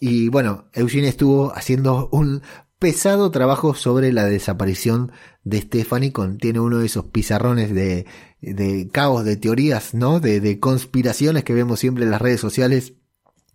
Y 0.00 0.28
bueno, 0.28 0.68
Eugene 0.72 1.08
estuvo 1.08 1.52
haciendo 1.54 2.08
un 2.12 2.42
pesado 2.78 3.30
trabajo 3.30 3.74
sobre 3.74 4.12
la 4.12 4.24
desaparición 4.26 5.12
de 5.44 5.62
Stephanie. 5.62 6.12
Contiene 6.12 6.60
uno 6.60 6.78
de 6.78 6.86
esos 6.86 7.06
pizarrones 7.06 7.74
de, 7.74 8.06
de 8.40 8.88
caos, 8.92 9.24
de 9.24 9.36
teorías, 9.36 9.94
¿no? 9.94 10.20
De, 10.20 10.40
de 10.40 10.60
conspiraciones 10.60 11.44
que 11.44 11.54
vemos 11.54 11.80
siempre 11.80 12.04
en 12.04 12.10
las 12.10 12.22
redes 12.22 12.40
sociales 12.40 12.94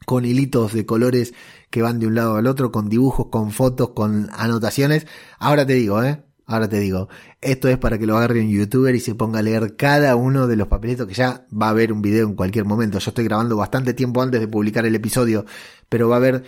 con 0.05 0.25
hilitos 0.25 0.73
de 0.73 0.86
colores 0.86 1.33
que 1.69 1.81
van 1.81 1.99
de 1.99 2.07
un 2.07 2.15
lado 2.15 2.36
al 2.36 2.47
otro, 2.47 2.71
con 2.71 2.89
dibujos, 2.89 3.27
con 3.27 3.51
fotos, 3.51 3.91
con 3.91 4.29
anotaciones. 4.33 5.07
Ahora 5.39 5.65
te 5.65 5.73
digo, 5.73 6.03
¿eh? 6.03 6.23
Ahora 6.45 6.67
te 6.67 6.77
digo, 6.79 7.07
esto 7.39 7.69
es 7.69 7.77
para 7.77 7.97
que 7.97 8.05
lo 8.05 8.17
agarre 8.17 8.41
un 8.41 8.49
youtuber 8.49 8.93
y 8.93 8.99
se 8.99 9.15
ponga 9.15 9.39
a 9.39 9.41
leer 9.41 9.77
cada 9.77 10.17
uno 10.17 10.45
de 10.45 10.57
los 10.57 10.67
papelitos 10.67 11.07
que 11.07 11.13
ya 11.13 11.47
va 11.49 11.67
a 11.67 11.69
haber 11.69 11.93
un 11.93 12.01
video 12.01 12.27
en 12.27 12.36
cualquier 12.36 12.65
momento. 12.65 12.99
Yo 12.99 13.12
estoy 13.12 13.23
grabando 13.23 13.55
bastante 13.55 13.93
tiempo 13.93 14.21
antes 14.21 14.41
de 14.41 14.49
publicar 14.49 14.86
el 14.86 14.93
episodio, 14.93 15.45
pero 15.88 16.09
va 16.09 16.15
a 16.15 16.17
haber 16.17 16.43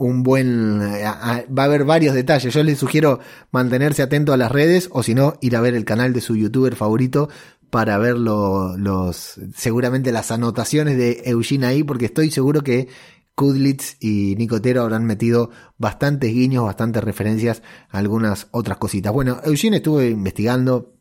un 0.00 0.22
buen 0.22 0.80
eh, 0.82 1.04
va 1.04 1.62
a 1.62 1.66
haber 1.66 1.84
varios 1.84 2.14
detalles. 2.14 2.52
Yo 2.54 2.62
les 2.62 2.78
sugiero 2.78 3.20
mantenerse 3.52 4.02
atento 4.02 4.32
a 4.32 4.38
las 4.38 4.50
redes 4.50 4.88
o 4.92 5.02
si 5.02 5.14
no 5.14 5.34
ir 5.42 5.54
a 5.56 5.60
ver 5.60 5.74
el 5.74 5.84
canal 5.84 6.14
de 6.14 6.22
su 6.22 6.36
youtuber 6.36 6.74
favorito 6.74 7.28
para 7.68 7.98
ver 7.98 8.16
los 8.16 9.38
seguramente 9.54 10.10
las 10.10 10.30
anotaciones 10.30 10.96
de 10.96 11.22
Eugene 11.26 11.66
ahí 11.66 11.84
porque 11.84 12.06
estoy 12.06 12.30
seguro 12.30 12.62
que 12.62 12.88
Kudlitz 13.34 13.96
y 14.00 14.36
Nicotero 14.36 14.82
habrán 14.82 15.04
metido 15.04 15.50
bastantes 15.76 16.32
guiños, 16.32 16.64
bastantes 16.64 17.04
referencias 17.04 17.62
a 17.90 17.98
algunas 17.98 18.48
otras 18.52 18.78
cositas. 18.78 19.12
Bueno, 19.12 19.40
Eugene 19.44 19.76
estuvo 19.76 20.02
investigando 20.02 20.94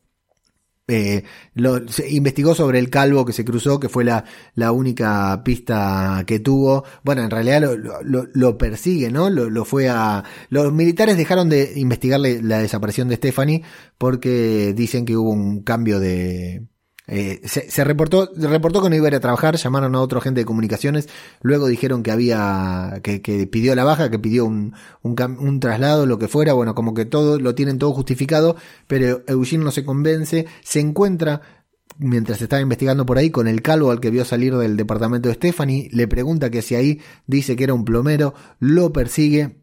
eh, 0.89 1.23
lo, 1.53 1.79
investigó 2.09 2.55
sobre 2.55 2.79
el 2.79 2.89
calvo 2.89 3.25
que 3.25 3.33
se 3.33 3.45
cruzó, 3.45 3.79
que 3.79 3.89
fue 3.89 4.03
la, 4.03 4.25
la 4.55 4.71
única 4.71 5.41
pista 5.43 6.23
que 6.25 6.39
tuvo. 6.39 6.83
Bueno, 7.03 7.23
en 7.23 7.29
realidad 7.29 7.61
lo, 7.61 7.77
lo, 8.03 8.27
lo 8.33 8.57
persigue, 8.57 9.11
¿no? 9.11 9.29
Lo, 9.29 9.65
fue 9.65 9.89
a. 9.89 10.23
Los 10.49 10.73
militares 10.73 11.17
dejaron 11.17 11.49
de 11.49 11.73
investigar 11.75 12.19
la 12.19 12.59
desaparición 12.59 13.07
de 13.07 13.15
Stephanie 13.15 13.63
porque 13.97 14.73
dicen 14.75 15.05
que 15.05 15.15
hubo 15.15 15.29
un 15.31 15.61
cambio 15.63 15.99
de 15.99 16.63
eh, 17.11 17.41
se, 17.43 17.83
reportó, 17.83 18.29
reportó 18.35 18.83
que 18.83 18.89
no 18.89 18.95
iba 18.95 19.07
a 19.07 19.09
ir 19.09 19.15
a 19.15 19.19
trabajar, 19.19 19.55
llamaron 19.55 19.95
a 19.95 19.99
otro 19.99 20.19
agente 20.19 20.41
de 20.41 20.45
comunicaciones, 20.45 21.09
luego 21.41 21.65
dijeron 21.65 22.03
que 22.03 22.11
había, 22.11 22.99
que, 23.01 23.23
que 23.23 23.47
pidió 23.47 23.73
la 23.73 23.83
baja, 23.83 24.11
que 24.11 24.19
pidió 24.19 24.45
un, 24.45 24.75
un, 25.01 25.15
un, 25.39 25.59
traslado, 25.59 26.05
lo 26.05 26.19
que 26.19 26.27
fuera, 26.27 26.53
bueno, 26.53 26.75
como 26.75 26.93
que 26.93 27.05
todo, 27.05 27.39
lo 27.39 27.55
tienen 27.55 27.79
todo 27.79 27.93
justificado, 27.93 28.55
pero 28.85 29.23
Eugene 29.25 29.63
no 29.63 29.71
se 29.71 29.83
convence, 29.83 30.45
se 30.61 30.81
encuentra 30.81 31.41
mientras 31.97 32.43
estaba 32.43 32.61
investigando 32.61 33.07
por 33.07 33.17
ahí 33.17 33.31
con 33.31 33.47
el 33.47 33.63
calvo 33.63 33.89
al 33.89 33.99
que 33.99 34.11
vio 34.11 34.23
salir 34.23 34.55
del 34.55 34.77
departamento 34.77 35.29
de 35.29 35.35
Stephanie, 35.35 35.89
le 35.91 36.07
pregunta 36.07 36.51
que 36.51 36.61
si 36.61 36.75
ahí 36.75 37.01
dice 37.25 37.55
que 37.55 37.63
era 37.63 37.73
un 37.73 37.85
plomero, 37.85 38.35
lo 38.59 38.93
persigue, 38.93 39.57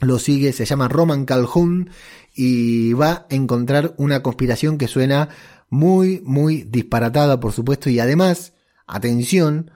lo 0.00 0.18
sigue, 0.18 0.52
se 0.52 0.64
llama 0.64 0.88
Roman 0.88 1.24
Calhoun 1.24 1.90
y 2.34 2.94
va 2.94 3.10
a 3.10 3.26
encontrar 3.30 3.94
una 3.96 4.22
conspiración 4.22 4.76
que 4.76 4.88
suena 4.88 5.28
muy, 5.70 6.20
muy 6.24 6.64
disparatada, 6.64 7.40
por 7.40 7.52
supuesto, 7.52 7.88
y 7.88 8.00
además, 8.00 8.52
atención, 8.86 9.70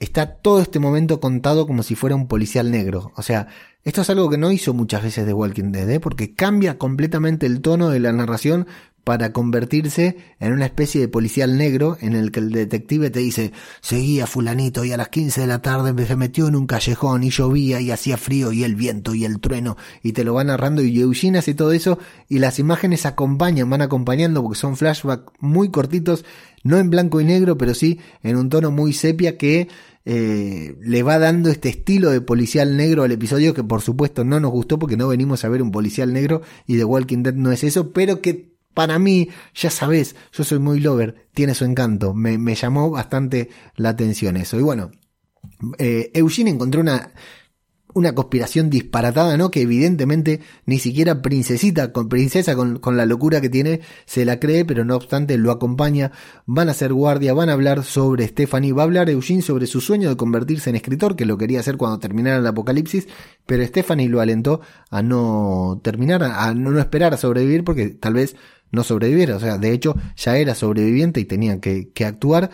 está 0.00 0.34
todo 0.36 0.60
este 0.60 0.78
momento 0.78 1.20
contado 1.20 1.66
como 1.66 1.82
si 1.82 1.94
fuera 1.94 2.16
un 2.16 2.26
policial 2.26 2.70
negro. 2.70 3.12
O 3.16 3.22
sea, 3.22 3.46
esto 3.84 4.02
es 4.02 4.10
algo 4.10 4.28
que 4.28 4.38
no 4.38 4.50
hizo 4.50 4.74
muchas 4.74 5.02
veces 5.02 5.24
de 5.24 5.32
Walking 5.32 5.72
Dead, 5.72 5.88
¿eh? 5.88 6.00
porque 6.00 6.34
cambia 6.34 6.76
completamente 6.76 7.46
el 7.46 7.60
tono 7.60 7.88
de 7.90 8.00
la 8.00 8.12
narración 8.12 8.66
para 9.04 9.32
convertirse 9.32 10.16
en 10.38 10.52
una 10.52 10.66
especie 10.66 11.00
de 11.00 11.08
policial 11.08 11.56
negro 11.56 11.96
en 12.00 12.14
el 12.14 12.30
que 12.30 12.40
el 12.40 12.50
detective 12.50 13.10
te 13.10 13.20
dice, 13.20 13.52
seguía 13.80 14.26
fulanito 14.26 14.84
y 14.84 14.92
a 14.92 14.96
las 14.96 15.08
15 15.08 15.42
de 15.42 15.46
la 15.46 15.62
tarde 15.62 16.06
se 16.06 16.16
metió 16.16 16.48
en 16.48 16.56
un 16.56 16.66
callejón 16.66 17.24
y 17.24 17.30
llovía 17.30 17.80
y 17.80 17.90
hacía 17.90 18.16
frío 18.16 18.52
y 18.52 18.64
el 18.64 18.74
viento 18.74 19.14
y 19.14 19.24
el 19.24 19.40
trueno 19.40 19.76
y 20.02 20.12
te 20.12 20.24
lo 20.24 20.34
va 20.34 20.44
narrando 20.44 20.82
y 20.82 21.00
Eugene 21.00 21.38
hace 21.38 21.54
todo 21.54 21.72
eso 21.72 21.98
y 22.28 22.38
las 22.38 22.58
imágenes 22.58 23.06
acompañan, 23.06 23.70
van 23.70 23.82
acompañando 23.82 24.42
porque 24.42 24.58
son 24.58 24.76
flashbacks 24.76 25.32
muy 25.40 25.70
cortitos, 25.70 26.24
no 26.62 26.78
en 26.78 26.90
blanco 26.90 27.20
y 27.20 27.24
negro, 27.24 27.56
pero 27.56 27.74
sí 27.74 27.98
en 28.22 28.36
un 28.36 28.48
tono 28.48 28.70
muy 28.70 28.92
sepia 28.92 29.38
que 29.38 29.68
eh, 30.04 30.76
le 30.80 31.02
va 31.02 31.18
dando 31.18 31.50
este 31.50 31.68
estilo 31.68 32.10
de 32.10 32.20
policial 32.20 32.76
negro 32.76 33.02
al 33.02 33.12
episodio 33.12 33.52
que 33.52 33.62
por 33.62 33.82
supuesto 33.82 34.24
no 34.24 34.40
nos 34.40 34.50
gustó 34.50 34.78
porque 34.78 34.96
no 34.96 35.08
venimos 35.08 35.44
a 35.44 35.48
ver 35.48 35.62
un 35.62 35.70
policial 35.70 36.12
negro 36.12 36.40
y 36.66 36.78
The 36.78 36.84
Walking 36.84 37.22
Dead 37.22 37.34
no 37.34 37.52
es 37.52 37.64
eso, 37.64 37.92
pero 37.92 38.20
que 38.22 38.49
para 38.74 38.98
mí, 38.98 39.28
ya 39.54 39.70
sabes, 39.70 40.16
yo 40.32 40.44
soy 40.44 40.58
muy 40.58 40.80
lover, 40.80 41.28
tiene 41.34 41.54
su 41.54 41.64
encanto, 41.64 42.14
me, 42.14 42.54
llamó 42.54 42.90
bastante 42.90 43.50
la 43.76 43.90
atención 43.90 44.36
eso. 44.36 44.58
Y 44.58 44.62
bueno, 44.62 44.90
eh, 45.78 46.10
Eugene 46.14 46.50
encontró 46.50 46.80
una 46.80 47.12
una 47.94 48.14
conspiración 48.14 48.70
disparatada, 48.70 49.36
¿no? 49.36 49.50
Que 49.50 49.62
evidentemente 49.62 50.40
ni 50.66 50.78
siquiera 50.78 51.22
princesita, 51.22 51.92
con 51.92 52.08
princesa 52.08 52.54
con, 52.54 52.78
con, 52.78 52.96
la 52.96 53.06
locura 53.06 53.40
que 53.40 53.48
tiene, 53.48 53.80
se 54.06 54.24
la 54.24 54.38
cree, 54.38 54.64
pero 54.64 54.84
no 54.84 54.96
obstante 54.96 55.38
lo 55.38 55.50
acompaña, 55.50 56.12
van 56.46 56.68
a 56.68 56.74
ser 56.74 56.92
guardia, 56.92 57.34
van 57.34 57.48
a 57.48 57.54
hablar 57.54 57.84
sobre 57.84 58.26
Stephanie, 58.28 58.72
va 58.72 58.82
a 58.82 58.84
hablar 58.84 59.10
Eugene 59.10 59.42
sobre 59.42 59.66
su 59.66 59.80
sueño 59.80 60.08
de 60.08 60.16
convertirse 60.16 60.70
en 60.70 60.76
escritor, 60.76 61.16
que 61.16 61.26
lo 61.26 61.38
quería 61.38 61.60
hacer 61.60 61.76
cuando 61.76 61.98
terminara 61.98 62.38
el 62.38 62.46
apocalipsis, 62.46 63.08
pero 63.46 63.64
Stephanie 63.64 64.08
lo 64.08 64.20
alentó 64.20 64.60
a 64.90 65.02
no 65.02 65.80
terminar, 65.82 66.22
a 66.22 66.54
no, 66.54 66.78
esperar 66.78 67.14
a 67.14 67.16
sobrevivir, 67.16 67.64
porque 67.64 67.88
tal 67.88 68.14
vez 68.14 68.36
no 68.70 68.84
sobreviviera, 68.84 69.36
o 69.36 69.40
sea, 69.40 69.58
de 69.58 69.72
hecho 69.72 69.94
ya 70.16 70.36
era 70.36 70.54
sobreviviente 70.54 71.20
y 71.20 71.24
tenía 71.24 71.60
que, 71.60 71.90
actuar, 72.04 72.50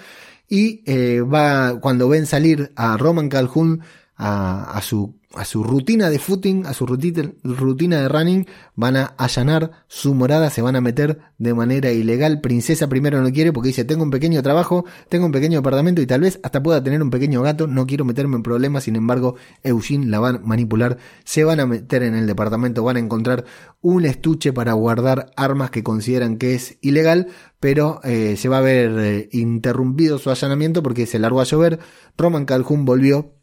y 0.49 0.83
eh, 0.87 1.21
va, 1.21 1.81
cuando 1.81 2.09
ven 2.09 2.27
salir 2.27 2.73
a 2.77 2.97
Roman 2.97 3.29
Calhoun, 3.29 3.83
a, 4.19 4.81
su, 4.83 5.19
a 5.35 5.45
su 5.45 5.63
rutina 5.63 6.09
de 6.09 6.19
footing, 6.19 6.65
a 6.67 6.73
su 6.73 6.87
rutina, 6.87 7.31
rutina 7.43 8.01
de 8.01 8.09
running, 8.09 8.47
van 8.75 8.97
a 8.97 9.05
allanar 9.19 9.85
su 9.89 10.15
morada, 10.15 10.49
se 10.49 10.63
van 10.63 10.75
a 10.77 10.81
meter 10.81 11.19
de 11.37 11.53
manera 11.53 11.93
ilegal. 11.93 12.41
Princesa 12.41 12.89
primero 12.89 13.21
no 13.21 13.31
quiere 13.31 13.53
porque 13.53 13.69
dice, 13.69 13.85
tengo 13.85 14.03
un 14.03 14.11
pequeño 14.11 14.43
trabajo, 14.43 14.87
tengo 15.11 15.27
un 15.27 15.33
pequeño 15.33 15.59
apartamento 15.59 16.01
y 16.01 16.07
tal 16.07 16.23
vez 16.23 16.41
hasta 16.43 16.63
pueda 16.63 16.83
tener 16.83 17.03
un 17.03 17.11
pequeño 17.11 17.43
gato, 17.43 17.67
no 17.67 17.87
quiero 17.87 18.05
meterme 18.05 18.37
en 18.37 18.43
problemas, 18.43 18.85
sin 18.85 18.97
embargo, 18.97 19.37
Eugene 19.63 20.07
la 20.07 20.19
van 20.19 20.37
a 20.37 20.41
manipular, 20.41 20.97
se 21.25 21.45
van 21.45 21.61
a 21.61 21.67
meter 21.67 22.03
en 22.03 22.15
el 22.15 22.27
departamento, 22.27 22.83
van 22.83 22.97
a 22.97 23.01
encontrar 23.01 23.45
un 23.83 24.07
estuche 24.07 24.53
para 24.53 24.73
guardar 24.73 25.31
armas 25.37 25.71
que 25.71 25.83
consideran 25.83 26.39
que 26.39 26.55
es 26.55 26.79
ilegal, 26.81 27.29
pero 27.61 28.01
eh, 28.03 28.37
se 28.39 28.49
va 28.49 28.59
a 28.59 28.63
ver 28.63 28.93
eh, 28.99 29.29
interrumpido 29.33 30.19
su 30.19 30.31
allanamiento 30.31 30.83
porque 30.83 31.07
se 31.07 31.19
largó 31.19 31.41
a 31.43 31.45
llover, 31.45 31.81
Roman 32.17 32.47
Calhoun 32.47 32.87
volvió 32.87 33.36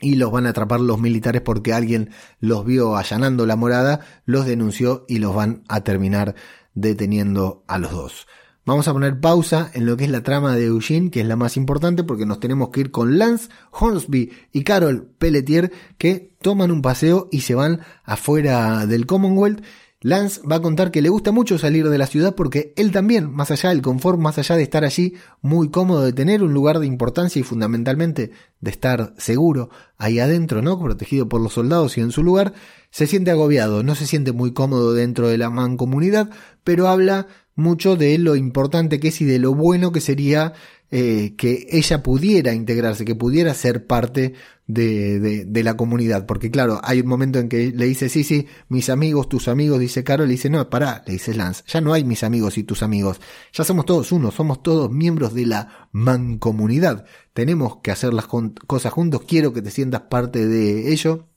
y 0.00 0.16
los 0.16 0.30
van 0.30 0.46
a 0.46 0.50
atrapar 0.50 0.80
los 0.80 1.00
militares 1.00 1.42
porque 1.42 1.72
alguien 1.72 2.10
los 2.40 2.64
vio 2.64 2.96
allanando 2.96 3.46
la 3.46 3.56
morada, 3.56 4.00
los 4.24 4.46
denunció 4.46 5.04
y 5.08 5.18
los 5.18 5.34
van 5.34 5.62
a 5.68 5.82
terminar 5.82 6.34
deteniendo 6.74 7.64
a 7.66 7.78
los 7.78 7.92
dos. 7.92 8.26
Vamos 8.66 8.86
a 8.88 8.92
poner 8.92 9.20
pausa 9.20 9.70
en 9.74 9.86
lo 9.86 9.96
que 9.96 10.04
es 10.04 10.10
la 10.10 10.22
trama 10.22 10.54
de 10.54 10.66
Eugene, 10.66 11.10
que 11.10 11.22
es 11.22 11.26
la 11.26 11.34
más 11.34 11.56
importante 11.56 12.04
porque 12.04 12.26
nos 12.26 12.40
tenemos 12.40 12.68
que 12.68 12.80
ir 12.80 12.90
con 12.90 13.18
Lance 13.18 13.48
Hornsby 13.72 14.32
y 14.52 14.64
Carol 14.64 15.10
Pelletier 15.18 15.72
que 15.96 16.36
toman 16.40 16.70
un 16.70 16.82
paseo 16.82 17.28
y 17.32 17.40
se 17.40 17.54
van 17.54 17.80
afuera 18.04 18.86
del 18.86 19.06
Commonwealth 19.06 19.64
Lance 20.02 20.40
va 20.50 20.56
a 20.56 20.62
contar 20.62 20.90
que 20.90 21.02
le 21.02 21.10
gusta 21.10 21.30
mucho 21.30 21.58
salir 21.58 21.86
de 21.90 21.98
la 21.98 22.06
ciudad 22.06 22.34
porque 22.34 22.72
él 22.76 22.90
también, 22.90 23.30
más 23.30 23.50
allá 23.50 23.68
del 23.68 23.82
confort, 23.82 24.18
más 24.18 24.38
allá 24.38 24.56
de 24.56 24.62
estar 24.62 24.82
allí 24.82 25.14
muy 25.42 25.70
cómodo, 25.70 26.02
de 26.02 26.14
tener 26.14 26.42
un 26.42 26.54
lugar 26.54 26.78
de 26.78 26.86
importancia 26.86 27.38
y 27.38 27.42
fundamentalmente 27.42 28.30
de 28.60 28.70
estar 28.70 29.12
seguro 29.18 29.68
ahí 29.98 30.18
adentro, 30.18 30.62
¿no? 30.62 30.80
Protegido 30.80 31.28
por 31.28 31.42
los 31.42 31.52
soldados 31.52 31.98
y 31.98 32.00
en 32.00 32.12
su 32.12 32.22
lugar, 32.22 32.54
se 32.90 33.06
siente 33.06 33.30
agobiado, 33.30 33.82
no 33.82 33.94
se 33.94 34.06
siente 34.06 34.32
muy 34.32 34.54
cómodo 34.54 34.94
dentro 34.94 35.28
de 35.28 35.36
la 35.36 35.50
mancomunidad, 35.50 36.30
pero 36.64 36.88
habla 36.88 37.26
mucho 37.54 37.96
de 37.96 38.16
lo 38.16 38.36
importante 38.36 39.00
que 39.00 39.08
es 39.08 39.20
y 39.20 39.26
de 39.26 39.38
lo 39.38 39.54
bueno 39.54 39.92
que 39.92 40.00
sería 40.00 40.54
eh, 40.92 41.34
que 41.36 41.68
ella 41.70 42.02
pudiera 42.02 42.52
integrarse, 42.52 43.04
que 43.04 43.14
pudiera 43.14 43.54
ser 43.54 43.86
parte 43.86 44.34
de, 44.66 45.20
de, 45.20 45.44
de, 45.44 45.62
la 45.62 45.76
comunidad. 45.76 46.26
Porque 46.26 46.50
claro, 46.50 46.80
hay 46.82 47.00
un 47.00 47.06
momento 47.06 47.38
en 47.38 47.48
que 47.48 47.70
le 47.70 47.84
dice, 47.84 48.08
sí, 48.08 48.24
sí, 48.24 48.46
mis 48.68 48.90
amigos, 48.90 49.28
tus 49.28 49.46
amigos, 49.46 49.78
dice 49.78 50.02
Carol, 50.02 50.26
le 50.26 50.32
dice, 50.32 50.50
no, 50.50 50.68
pará, 50.68 51.04
le 51.06 51.12
dice 51.12 51.34
Lance, 51.34 51.62
ya 51.66 51.80
no 51.80 51.92
hay 51.92 52.02
mis 52.02 52.24
amigos 52.24 52.58
y 52.58 52.64
tus 52.64 52.82
amigos, 52.82 53.20
ya 53.52 53.62
somos 53.62 53.86
todos 53.86 54.10
uno, 54.10 54.30
somos 54.30 54.62
todos 54.62 54.90
miembros 54.90 55.32
de 55.32 55.46
la 55.46 55.88
mancomunidad. 55.92 57.04
Tenemos 57.34 57.78
que 57.82 57.92
hacer 57.92 58.12
las 58.12 58.26
cosas 58.26 58.92
juntos, 58.92 59.22
quiero 59.26 59.52
que 59.52 59.62
te 59.62 59.70
sientas 59.70 60.02
parte 60.02 60.46
de 60.46 60.92
ello. 60.92 61.28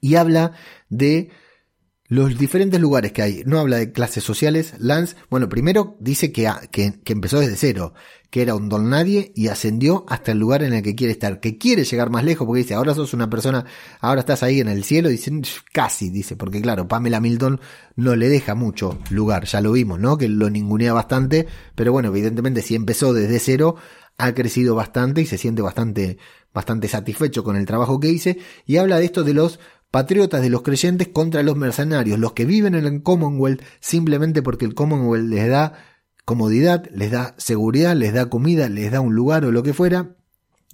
Y 0.00 0.16
habla 0.16 0.52
de 0.88 1.30
los 2.06 2.38
diferentes 2.38 2.80
lugares 2.80 3.12
que 3.12 3.22
hay. 3.22 3.42
No 3.46 3.58
habla 3.58 3.78
de 3.78 3.92
clases 3.92 4.24
sociales. 4.24 4.74
Lance, 4.78 5.16
bueno, 5.30 5.48
primero 5.48 5.96
dice 6.00 6.32
que, 6.32 6.50
que, 6.70 7.00
que, 7.02 7.12
empezó 7.12 7.40
desde 7.40 7.56
cero, 7.56 7.94
que 8.30 8.42
era 8.42 8.54
un 8.54 8.68
don 8.68 8.90
nadie 8.90 9.32
y 9.34 9.48
ascendió 9.48 10.04
hasta 10.08 10.32
el 10.32 10.38
lugar 10.38 10.62
en 10.62 10.74
el 10.74 10.82
que 10.82 10.94
quiere 10.94 11.12
estar, 11.12 11.40
que 11.40 11.56
quiere 11.56 11.84
llegar 11.84 12.10
más 12.10 12.24
lejos, 12.24 12.46
porque 12.46 12.62
dice, 12.62 12.74
ahora 12.74 12.94
sos 12.94 13.14
una 13.14 13.30
persona, 13.30 13.64
ahora 14.00 14.20
estás 14.20 14.42
ahí 14.42 14.60
en 14.60 14.68
el 14.68 14.84
cielo, 14.84 15.08
dice, 15.08 15.32
casi, 15.72 16.10
dice, 16.10 16.36
porque 16.36 16.60
claro, 16.60 16.88
Pamela 16.88 17.20
Milton 17.20 17.60
no 17.96 18.16
le 18.16 18.28
deja 18.28 18.54
mucho 18.54 18.98
lugar, 19.10 19.44
ya 19.46 19.60
lo 19.60 19.72
vimos, 19.72 19.98
¿no? 19.98 20.18
Que 20.18 20.28
lo 20.28 20.50
ningunea 20.50 20.92
bastante, 20.92 21.46
pero 21.74 21.92
bueno, 21.92 22.08
evidentemente 22.08 22.60
si 22.60 22.74
empezó 22.74 23.14
desde 23.14 23.38
cero, 23.38 23.76
ha 24.18 24.34
crecido 24.34 24.74
bastante 24.74 25.22
y 25.22 25.26
se 25.26 25.38
siente 25.38 25.62
bastante, 25.62 26.18
bastante 26.52 26.88
satisfecho 26.88 27.44
con 27.44 27.56
el 27.56 27.66
trabajo 27.66 27.98
que 27.98 28.08
hice, 28.08 28.38
y 28.66 28.76
habla 28.76 28.98
de 28.98 29.06
esto 29.06 29.24
de 29.24 29.34
los 29.34 29.58
patriotas 29.94 30.42
de 30.42 30.50
los 30.50 30.62
creyentes 30.62 31.06
contra 31.06 31.44
los 31.44 31.54
mercenarios, 31.54 32.18
los 32.18 32.32
que 32.32 32.44
viven 32.44 32.74
en 32.74 32.84
el 32.84 33.04
Commonwealth 33.04 33.62
simplemente 33.78 34.42
porque 34.42 34.64
el 34.64 34.74
Commonwealth 34.74 35.28
les 35.28 35.48
da 35.48 35.74
comodidad, 36.24 36.84
les 36.90 37.12
da 37.12 37.36
seguridad, 37.38 37.94
les 37.94 38.12
da 38.12 38.28
comida, 38.28 38.68
les 38.68 38.90
da 38.90 39.00
un 39.00 39.14
lugar 39.14 39.44
o 39.44 39.52
lo 39.52 39.62
que 39.62 39.72
fuera, 39.72 40.16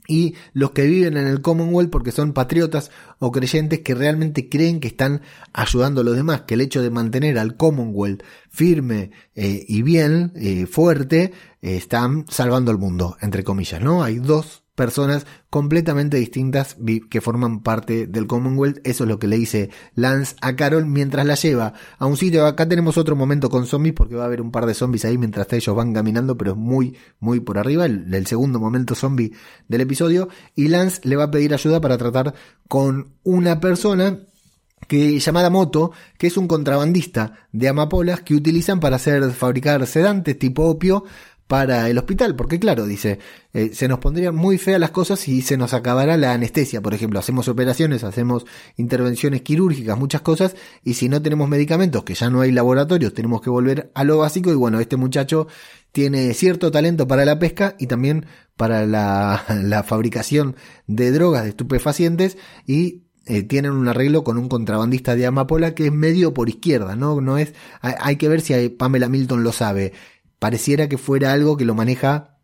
y 0.09 0.37
los 0.55 0.71
que 0.71 0.87
viven 0.87 1.19
en 1.19 1.27
el 1.27 1.43
Commonwealth 1.43 1.91
porque 1.91 2.13
son 2.13 2.33
patriotas 2.33 2.91
o 3.19 3.31
creyentes 3.31 3.81
que 3.81 3.95
realmente 3.95 4.49
creen 4.49 4.81
que 4.81 4.89
están 4.89 5.21
ayudando 5.53 6.01
a 6.01 6.05
los 6.05 6.17
demás, 6.17 6.45
que 6.47 6.55
el 6.55 6.63
hecho 6.63 6.81
de 6.81 6.89
mantener 6.89 7.39
al 7.39 7.59
Commonwealth 7.59 8.23
firme 8.49 9.11
eh, 9.35 9.67
y 9.69 9.83
bien, 9.83 10.33
eh, 10.35 10.65
fuerte, 10.65 11.35
eh, 11.61 11.77
están 11.77 12.25
salvando 12.31 12.71
al 12.71 12.79
mundo, 12.79 13.19
entre 13.21 13.45
comillas, 13.45 13.83
¿no? 13.83 14.03
Hay 14.03 14.17
dos 14.17 14.63
personas 14.81 15.27
completamente 15.51 16.17
distintas 16.17 16.75
que 17.11 17.21
forman 17.21 17.61
parte 17.61 18.07
del 18.07 18.27
Commonwealth. 18.27 18.79
Eso 18.83 19.05
es 19.05 19.11
lo 19.11 19.19
que 19.19 19.27
le 19.27 19.37
dice 19.37 19.69
Lance 19.95 20.37
a 20.41 20.57
Carol 20.57 20.87
mientras 20.87 21.27
la 21.27 21.35
lleva 21.35 21.75
a 21.99 22.07
un 22.07 22.17
sitio. 22.17 22.47
Acá 22.47 22.67
tenemos 22.67 22.97
otro 22.97 23.15
momento 23.15 23.51
con 23.51 23.67
zombies 23.67 23.95
porque 23.95 24.15
va 24.15 24.23
a 24.23 24.27
haber 24.27 24.41
un 24.41 24.51
par 24.51 24.65
de 24.65 24.73
zombies 24.73 25.05
ahí 25.05 25.19
mientras 25.19 25.53
ellos 25.53 25.77
van 25.77 25.93
caminando, 25.93 26.35
pero 26.39 26.53
es 26.53 26.57
muy, 26.57 26.97
muy 27.19 27.41
por 27.41 27.59
arriba. 27.59 27.85
El, 27.85 28.27
segundo 28.27 28.59
momento 28.59 28.95
zombie 28.95 29.35
del 29.69 29.83
episodio. 29.83 30.31
Y 30.57 30.69
Lance 30.69 31.03
le 31.05 31.17
va 31.17 31.25
a 31.25 31.31
pedir 31.31 31.53
ayuda 31.53 31.79
para 31.83 31.99
tratar 31.99 32.33
con 32.67 33.13
una 33.23 33.61
persona 33.61 34.19
que 34.89 35.19
llamada 35.19 35.51
Moto, 35.51 35.93
que 36.17 36.29
es 36.29 36.39
un 36.39 36.49
contrabandista 36.49 37.35
de 37.53 37.69
amapolas 37.69 38.23
que 38.23 38.35
utilizan 38.35 38.81
para 38.81 38.97
hacer 38.97 39.31
fabricar 39.33 39.87
sedantes 39.87 40.39
tipo 40.39 40.65
opio 40.65 41.05
para 41.51 41.91
el 41.91 41.99
hospital, 41.99 42.37
porque 42.37 42.61
claro, 42.61 42.87
dice, 42.87 43.19
eh, 43.55 43.71
se 43.75 43.89
nos 43.89 43.99
pondrían 43.99 44.37
muy 44.37 44.57
feas 44.57 44.79
las 44.79 44.93
cosas 44.93 45.27
y 45.27 45.43
se 45.43 45.57
nos 45.57 45.75
acabará 45.75 46.17
la 46.17 46.33
anestesia, 46.33 46.81
por 46.81 46.95
ejemplo, 46.95 47.19
hacemos 47.19 47.49
operaciones, 47.49 48.05
hacemos 48.05 48.47
intervenciones 48.77 49.43
quirúrgicas, 49.43 49.99
muchas 49.99 50.21
cosas, 50.21 50.55
y 50.85 50.95
si 50.95 51.09
no 51.09 51.21
tenemos 51.21 51.49
medicamentos, 51.49 52.05
que 52.05 52.15
ya 52.15 52.31
no 52.31 52.41
hay 52.41 52.53
laboratorios, 52.53 53.15
tenemos 53.15 53.41
que 53.41 53.51
volver 53.51 53.91
a 53.97 54.05
lo 54.05 54.19
básico, 54.19 54.53
y 54.53 54.55
bueno, 54.55 54.79
este 54.79 54.95
muchacho 54.95 55.49
tiene 55.91 56.35
cierto 56.35 56.71
talento 56.71 57.09
para 57.09 57.25
la 57.25 57.41
pesca 57.41 57.75
y 57.81 57.89
también 57.89 58.27
para 58.57 58.87
la, 58.87 59.85
fabricación 59.89 60.55
de 60.87 61.11
drogas, 61.11 61.43
de 61.43 61.49
estupefacientes, 61.49 62.39
y 62.65 63.03
eh, 63.27 63.43
tienen 63.43 63.73
un 63.73 63.89
arreglo 63.89 64.23
con 64.23 64.39
un 64.39 64.49
contrabandista 64.49 65.17
de 65.17 65.27
amapola 65.27 65.75
que 65.75 65.87
es 65.87 65.93
medio 65.93 66.33
por 66.33 66.49
izquierda, 66.49 66.95
¿no? 66.95 67.21
No 67.21 67.39
es, 67.39 67.55
hay, 67.81 67.95
hay 67.99 68.17
que 68.17 68.29
ver 68.29 68.41
si 68.41 68.69
Pamela 68.69 69.09
Milton 69.09 69.43
lo 69.43 69.51
sabe 69.51 69.93
pareciera 70.41 70.89
que 70.89 70.99
fuera 70.99 71.33
algo 71.33 71.57
que 71.57 71.65
lo 71.65 71.77
maneja 71.77 72.39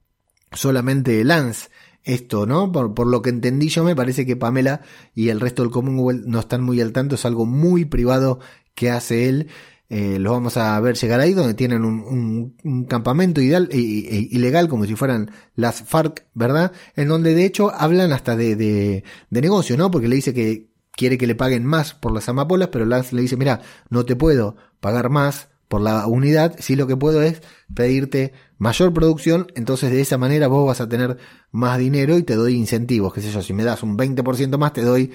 solamente 0.53 1.25
Lance. 1.25 1.71
Esto, 2.05 2.47
¿no? 2.47 2.71
Por, 2.71 2.95
por, 2.95 3.09
lo 3.09 3.21
que 3.21 3.31
entendí 3.31 3.69
yo, 3.69 3.83
me 3.83 3.97
parece 3.97 4.25
que 4.25 4.37
Pamela 4.37 4.83
y 5.13 5.31
el 5.31 5.41
resto 5.41 5.63
del 5.63 5.73
Commonwealth 5.73 6.25
no 6.25 6.39
están 6.39 6.63
muy 6.63 6.81
al 6.81 6.93
tanto, 6.93 7.17
es 7.17 7.25
algo 7.25 7.47
muy 7.47 7.85
privado 7.85 8.39
que 8.77 8.91
hace 8.91 9.29
él. 9.29 9.49
eh, 9.89 10.21
los 10.21 10.33
vamos 10.33 10.57
a 10.57 10.79
ver 10.79 10.95
llegar 10.95 11.19
ahí, 11.19 11.33
donde 11.35 11.55
tienen 11.55 11.85
un, 11.85 12.55
un, 12.63 12.85
campamento 12.85 13.41
ideal, 13.41 13.69
ilegal, 13.73 14.69
como 14.69 14.85
si 14.85 14.95
fueran 14.95 15.33
las 15.57 15.83
FARC, 15.83 16.27
¿verdad? 16.33 16.71
En 16.95 17.09
donde 17.09 17.35
de 17.35 17.45
hecho 17.45 17.73
hablan 17.75 18.13
hasta 18.13 18.37
de, 18.37 18.55
de, 18.55 19.03
de 19.31 19.41
negocio, 19.41 19.77
¿no? 19.77 19.91
Porque 19.91 20.07
le 20.07 20.15
dice 20.15 20.33
que 20.33 20.71
quiere 20.93 21.19
que 21.19 21.27
le 21.27 21.35
paguen 21.35 21.65
más 21.65 21.95
por 21.95 22.13
las 22.13 22.29
amapolas, 22.29 22.69
pero 22.69 22.85
Lance 22.85 23.17
le 23.17 23.23
dice, 23.23 23.37
mira, 23.37 23.63
no 23.91 24.05
te 24.05 24.15
puedo 24.15 24.57
pagar 24.81 25.11
más 25.11 25.49
por 25.69 25.81
la 25.81 26.07
unidad, 26.07 26.55
si 26.59 26.77
lo 26.77 26.87
que 26.87 26.97
puedo 26.97 27.23
es 27.23 27.43
pedirte 27.75 28.33
mayor 28.59 28.93
producción, 28.93 29.49
entonces 29.55 29.91
de 29.91 30.01
esa 30.01 30.19
manera 30.19 30.47
vos 30.49 30.67
vas 30.67 30.81
a 30.81 30.89
tener 30.89 31.19
más 31.51 31.79
dinero 31.79 32.19
y 32.19 32.23
te 32.23 32.35
doy 32.35 32.55
incentivos, 32.55 33.13
qué 33.13 33.21
sé 33.21 33.31
yo, 33.31 33.43
si 33.43 33.53
me 33.53 33.65
das 33.65 33.83
un 33.83 33.99
20% 33.99 34.57
más 34.59 34.73
te 34.73 34.83
doy 34.83 35.13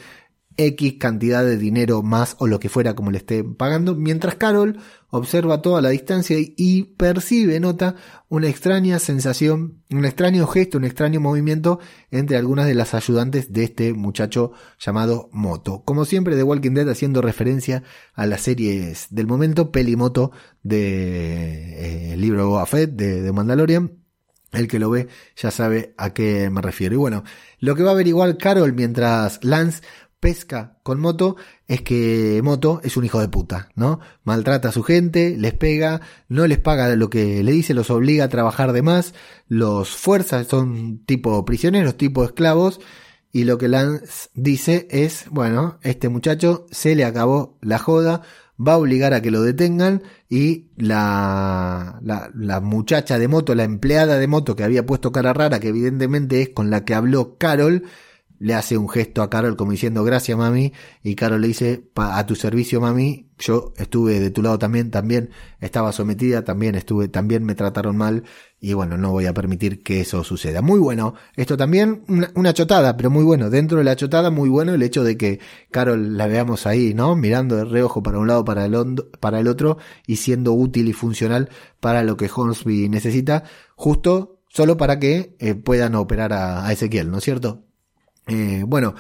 X 0.58 0.96
cantidad 1.00 1.44
de 1.44 1.58
dinero 1.58 2.04
más 2.04 2.36
o 2.40 2.48
lo 2.48 2.60
que 2.60 2.70
fuera 2.70 2.94
como 2.94 3.12
le 3.12 3.18
esté 3.18 3.44
pagando, 3.44 3.96
mientras 3.96 4.36
Carol 4.36 4.80
observa 5.10 5.62
toda 5.62 5.82
la 5.82 5.90
distancia 5.90 6.38
y 6.40 6.84
percibe, 6.84 7.60
nota, 7.60 7.96
una 8.30 8.48
extraña 8.48 9.00
sensación, 9.00 9.82
un 9.90 10.06
extraño 10.06 10.48
gesto, 10.48 10.78
un 10.78 10.86
extraño 10.86 11.20
movimiento 11.20 11.80
entre 12.12 12.38
algunas 12.38 12.66
de 12.66 12.76
las 12.76 12.94
ayudantes 12.94 13.52
de 13.52 13.64
este 13.64 13.94
muchacho 13.94 14.52
llamado 14.80 15.30
Moto. 15.32 15.84
Como 15.84 16.06
siempre, 16.06 16.36
The 16.36 16.44
Walking 16.44 16.74
Dead 16.74 16.90
haciendo 16.90 17.22
referencia 17.22 17.84
a 18.14 18.26
las 18.26 18.42
series 18.42 19.08
del 19.10 19.28
momento, 19.28 19.72
Pelimoto 19.72 20.32
de 20.64 22.14
eh, 22.14 22.18
libro 22.18 22.48
Boba 22.48 22.66
Fett 22.66 22.92
de, 22.92 23.22
de 23.22 23.32
Mandalorian. 23.32 23.98
El 24.52 24.68
que 24.68 24.80
lo 24.80 24.90
ve 24.90 25.08
ya 25.38 25.50
sabe 25.50 25.94
a 25.98 26.14
qué 26.14 26.50
me 26.50 26.62
refiero. 26.62 26.96
Y 26.96 26.98
bueno, 26.98 27.24
lo 27.60 27.74
que 27.74 27.84
va 27.84 27.92
a 27.92 27.94
averiguar 27.94 28.38
Carol 28.38 28.74
mientras 28.74 29.42
Lance 29.44 29.82
pesca 30.22 30.78
con 30.84 31.02
Moto 31.02 31.36
es 31.68 31.82
que 31.82 32.40
Moto 32.44 32.80
es 32.84 32.96
un 32.96 33.04
hijo 33.04 33.20
de 33.20 33.28
puta, 33.28 33.70
¿no? 33.76 34.00
Maltrata 34.24 34.70
a 34.70 34.72
su 34.72 34.84
gente, 34.84 35.36
les 35.38 35.54
pega, 35.54 36.00
no 36.30 36.48
les 36.48 36.60
paga 36.60 36.96
lo 36.96 37.10
que 37.10 37.44
le 37.44 37.52
dice, 37.52 37.74
los 37.74 37.90
obliga 37.90 38.26
a 38.26 38.30
trabajar 38.30 38.72
de 38.72 38.84
más, 38.84 39.14
los 39.50 39.90
fuerza, 39.90 40.46
son 40.46 41.00
tipo 41.06 41.44
prisioneros, 41.44 41.98
tipo 41.98 42.24
esclavos, 42.24 42.80
y 43.34 43.46
lo 43.46 43.58
que 43.58 43.68
Lance 43.68 44.30
dice 44.34 44.88
es, 44.92 45.26
bueno, 45.30 45.80
este 45.82 46.08
muchacho 46.08 46.68
se 46.72 46.96
le 46.96 47.04
acabó 47.04 47.58
la 47.62 47.80
joda, 47.80 48.22
va 48.60 48.74
a 48.74 48.78
obligar 48.78 49.14
a 49.14 49.22
que 49.22 49.32
lo 49.32 49.42
detengan 49.42 50.04
y 50.30 50.68
la, 50.78 52.00
la, 52.04 52.30
la, 52.36 52.62
muchacha 52.62 53.18
de 53.18 53.28
moto, 53.28 53.56
la 53.56 53.64
empleada 53.64 54.20
de 54.20 54.28
moto 54.28 54.56
que 54.56 54.64
había 54.64 54.86
puesto 54.86 55.12
cara 55.12 55.34
rara, 55.34 55.60
que 55.60 55.70
evidentemente 55.70 56.42
es 56.42 56.50
con 56.50 56.70
la 56.70 56.86
que 56.86 56.94
habló 56.94 57.38
Carol, 57.38 57.84
le 58.42 58.56
hace 58.56 58.76
un 58.76 58.90
gesto 58.90 59.22
a 59.22 59.30
Carol 59.30 59.56
como 59.56 59.72
diciendo 59.72 60.04
gracias 60.04 60.36
mami 60.36 60.74
y 61.04 61.14
Carol 61.14 61.42
le 61.42 61.48
dice 61.48 61.84
a 61.96 62.26
tu 62.26 62.36
servicio 62.36 62.82
mami 62.82 63.30
yo 63.38 63.72
estuve 63.78 64.20
de 64.20 64.32
tu 64.32 64.42
lado 64.42 64.58
también 64.58 64.90
también 64.90 65.30
estaba 65.60 65.92
sometida 65.92 66.44
también 66.44 66.74
estuve 66.74 67.08
también 67.08 67.44
me 67.44 67.54
trataron 67.54 67.98
mal 67.98 68.24
y 68.60 68.74
bueno 68.74 68.98
no 68.98 69.12
voy 69.12 69.28
a 69.28 69.34
permitir 69.34 69.84
que 69.84 70.02
eso 70.02 70.24
suceda. 70.24 70.62
Muy 70.62 70.80
bueno 70.80 71.14
esto 71.36 71.56
también 71.56 72.04
una, 72.36 72.54
chotada 72.54 72.98
pero 72.98 73.10
muy 73.12 73.24
bueno. 73.24 73.50
Dentro 73.50 73.78
de 73.78 73.84
la 73.84 73.96
chotada 73.96 74.32
muy 74.32 74.50
bueno 74.50 74.74
el 74.74 74.82
hecho 74.82 75.04
de 75.04 75.18
que 75.18 75.40
Carol 75.70 76.18
la 76.18 76.26
veamos 76.28 76.66
ahí 76.66 76.94
no 76.96 77.16
mirando 77.16 77.56
de 77.58 77.66
reojo 77.66 78.02
para 78.02 78.18
un 78.20 78.28
lado 78.28 78.44
para 78.44 78.66
el 78.66 78.76
para 79.20 79.40
el 79.40 79.48
otro 79.48 79.78
y 80.08 80.16
siendo 80.16 80.54
útil 80.54 80.88
y 80.88 80.94
funcional 80.94 81.50
para 81.80 82.04
lo 82.04 82.18
que 82.18 82.30
Hornsby 82.34 82.90
necesita 82.90 83.44
justo 83.76 84.40
solo 84.50 84.78
para 84.78 85.00
que 85.00 85.36
eh, 85.40 85.54
puedan 85.56 85.94
operar 85.96 86.34
a, 86.34 86.66
a 86.66 86.72
Ezequiel 86.72 87.12
no 87.12 87.20
es 87.20 87.24
cierto 87.24 87.71
eh, 88.28 88.64
bueno, 88.66 88.96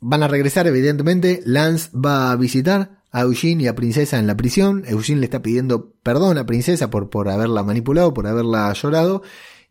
van 0.00 0.22
a 0.22 0.28
regresar 0.28 0.66
evidentemente. 0.66 1.40
Lance 1.44 1.90
va 1.94 2.30
a 2.30 2.36
visitar 2.36 3.02
a 3.10 3.22
Eugene 3.22 3.64
y 3.64 3.66
a 3.66 3.74
Princesa 3.74 4.18
en 4.18 4.26
la 4.26 4.36
prisión. 4.36 4.84
Eugene 4.86 5.20
le 5.20 5.26
está 5.26 5.42
pidiendo 5.42 5.92
perdón 6.02 6.38
a 6.38 6.46
Princesa 6.46 6.90
por, 6.90 7.10
por 7.10 7.28
haberla 7.28 7.62
manipulado, 7.62 8.14
por 8.14 8.26
haberla 8.26 8.72
llorado. 8.72 9.22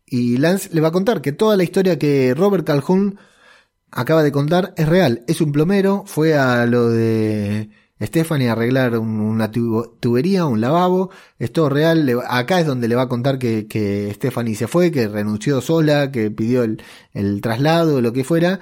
Y 0.06 0.38
Lance 0.38 0.70
le 0.72 0.80
va 0.80 0.88
a 0.88 0.92
contar 0.92 1.20
que 1.20 1.32
toda 1.32 1.56
la 1.56 1.64
historia 1.64 1.98
que 1.98 2.34
Robert 2.34 2.66
Calhoun 2.66 3.18
acaba 3.90 4.22
de 4.22 4.32
contar 4.32 4.74
es 4.76 4.88
real. 4.88 5.24
Es 5.26 5.40
un 5.40 5.52
plomero, 5.52 6.04
fue 6.06 6.34
a 6.34 6.66
lo 6.66 6.88
de 6.88 7.70
Stephanie 8.00 8.48
a 8.48 8.52
arreglar 8.52 8.98
una 8.98 9.50
tubería, 9.50 10.46
un 10.46 10.60
lavabo. 10.60 11.10
Es 11.38 11.52
todo 11.52 11.68
real. 11.68 12.08
Acá 12.28 12.60
es 12.60 12.66
donde 12.66 12.88
le 12.88 12.94
va 12.94 13.02
a 13.02 13.08
contar 13.08 13.38
que, 13.38 13.66
que 13.66 14.12
Stephanie 14.14 14.54
se 14.54 14.68
fue, 14.68 14.90
que 14.92 15.08
renunció 15.08 15.60
sola, 15.60 16.12
que 16.12 16.30
pidió 16.30 16.62
el, 16.62 16.82
el 17.12 17.40
traslado, 17.40 18.00
lo 18.00 18.12
que 18.12 18.24
fuera. 18.24 18.60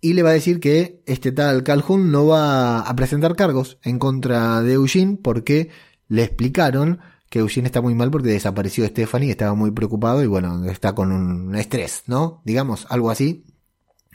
Y 0.00 0.12
le 0.12 0.22
va 0.22 0.30
a 0.30 0.34
decir 0.34 0.60
que 0.60 1.02
este 1.06 1.32
tal 1.32 1.62
Calhoun 1.64 2.12
no 2.12 2.26
va 2.26 2.80
a 2.80 2.96
presentar 2.96 3.34
cargos 3.34 3.78
en 3.82 3.98
contra 3.98 4.62
de 4.62 4.74
Eugene 4.74 5.18
porque 5.22 5.70
le 6.08 6.22
explicaron 6.22 7.00
que 7.30 7.40
Eugene 7.40 7.66
está 7.66 7.80
muy 7.80 7.94
mal 7.94 8.10
porque 8.10 8.28
desapareció 8.28 8.86
Stephanie, 8.86 9.30
estaba 9.30 9.54
muy 9.54 9.70
preocupado 9.72 10.22
y 10.22 10.26
bueno, 10.26 10.64
está 10.70 10.94
con 10.94 11.12
un 11.12 11.54
estrés, 11.56 12.04
¿no? 12.06 12.40
Digamos, 12.44 12.86
algo 12.88 13.10
así. 13.10 13.44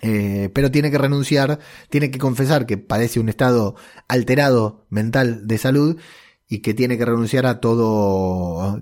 Eh, 0.02 0.50
pero 0.54 0.72
tiene 0.72 0.90
que 0.90 0.98
renunciar, 0.98 1.60
tiene 1.90 2.10
que 2.10 2.20
confesar 2.20 2.66
que 2.66 2.78
padece 2.78 3.20
un 3.20 3.30
estado 3.30 3.76
alterado 4.08 4.86
mental 4.90 5.48
de 5.48 5.58
salud 5.58 5.98
y 6.52 6.60
que 6.60 6.74
tiene 6.74 6.98
que 6.98 7.06
renunciar 7.06 7.46
a 7.46 7.62
todo, 7.62 8.82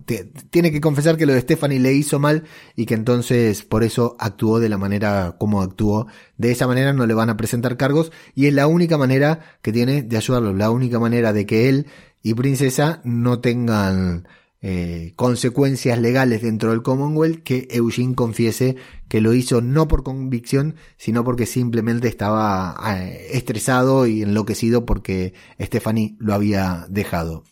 tiene 0.49 0.72
que 0.72 0.82
confesar 0.82 1.17
que 1.17 1.28
lo 1.28 1.34
de 1.34 1.41
Stephanie 1.41 1.80
le 1.80 1.93
hizo 1.93 2.17
mal 2.17 2.45
y 2.76 2.88
que 2.88 2.95
entonces 2.95 3.61
por 3.61 3.84
eso 3.84 4.15
actuó 4.17 4.59
de 4.59 4.70
la 4.70 4.80
manera 4.80 5.36
como 5.38 5.61
actuó. 5.61 6.07
De 6.36 6.49
esa 6.49 6.65
manera 6.65 6.93
no 6.93 7.05
le 7.05 7.13
van 7.13 7.30
a 7.30 7.38
presentar 7.38 7.78
cargos 7.78 8.11
y 8.34 8.47
es 8.47 8.55
la 8.55 8.65
única 8.65 8.97
manera 8.97 9.59
que 9.61 9.72
tiene 9.72 10.01
de 10.01 10.17
ayudarlo, 10.17 10.51
la 10.55 10.72
única 10.72 10.97
manera 10.97 11.32
de 11.32 11.45
que 11.45 11.70
él 11.70 11.86
y 12.24 12.34
Princesa 12.34 13.01
no 13.03 13.39
tengan 13.39 14.28
eh, 14.62 15.14
consecuencias 15.16 15.99
legales 15.99 16.41
dentro 16.41 16.72
del 16.72 16.82
Commonwealth 16.82 17.43
que 17.43 17.68
Eugene 17.72 18.16
confiese 18.16 18.76
que 19.07 19.22
lo 19.22 19.34
hizo 19.34 19.62
no 19.62 19.88
por 19.88 20.03
convicción, 20.03 20.76
sino 20.97 21.24
porque 21.24 21.45
simplemente 21.45 22.07
estaba 22.07 22.78
eh, 22.97 23.30
estresado 23.32 24.05
y 24.05 24.22
enloquecido 24.22 24.86
porque 24.86 25.34
Stephanie 25.60 26.16
lo 26.20 26.34
había 26.34 26.86
dejado. 26.89 27.43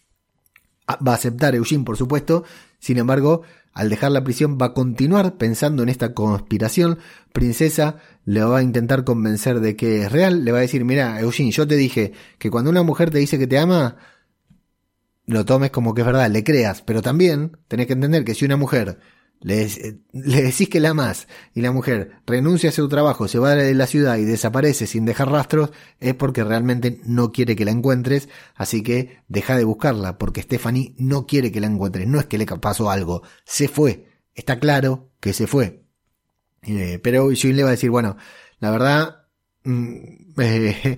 Ah, 0.85 0.99
va 1.05 1.13
a 1.13 1.15
aceptar 1.15 1.55
Eugene, 1.55 1.83
por 1.83 1.97
supuesto, 1.97 2.43
sin 2.79 2.97
embargo, 2.97 3.43
al 3.73 3.89
dejar 3.89 4.11
la 4.11 4.23
prisión 4.23 4.57
va 4.59 4.67
a 4.67 4.73
continuar 4.73 5.37
pensando 5.37 5.83
en 5.83 5.89
esta 5.89 6.13
conspiración. 6.13 6.97
Princesa 7.31 7.97
le 8.25 8.43
va 8.43 8.57
a 8.57 8.63
intentar 8.63 9.03
convencer 9.03 9.59
de 9.59 9.75
que 9.75 10.01
es 10.01 10.11
real, 10.11 10.43
le 10.43 10.51
va 10.51 10.57
a 10.57 10.61
decir, 10.61 10.83
mira, 10.83 11.19
Eugene, 11.21 11.51
yo 11.51 11.67
te 11.67 11.75
dije 11.75 12.13
que 12.39 12.49
cuando 12.49 12.71
una 12.71 12.83
mujer 12.83 13.11
te 13.11 13.19
dice 13.19 13.37
que 13.37 13.45
te 13.45 13.59
ama, 13.59 13.97
lo 15.27 15.45
tomes 15.45 15.71
como 15.71 15.93
que 15.93 16.01
es 16.01 16.07
verdad, 16.07 16.29
le 16.31 16.43
creas, 16.43 16.81
pero 16.81 17.01
también 17.01 17.57
tenés 17.67 17.87
que 17.87 17.93
entender 17.93 18.23
que 18.25 18.33
si 18.33 18.45
una 18.45 18.57
mujer 18.57 18.99
le, 19.41 19.67
le 20.13 20.41
decís 20.41 20.69
que 20.69 20.79
la 20.79 20.89
amas 20.89 21.27
y 21.53 21.61
la 21.61 21.71
mujer 21.71 22.21
renuncia 22.25 22.69
a 22.69 22.73
su 22.73 22.87
trabajo, 22.87 23.27
se 23.27 23.37
va 23.37 23.53
de 23.53 23.73
la 23.75 23.87
ciudad 23.87 24.17
y 24.17 24.23
desaparece 24.23 24.87
sin 24.87 25.05
dejar 25.05 25.29
rastros, 25.29 25.71
es 25.99 26.15
porque 26.15 26.43
realmente 26.43 27.01
no 27.03 27.31
quiere 27.31 27.55
que 27.55 27.65
la 27.65 27.71
encuentres, 27.71 28.29
así 28.55 28.81
que 28.81 29.19
deja 29.27 29.57
de 29.57 29.65
buscarla, 29.65 30.17
porque 30.17 30.41
Stephanie 30.41 30.95
no 30.97 31.27
quiere 31.27 31.51
que 31.51 31.59
la 31.59 31.67
encuentres, 31.67 32.07
no 32.07 32.19
es 32.19 32.25
que 32.25 32.37
le 32.37 32.45
pasó 32.45 32.89
algo, 32.89 33.21
se 33.45 33.67
fue, 33.67 34.07
está 34.33 34.59
claro 34.59 35.11
que 35.19 35.33
se 35.33 35.45
fue. 35.45 35.83
Eh, 36.63 36.99
pero 37.03 37.29
June 37.39 37.53
le 37.53 37.63
va 37.63 37.69
a 37.69 37.71
decir, 37.71 37.89
bueno, 37.89 38.17
la 38.59 38.71
verdad, 38.71 39.27
mm, 39.63 39.97
eh, 40.41 40.97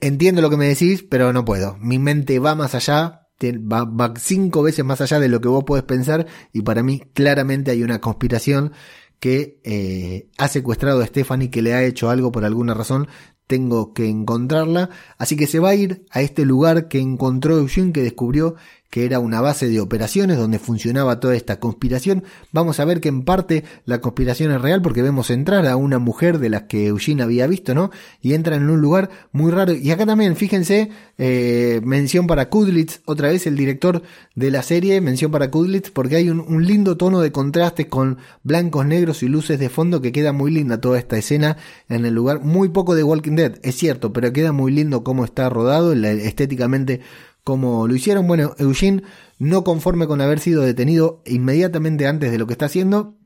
entiendo 0.00 0.42
lo 0.42 0.50
que 0.50 0.56
me 0.56 0.68
decís, 0.68 1.04
pero 1.08 1.32
no 1.32 1.44
puedo, 1.44 1.76
mi 1.78 1.98
mente 1.98 2.38
va 2.38 2.54
más 2.54 2.74
allá, 2.74 3.19
va, 3.48 4.14
cinco 4.18 4.62
veces 4.62 4.84
más 4.84 5.00
allá 5.00 5.18
de 5.18 5.28
lo 5.28 5.40
que 5.40 5.48
vos 5.48 5.64
podés 5.64 5.84
pensar 5.84 6.26
y 6.52 6.62
para 6.62 6.82
mí 6.82 7.02
claramente 7.14 7.70
hay 7.70 7.82
una 7.82 8.00
conspiración 8.00 8.72
que 9.18 9.60
eh, 9.64 10.28
ha 10.38 10.48
secuestrado 10.48 11.02
a 11.02 11.06
Stephanie, 11.06 11.50
que 11.50 11.62
le 11.62 11.74
ha 11.74 11.84
hecho 11.84 12.08
algo 12.08 12.32
por 12.32 12.44
alguna 12.44 12.74
razón, 12.74 13.06
tengo 13.46 13.92
que 13.92 14.08
encontrarla, 14.08 14.90
así 15.18 15.36
que 15.36 15.46
se 15.46 15.58
va 15.58 15.70
a 15.70 15.74
ir 15.74 16.06
a 16.10 16.22
este 16.22 16.44
lugar 16.44 16.88
que 16.88 17.00
encontró 17.00 17.58
Eugene, 17.58 17.92
que 17.92 18.02
descubrió 18.02 18.54
que 18.90 19.04
era 19.04 19.20
una 19.20 19.40
base 19.40 19.68
de 19.68 19.80
operaciones 19.80 20.36
donde 20.36 20.58
funcionaba 20.58 21.20
toda 21.20 21.36
esta 21.36 21.60
conspiración. 21.60 22.24
Vamos 22.50 22.80
a 22.80 22.84
ver 22.84 23.00
que 23.00 23.08
en 23.08 23.22
parte 23.22 23.64
la 23.84 24.00
conspiración 24.00 24.50
es 24.50 24.60
real 24.60 24.82
porque 24.82 25.00
vemos 25.00 25.30
entrar 25.30 25.66
a 25.66 25.76
una 25.76 26.00
mujer 26.00 26.38
de 26.40 26.50
las 26.50 26.62
que 26.62 26.88
Eugene 26.88 27.22
había 27.22 27.46
visto, 27.46 27.72
¿no? 27.72 27.90
Y 28.20 28.34
entran 28.34 28.62
en 28.62 28.70
un 28.70 28.80
lugar 28.80 29.08
muy 29.30 29.52
raro. 29.52 29.72
Y 29.72 29.92
acá 29.92 30.06
también, 30.06 30.34
fíjense, 30.34 30.90
eh, 31.18 31.80
mención 31.84 32.26
para 32.26 32.48
Kudlitz, 32.48 33.00
otra 33.04 33.28
vez 33.28 33.46
el 33.46 33.56
director 33.56 34.02
de 34.34 34.50
la 34.50 34.62
serie, 34.64 35.00
mención 35.00 35.30
para 35.30 35.52
Kudlitz, 35.52 35.90
porque 35.90 36.16
hay 36.16 36.28
un, 36.28 36.66
lindo 36.66 36.96
tono 36.96 37.20
de 37.20 37.30
contraste 37.32 37.86
con 37.86 38.18
blancos, 38.42 38.84
negros 38.86 39.22
y 39.22 39.28
luces 39.28 39.58
de 39.60 39.68
fondo 39.68 40.02
que 40.02 40.12
queda 40.12 40.32
muy 40.32 40.50
linda 40.50 40.80
toda 40.80 40.98
esta 40.98 41.16
escena 41.16 41.56
en 41.88 42.04
el 42.04 42.14
lugar. 42.14 42.40
Muy 42.42 42.70
poco 42.70 42.96
de 42.96 43.04
Walking 43.04 43.36
Dead, 43.36 43.58
es 43.62 43.76
cierto, 43.76 44.12
pero 44.12 44.32
queda 44.32 44.50
muy 44.50 44.72
lindo 44.72 45.04
cómo 45.04 45.24
está 45.24 45.48
rodado, 45.48 45.92
estéticamente 45.92 47.00
como 47.44 47.86
lo 47.86 47.94
hicieron. 47.94 48.26
Bueno, 48.26 48.54
Eugene, 48.58 49.02
no 49.38 49.64
conforme 49.64 50.06
con 50.06 50.20
haber 50.20 50.40
sido 50.40 50.62
detenido 50.62 51.22
inmediatamente 51.26 52.06
antes 52.06 52.30
de 52.30 52.38
lo 52.38 52.46
que 52.46 52.52
está 52.52 52.66
haciendo, 52.66 53.16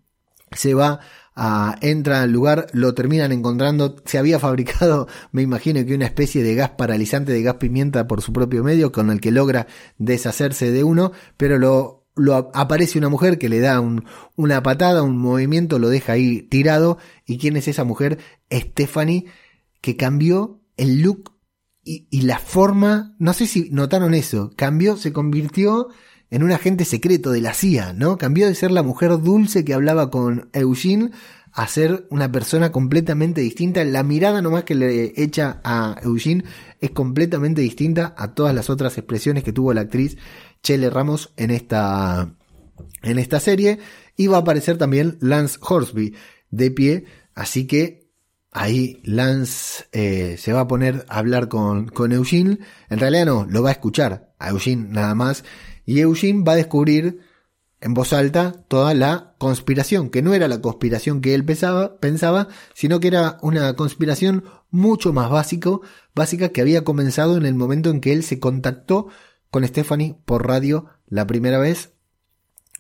se 0.53 0.75
va 0.75 1.01
entra 1.81 2.23
al 2.23 2.31
lugar, 2.31 2.69
lo 2.73 2.95
terminan 2.95 3.33
encontrando, 3.33 3.97
se 4.05 4.19
había 4.19 4.39
fabricado, 4.39 5.09
me 5.33 5.43
imagino 5.43 5.85
que 5.85 5.95
una 5.95 6.07
especie 6.07 6.43
de 6.45 6.55
gas 6.55 6.71
paralizante, 6.71 7.33
de 7.33 7.43
gas 7.43 7.57
pimienta 7.57 8.07
por 8.07 8.23
su 8.23 8.33
propio 8.33 8.62
medio, 8.62 8.93
con 8.93 9.11
el 9.11 9.21
que 9.21 9.33
logra 9.33 9.67
deshacerse 9.99 10.71
de 10.71 10.85
uno, 10.85 11.12
pero 11.37 11.59
lo 11.59 12.05
lo 12.17 12.37
aparece 12.55 12.97
una 12.97 13.09
mujer 13.09 13.39
que 13.39 13.49
le 13.49 13.59
da 13.59 13.81
un, 13.81 14.05
una 14.37 14.62
patada, 14.62 15.03
un 15.03 15.19
movimiento, 15.19 15.81
lo 15.81 15.89
deja 15.89 16.12
ahí 16.12 16.43
tirado. 16.43 16.99
¿Y 17.27 17.39
quién 17.39 17.57
es 17.57 17.67
esa 17.67 17.83
mujer? 17.83 18.19
Stephanie, 18.53 19.27
que 19.81 19.97
cambió 19.97 20.61
el 20.77 21.03
look 21.03 21.34
y, 21.85 22.22
la 22.22 22.39
forma, 22.39 23.14
no 23.18 23.35
sé 23.35 23.47
si 23.47 23.68
notaron 23.70 24.14
eso, 24.14 24.51
cambió, 24.57 24.97
se 24.97 25.12
convirtió 25.12 25.89
en 26.30 26.43
un 26.43 26.51
agente 26.51 26.85
secreto 26.87 27.30
de 27.30 27.43
la 27.43 27.53
CIA, 27.53 27.93
¿no? 27.93 28.16
Cambió 28.16 28.47
de 28.47 28.55
ser 28.55 28.70
la 28.70 28.82
mujer 28.82 29.18
dulce 29.20 29.64
que 29.64 29.74
hablaba 29.74 30.11
con 30.11 30.49
Eugene 30.55 31.11
a 31.53 31.68
ser 31.68 32.07
una 32.11 32.32
persona 32.32 32.72
completamente 32.72 33.41
distinta. 33.43 33.85
La 33.85 34.03
mirada 34.03 34.43
nomás 34.43 34.64
que 34.64 34.74
le 34.74 35.12
echa 35.22 35.61
a 35.62 35.97
Eugene 36.03 36.45
es 36.80 36.91
completamente 36.91 37.61
distinta 37.61 38.14
a 38.18 38.35
todas 38.35 38.55
las 38.55 38.70
otras 38.70 38.97
expresiones 38.99 39.45
que 39.45 39.53
tuvo 39.53 39.72
la 39.72 39.82
actriz 39.82 40.16
Chele 40.62 40.91
Ramos 40.91 41.32
en 41.37 41.51
esta, 41.51 42.35
en 43.03 43.18
esta 43.18 43.39
serie. 43.39 43.78
Y 44.16 44.26
va 44.26 44.39
a 44.39 44.41
aparecer 44.41 44.78
también 44.78 45.18
Lance 45.20 45.59
Horsby 45.61 46.14
de 46.51 46.70
pie. 46.70 47.05
Así 47.35 47.66
que 47.66 48.04
ahí 48.55 49.01
Lance 49.05 49.85
eh, 49.93 50.37
se 50.39 50.53
va 50.55 50.61
a 50.61 50.69
poner 50.69 51.05
a 51.09 51.19
hablar 51.19 51.49
con, 51.49 51.89
con 51.89 52.13
Eugene. 52.13 52.61
En 52.89 52.99
realidad 52.99 53.27
no, 53.27 53.45
lo 53.45 53.63
va 53.63 53.69
a 53.69 53.73
escuchar 53.73 54.33
a 54.39 54.51
Eugene 54.51 54.87
nada 54.89 55.15
más. 55.15 55.45
Y 55.85 56.01
Eugene 56.01 56.45
va 56.45 56.53
a 56.53 56.57
descubrir 56.57 57.21
en 57.81 57.93
voz 57.93 58.15
alta 58.15 58.53
toda 58.69 58.95
la 58.95 59.35
conspiración, 59.37 60.09
que 60.09 60.23
no 60.23 60.33
era 60.33 60.49
la 60.49 60.63
conspiración 60.63 61.21
que 61.21 61.35
él 61.35 61.45
pensaba, 61.45 61.99
pensaba 61.99 62.49
sino 62.73 62.99
que 62.99 63.09
era 63.09 63.37
una 63.43 63.75
conspiración 63.77 64.45
mucho 64.71 65.13
más 65.13 65.29
básico, 65.31 65.83
básica 66.15 66.49
que 66.49 66.63
había 66.63 66.83
comenzado 66.83 67.37
en 67.37 67.45
el 67.45 67.55
momento 67.55 67.91
en 67.91 68.01
que 68.01 68.15
él 68.15 68.23
se 68.23 68.41
contactó 68.41 69.09
con 69.51 69.67
Stephanie 69.67 70.17
por 70.25 70.47
radio 70.47 70.87
la 71.07 71.27
primera 71.27 71.59
vez, 71.59 71.93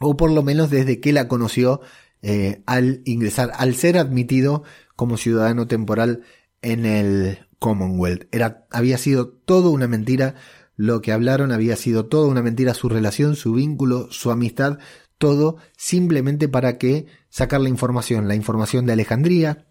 o 0.00 0.16
por 0.16 0.30
lo 0.30 0.42
menos 0.42 0.70
desde 0.70 1.00
que 1.00 1.12
la 1.12 1.28
conoció 1.28 1.82
eh, 2.26 2.62
al 2.64 3.02
ingresar, 3.04 3.52
al 3.54 3.74
ser 3.74 3.98
admitido 3.98 4.64
como 4.96 5.18
ciudadano 5.18 5.66
temporal 5.66 6.22
en 6.62 6.86
el 6.86 7.38
Commonwealth. 7.58 8.26
Era, 8.32 8.66
había 8.70 8.96
sido 8.96 9.28
todo 9.28 9.70
una 9.70 9.88
mentira 9.88 10.34
lo 10.76 11.02
que 11.02 11.12
hablaron 11.12 11.52
había 11.52 11.76
sido 11.76 12.06
toda 12.06 12.26
una 12.26 12.42
mentira, 12.42 12.74
su 12.74 12.88
relación, 12.88 13.36
su 13.36 13.52
vínculo, 13.52 14.08
su 14.10 14.30
amistad, 14.30 14.78
todo 15.18 15.58
simplemente 15.76 16.48
para 16.48 16.78
que 16.78 17.06
sacar 17.28 17.60
la 17.60 17.68
información, 17.68 18.26
la 18.26 18.34
información 18.34 18.86
de 18.86 18.94
Alejandría, 18.94 19.66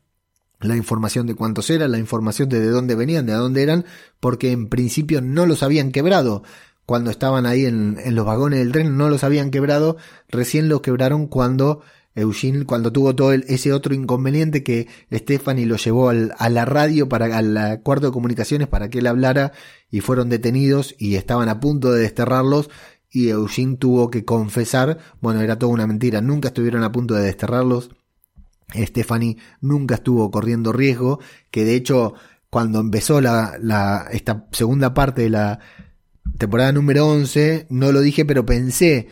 la 0.62 0.78
información 0.78 1.28
de 1.28 1.36
cuántos 1.36 1.70
eran, 1.70 1.91
la 1.91 1.97
información 1.97 2.47
de 2.49 2.60
de 2.60 2.70
dónde 2.70 2.95
venían, 2.95 3.26
de 3.26 3.34
dónde 3.34 3.64
eran, 3.64 3.86
porque 4.20 4.51
en 4.51 4.70
principio 4.70 5.22
no 5.22 5.45
los 5.45 5.62
habían 5.64 5.91
quebrado. 5.91 6.43
Cuando 6.86 7.12
estaban 7.12 7.45
ahí 7.45 7.66
en, 7.66 7.97
en 8.04 8.16
los 8.16 8.26
vagones 8.26 8.60
del 8.60 8.72
tren 8.72 8.97
no 8.97 9.10
los 9.10 9.24
habían 9.24 9.51
quebrado, 9.51 9.97
recién 10.30 10.70
los 10.70 10.82
quebraron 10.82 11.28
cuando 11.28 11.82
Eugene 12.16 12.66
cuando 12.66 12.91
tuvo 12.91 13.16
todo 13.16 13.34
ese 13.34 13.74
otro 13.74 13.93
inconveniente 13.93 14.64
que 14.64 14.88
Stephanie 15.11 15.66
lo 15.66 15.78
llevó 15.78 16.09
a 16.09 16.49
la 16.49 16.66
radio 16.66 17.09
para 17.09 17.38
al 17.38 17.82
cuarto 17.82 18.07
de 18.07 18.14
comunicaciones 18.14 18.68
para 18.68 18.89
que 18.89 18.99
él 18.99 19.07
hablara 19.07 19.51
y 19.89 20.01
fueron 20.01 20.30
detenidos 20.30 20.95
y 20.99 21.16
estaban 21.16 21.49
a 21.49 21.59
punto 21.59 21.91
de 21.91 22.01
desterrarlos 22.01 22.70
y 23.09 23.30
Eugene 23.30 23.78
tuvo 23.78 24.09
que 24.09 24.26
confesar, 24.26 24.97
bueno, 25.22 25.41
era 25.41 25.59
toda 25.59 25.72
una 25.72 25.86
mentira, 25.86 26.22
nunca 26.22 26.47
estuvieron 26.47 26.84
a 26.84 26.91
punto 26.91 27.14
de 27.14 27.24
desterrarlos. 27.24 27.91
Stephanie 28.74 29.38
nunca 29.61 29.95
estuvo 29.95 30.32
corriendo 30.32 30.74
riesgo, 30.74 31.20
que 31.51 31.64
de 31.64 31.76
hecho 31.76 32.16
cuando 32.49 32.80
empezó 32.80 33.22
la, 33.22 33.57
la, 33.61 34.07
esta 34.11 34.47
segunda 34.51 34.95
parte 34.95 35.24
de 35.24 35.30
la 35.30 35.59
temporada 36.38 36.72
número 36.72 37.07
11, 37.07 37.68
no 37.70 37.91
lo 37.91 38.01
dije, 38.01 38.26
pero 38.26 38.45
pensé 38.45 39.09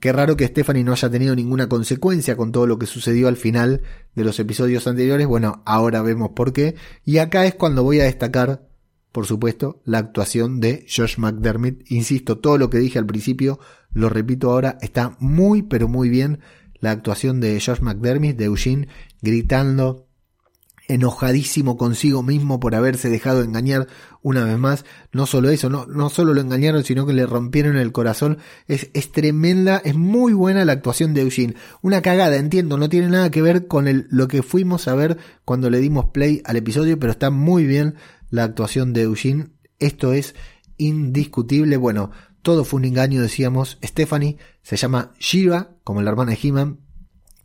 Qué 0.00 0.12
raro 0.12 0.36
que 0.36 0.46
Stephanie 0.46 0.84
no 0.84 0.92
haya 0.92 1.10
tenido 1.10 1.34
ninguna 1.34 1.68
consecuencia 1.68 2.36
con 2.36 2.52
todo 2.52 2.66
lo 2.66 2.78
que 2.78 2.86
sucedió 2.86 3.28
al 3.28 3.36
final 3.36 3.82
de 4.14 4.24
los 4.24 4.38
episodios 4.38 4.86
anteriores. 4.86 5.26
Bueno, 5.26 5.62
ahora 5.64 6.02
vemos 6.02 6.30
por 6.30 6.52
qué. 6.52 6.74
Y 7.04 7.18
acá 7.18 7.46
es 7.46 7.54
cuando 7.54 7.82
voy 7.82 8.00
a 8.00 8.04
destacar, 8.04 8.68
por 9.12 9.26
supuesto, 9.26 9.80
la 9.84 9.98
actuación 9.98 10.60
de 10.60 10.86
Josh 10.94 11.18
McDermott. 11.18 11.90
Insisto, 11.90 12.38
todo 12.38 12.58
lo 12.58 12.68
que 12.68 12.78
dije 12.78 12.98
al 12.98 13.06
principio, 13.06 13.58
lo 13.92 14.08
repito 14.08 14.50
ahora, 14.50 14.78
está 14.82 15.16
muy, 15.20 15.62
pero 15.62 15.88
muy 15.88 16.08
bien 16.10 16.40
la 16.80 16.90
actuación 16.90 17.40
de 17.40 17.58
Josh 17.60 17.80
McDermott, 17.80 18.36
de 18.36 18.44
Eugene, 18.44 18.88
gritando 19.22 20.03
enojadísimo 20.88 21.76
consigo 21.76 22.22
mismo 22.22 22.60
por 22.60 22.74
haberse 22.74 23.08
dejado 23.08 23.42
engañar 23.42 23.88
una 24.22 24.44
vez 24.44 24.58
más. 24.58 24.84
No 25.12 25.26
solo 25.26 25.50
eso, 25.50 25.70
no, 25.70 25.86
no 25.86 26.10
solo 26.10 26.34
lo 26.34 26.40
engañaron, 26.40 26.84
sino 26.84 27.06
que 27.06 27.12
le 27.12 27.26
rompieron 27.26 27.76
el 27.76 27.92
corazón. 27.92 28.38
Es, 28.68 29.12
tremenda, 29.12 29.80
es 29.84 29.94
muy 29.94 30.32
buena 30.32 30.64
la 30.64 30.72
actuación 30.72 31.14
de 31.14 31.22
Eugene. 31.22 31.54
Una 31.82 32.02
cagada, 32.02 32.36
entiendo, 32.36 32.76
no 32.76 32.88
tiene 32.88 33.08
nada 33.08 33.30
que 33.30 33.42
ver 33.42 33.66
con 33.66 34.06
lo 34.10 34.28
que 34.28 34.42
fuimos 34.42 34.88
a 34.88 34.94
ver 34.94 35.18
cuando 35.44 35.70
le 35.70 35.78
dimos 35.78 36.06
play 36.06 36.42
al 36.44 36.56
episodio, 36.56 36.98
pero 36.98 37.12
está 37.12 37.30
muy 37.30 37.66
bien 37.66 37.94
la 38.30 38.44
actuación 38.44 38.92
de 38.92 39.02
Eugene. 39.02 39.48
Esto 39.78 40.12
es 40.12 40.34
indiscutible. 40.76 41.76
Bueno, 41.76 42.10
todo 42.42 42.64
fue 42.64 42.78
un 42.78 42.84
engaño, 42.84 43.22
decíamos. 43.22 43.78
Stephanie 43.82 44.36
se 44.62 44.76
llama 44.76 45.12
Shiva, 45.18 45.70
como 45.82 46.02
la 46.02 46.10
hermana 46.10 46.32
de 46.32 46.38
He-Man, 46.42 46.80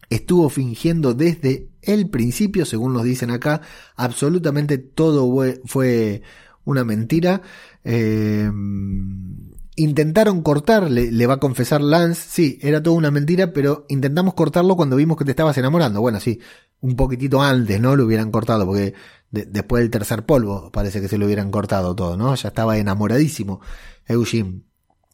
estuvo 0.10 0.49
fingiendo 0.49 1.14
desde 1.14 1.70
el 1.82 2.10
principio, 2.10 2.66
según 2.66 2.93
nos 2.93 3.03
dicen 3.03 3.32
acá, 3.32 3.62
absolutamente 3.95 4.78
todo 4.78 5.32
fue 5.66 6.22
una 6.66 6.84
mentira. 6.84 7.41
Eh, 7.84 8.51
intentaron 9.76 10.41
cortar, 10.41 10.91
le, 10.91 11.28
va 11.28 11.36
a 11.36 11.39
confesar 11.39 11.82
Lance, 11.82 12.22
sí, 12.30 12.60
era 12.62 12.84
toda 12.84 12.97
una 12.97 13.12
mentira, 13.12 13.53
pero 13.53 13.86
intentamos 13.88 14.34
cortarlo 14.34 14.76
cuando 14.76 14.97
vimos 14.97 15.18
que 15.18 15.26
te 15.26 15.32
estabas 15.32 15.57
enamorando. 15.57 16.01
Bueno, 16.01 16.20
sí, 16.20 16.39
un 16.82 16.95
poquitito 16.95 17.41
antes, 17.41 17.80
¿no? 17.80 17.95
Lo 17.95 18.05
hubieran 18.05 18.32
cortado, 18.32 18.66
porque 18.66 18.93
después 19.32 19.82
del 19.82 19.91
tercer 19.91 20.26
polvo 20.26 20.72
parece 20.72 21.01
que 21.01 21.07
se 21.07 21.18
lo 21.18 21.26
hubieran 21.28 21.51
cortado 21.51 21.95
todo, 21.95 22.18
¿no? 22.18 22.36
Ya 22.36 22.49
estaba 22.49 22.78
enamoradísimo 22.78 23.62
Eugene. 24.05 24.64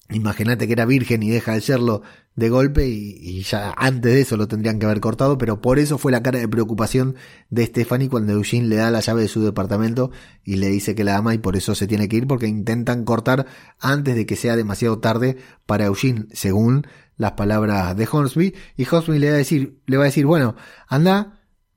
Imagínate 0.10 0.68
que 0.68 0.74
era 0.74 0.86
virgen 0.86 1.24
y 1.24 1.30
deja 1.30 1.54
de 1.54 1.62
serlo 1.62 2.04
de 2.36 2.50
golpe 2.50 2.88
y, 2.88 3.42
ya 3.42 3.74
antes 3.76 4.14
de 4.14 4.22
eso 4.22 4.38
lo 4.38 4.48
tendrían 4.48 4.78
que 4.78 4.86
haber 4.86 5.00
cortado, 5.00 5.38
pero 5.38 5.62
por 5.62 5.80
eso 5.80 5.98
fue 5.98 6.12
la 6.12 6.22
cara 6.22 6.38
de 6.38 6.48
preocupación 6.48 7.16
de 7.50 7.66
Stephanie 7.66 8.10
cuando 8.10 8.34
Eugene 8.34 8.68
le 8.68 8.76
da 8.76 8.92
la 8.92 9.00
llave 9.00 9.24
de 9.24 9.28
su 9.28 9.44
departamento 9.44 10.12
y 10.44 10.58
le 10.58 10.68
dice 10.68 10.94
que 10.94 11.04
la 11.04 11.18
ama 11.18 11.34
y 11.34 11.40
por 11.40 11.56
eso 11.56 11.74
se 11.74 11.88
tiene 11.88 12.08
que 12.08 12.18
ir 12.18 12.28
porque 12.28 12.48
intentan 12.48 13.04
cortar 13.04 13.48
antes 13.80 14.16
de 14.16 14.26
que 14.26 14.36
sea 14.36 14.56
demasiado 14.56 15.00
tarde 15.00 15.38
para 15.66 15.86
Eugene, 15.86 16.26
según 16.34 16.86
las 17.18 17.32
palabras 17.32 17.96
de 17.96 18.08
Hornsby. 18.12 18.54
Y 18.78 18.86
Hornsby 18.90 19.18
le 19.18 19.30
va 19.30 19.36
a 19.36 19.38
decir, 19.38 19.80
le 19.88 19.98
va 19.98 20.04
a 20.04 20.06
decir, 20.06 20.26
bueno, 20.26 20.56
anda, 20.88 21.35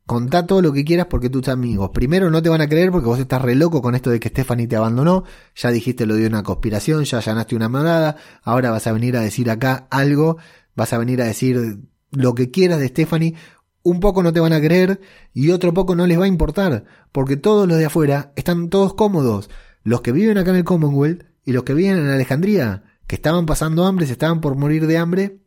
Contá 0.09 0.47
todo 0.47 0.63
lo 0.63 0.73
que 0.73 0.87
quieras 0.87 1.09
porque 1.11 1.29
tus 1.29 1.49
amigos, 1.49 1.91
primero 1.93 2.31
no 2.31 2.41
te 2.43 2.49
van 2.49 2.63
a 2.63 2.67
creer 2.67 2.91
porque 2.91 3.09
vos 3.09 3.19
estás 3.19 3.43
re 3.43 3.55
loco 3.55 3.83
con 3.83 3.95
esto 3.95 4.09
de 4.09 4.19
que 4.19 4.31
Stephanie 4.31 4.67
te 4.67 4.75
abandonó, 4.75 5.25
ya 5.55 5.71
dijiste 5.71 6.07
lo 6.07 6.15
de 6.15 6.27
una 6.27 6.43
conspiración, 6.43 7.05
ya 7.05 7.19
allanaste 7.19 7.55
una 7.55 7.69
morada, 7.69 8.17
ahora 8.43 8.71
vas 8.71 8.87
a 8.87 8.93
venir 8.93 9.19
a 9.19 9.21
decir 9.21 9.51
acá 9.51 9.87
algo, 9.91 10.39
vas 10.75 10.95
a 10.95 10.99
venir 10.99 11.21
a 11.21 11.27
decir 11.27 11.81
lo 12.11 12.35
que 12.35 12.51
quieras 12.51 12.81
de 12.81 12.89
Stephanie, 12.89 13.35
un 13.83 14.01
poco 14.01 14.23
no 14.23 14.33
te 14.33 14.41
van 14.41 14.55
a 14.55 14.63
creer 14.63 14.99
y 15.35 15.51
otro 15.51 15.75
poco 15.75 15.95
no 15.95 16.07
les 16.07 16.19
va 16.19 16.25
a 16.25 16.29
importar, 16.29 16.87
porque 17.13 17.37
todos 17.37 17.69
los 17.69 17.77
de 17.77 17.85
afuera 17.85 18.33
están 18.35 18.71
todos 18.71 18.95
cómodos, 18.95 19.51
los 19.83 20.01
que 20.01 20.13
viven 20.13 20.39
acá 20.39 20.53
en 20.53 20.57
el 20.57 20.65
Commonwealth 20.65 21.25
y 21.45 21.53
los 21.53 21.65
que 21.65 21.75
viven 21.75 21.99
en 21.99 22.09
Alejandría, 22.09 22.85
que 23.07 23.17
estaban 23.17 23.45
pasando 23.45 23.85
hambre, 23.85 24.07
se 24.07 24.13
estaban 24.13 24.41
por 24.41 24.57
morir 24.57 24.87
de 24.87 24.97
hambre, 24.97 25.41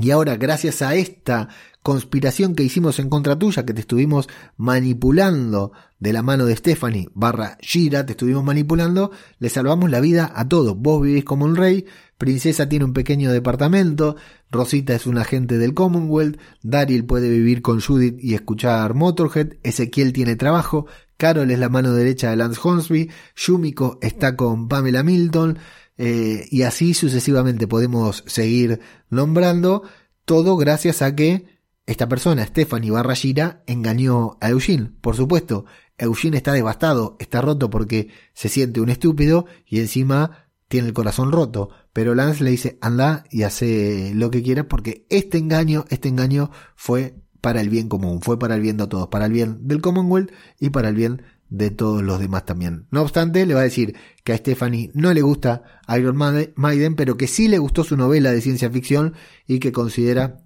y 0.00 0.12
ahora, 0.12 0.36
gracias 0.36 0.80
a 0.80 0.94
esta 0.94 1.48
conspiración 1.88 2.54
que 2.54 2.62
hicimos 2.62 2.98
en 2.98 3.08
contra 3.08 3.38
tuya, 3.38 3.64
que 3.64 3.72
te 3.72 3.80
estuvimos 3.80 4.28
manipulando 4.58 5.72
de 5.98 6.12
la 6.12 6.22
mano 6.22 6.44
de 6.44 6.54
Stephanie 6.54 7.08
barra 7.14 7.56
Gira, 7.62 8.04
te 8.04 8.12
estuvimos 8.12 8.44
manipulando, 8.44 9.10
le 9.38 9.48
salvamos 9.48 9.90
la 9.90 10.00
vida 10.00 10.30
a 10.34 10.46
todos. 10.46 10.76
Vos 10.76 11.00
vivís 11.00 11.24
como 11.24 11.46
un 11.46 11.56
rey, 11.56 11.86
Princesa 12.18 12.68
tiene 12.68 12.84
un 12.84 12.92
pequeño 12.92 13.32
departamento, 13.32 14.16
Rosita 14.50 14.94
es 14.94 15.06
un 15.06 15.16
agente 15.16 15.56
del 15.56 15.72
Commonwealth, 15.72 16.38
Daryl 16.62 17.06
puede 17.06 17.30
vivir 17.30 17.62
con 17.62 17.80
Judith 17.80 18.18
y 18.20 18.34
escuchar 18.34 18.92
Motorhead, 18.92 19.54
Ezequiel 19.62 20.12
tiene 20.12 20.36
trabajo, 20.36 20.84
Carol 21.16 21.50
es 21.50 21.58
la 21.58 21.70
mano 21.70 21.94
derecha 21.94 22.28
de 22.28 22.36
Lance 22.36 22.60
Hornsby, 22.62 23.10
Yumiko 23.34 23.98
está 24.02 24.36
con 24.36 24.68
Pamela 24.68 25.02
Milton, 25.02 25.58
eh, 25.96 26.46
y 26.50 26.64
así 26.64 26.92
sucesivamente 26.92 27.66
podemos 27.66 28.24
seguir 28.26 28.78
nombrando, 29.08 29.84
todo 30.26 30.58
gracias 30.58 31.00
a 31.00 31.16
que 31.16 31.57
esta 31.88 32.06
persona, 32.06 32.44
Stephanie 32.44 32.90
Barrayira, 32.90 33.62
engañó 33.66 34.36
a 34.42 34.50
Eugene. 34.50 34.92
Por 35.00 35.16
supuesto, 35.16 35.64
Eugene 35.96 36.36
está 36.36 36.52
devastado, 36.52 37.16
está 37.18 37.40
roto 37.40 37.70
porque 37.70 38.08
se 38.34 38.50
siente 38.50 38.82
un 38.82 38.90
estúpido 38.90 39.46
y 39.64 39.80
encima 39.80 40.48
tiene 40.68 40.88
el 40.88 40.92
corazón 40.92 41.32
roto. 41.32 41.70
Pero 41.94 42.14
Lance 42.14 42.44
le 42.44 42.50
dice, 42.50 42.76
anda 42.82 43.24
y 43.30 43.44
hace 43.44 44.12
lo 44.14 44.30
que 44.30 44.42
quieras 44.42 44.66
porque 44.68 45.06
este 45.08 45.38
engaño, 45.38 45.86
este 45.88 46.10
engaño 46.10 46.50
fue 46.76 47.14
para 47.40 47.62
el 47.62 47.70
bien 47.70 47.88
común, 47.88 48.20
fue 48.20 48.38
para 48.38 48.56
el 48.56 48.60
bien 48.60 48.76
de 48.76 48.86
todos, 48.86 49.08
para 49.08 49.24
el 49.24 49.32
bien 49.32 49.66
del 49.66 49.80
Commonwealth 49.80 50.30
y 50.60 50.68
para 50.68 50.90
el 50.90 50.94
bien 50.94 51.22
de 51.48 51.70
todos 51.70 52.02
los 52.02 52.20
demás 52.20 52.44
también. 52.44 52.86
No 52.90 53.00
obstante, 53.00 53.46
le 53.46 53.54
va 53.54 53.60
a 53.60 53.64
decir 53.64 53.96
que 54.24 54.34
a 54.34 54.36
Stephanie 54.36 54.90
no 54.92 55.14
le 55.14 55.22
gusta 55.22 55.62
Iron 55.96 56.18
Maiden, 56.18 56.96
pero 56.96 57.16
que 57.16 57.28
sí 57.28 57.48
le 57.48 57.56
gustó 57.56 57.82
su 57.82 57.96
novela 57.96 58.30
de 58.30 58.42
ciencia 58.42 58.68
ficción 58.68 59.14
y 59.46 59.58
que 59.58 59.72
considera 59.72 60.44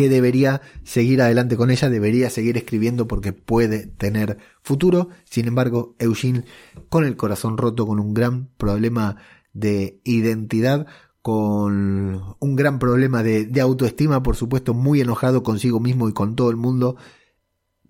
que 0.00 0.08
debería 0.08 0.62
seguir 0.82 1.20
adelante 1.20 1.58
con 1.58 1.70
ella, 1.70 1.90
debería 1.90 2.30
seguir 2.30 2.56
escribiendo 2.56 3.06
porque 3.06 3.34
puede 3.34 3.84
tener 3.84 4.38
futuro. 4.62 5.10
Sin 5.24 5.46
embargo, 5.46 5.94
Eugene, 5.98 6.46
con 6.88 7.04
el 7.04 7.18
corazón 7.18 7.58
roto, 7.58 7.86
con 7.86 8.00
un 8.00 8.14
gran 8.14 8.46
problema 8.56 9.16
de 9.52 10.00
identidad, 10.04 10.86
con 11.20 12.34
un 12.38 12.56
gran 12.56 12.78
problema 12.78 13.22
de, 13.22 13.44
de 13.44 13.60
autoestima, 13.60 14.22
por 14.22 14.36
supuesto, 14.36 14.72
muy 14.72 15.02
enojado 15.02 15.42
consigo 15.42 15.80
mismo 15.80 16.08
y 16.08 16.14
con 16.14 16.34
todo 16.34 16.48
el 16.48 16.56
mundo, 16.56 16.96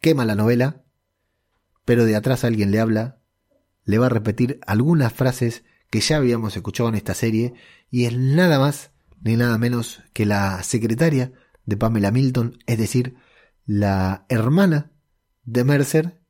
quema 0.01 0.25
la 0.25 0.35
novela, 0.35 0.83
pero 1.85 2.07
de 2.07 2.17
atrás 2.17 2.43
alguien 2.43 2.73
le 2.73 2.81
habla, 2.81 3.21
le 3.85 3.99
va 3.99 4.07
a 4.07 4.09
repetir 4.09 4.59
algunas 4.67 5.13
frases 5.13 5.63
que 5.91 6.01
ya 6.01 6.17
habíamos 6.17 6.57
escuchado 6.57 6.89
en 6.89 6.97
esta 6.97 7.15
serie, 7.15 7.55
y 7.89 8.07
es 8.07 8.19
nada 8.19 8.59
más 8.59 8.91
ni 9.21 9.37
nada 9.37 9.59
menos 9.59 10.03
que 10.13 10.27
la 10.27 10.61
secretaria 10.65 11.31
de 11.71 11.77
Pamela 11.77 12.11
Milton, 12.11 12.59
es 12.67 12.77
decir, 12.77 13.15
la 13.65 14.27
hermana 14.29 14.91
de 15.45 15.63
Mercer, 15.65 16.21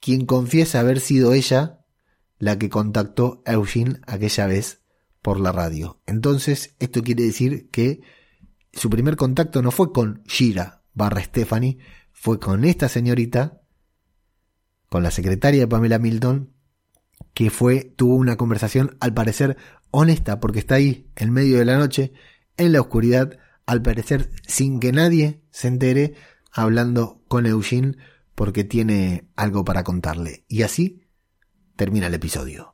quien 0.00 0.26
confiesa 0.26 0.80
haber 0.80 0.98
sido 0.98 1.32
ella 1.32 1.86
la 2.38 2.58
que 2.58 2.68
contactó 2.68 3.42
a 3.46 3.52
Eugene 3.52 4.00
aquella 4.04 4.48
vez 4.48 4.82
por 5.22 5.38
la 5.38 5.52
radio. 5.52 6.02
Entonces, 6.06 6.74
esto 6.80 7.02
quiere 7.02 7.22
decir 7.22 7.70
que 7.70 8.00
su 8.72 8.90
primer 8.90 9.14
contacto 9.14 9.62
no 9.62 9.70
fue 9.70 9.92
con 9.92 10.24
Shira 10.24 10.82
barra 10.92 11.22
Stephanie, 11.22 11.78
fue 12.10 12.40
con 12.40 12.64
esta 12.64 12.88
señorita, 12.88 13.62
con 14.88 15.04
la 15.04 15.12
secretaria 15.12 15.60
de 15.60 15.68
Pamela 15.68 16.00
Milton, 16.00 16.52
que 17.32 17.50
fue, 17.50 17.94
tuvo 17.96 18.16
una 18.16 18.36
conversación 18.36 18.96
al 18.98 19.14
parecer 19.14 19.56
honesta, 19.92 20.40
porque 20.40 20.58
está 20.58 20.74
ahí 20.74 21.08
en 21.14 21.32
medio 21.32 21.58
de 21.58 21.64
la 21.64 21.78
noche, 21.78 22.12
en 22.56 22.72
la 22.72 22.80
oscuridad, 22.80 23.38
al 23.66 23.82
parecer 23.82 24.30
sin 24.46 24.80
que 24.80 24.92
nadie 24.92 25.42
se 25.50 25.68
entere, 25.68 26.14
hablando 26.50 27.22
con 27.28 27.46
Eugene 27.46 27.96
porque 28.34 28.64
tiene 28.64 29.28
algo 29.36 29.64
para 29.64 29.84
contarle. 29.84 30.44
Y 30.48 30.62
así 30.62 31.06
termina 31.76 32.06
el 32.06 32.14
episodio. 32.14 32.71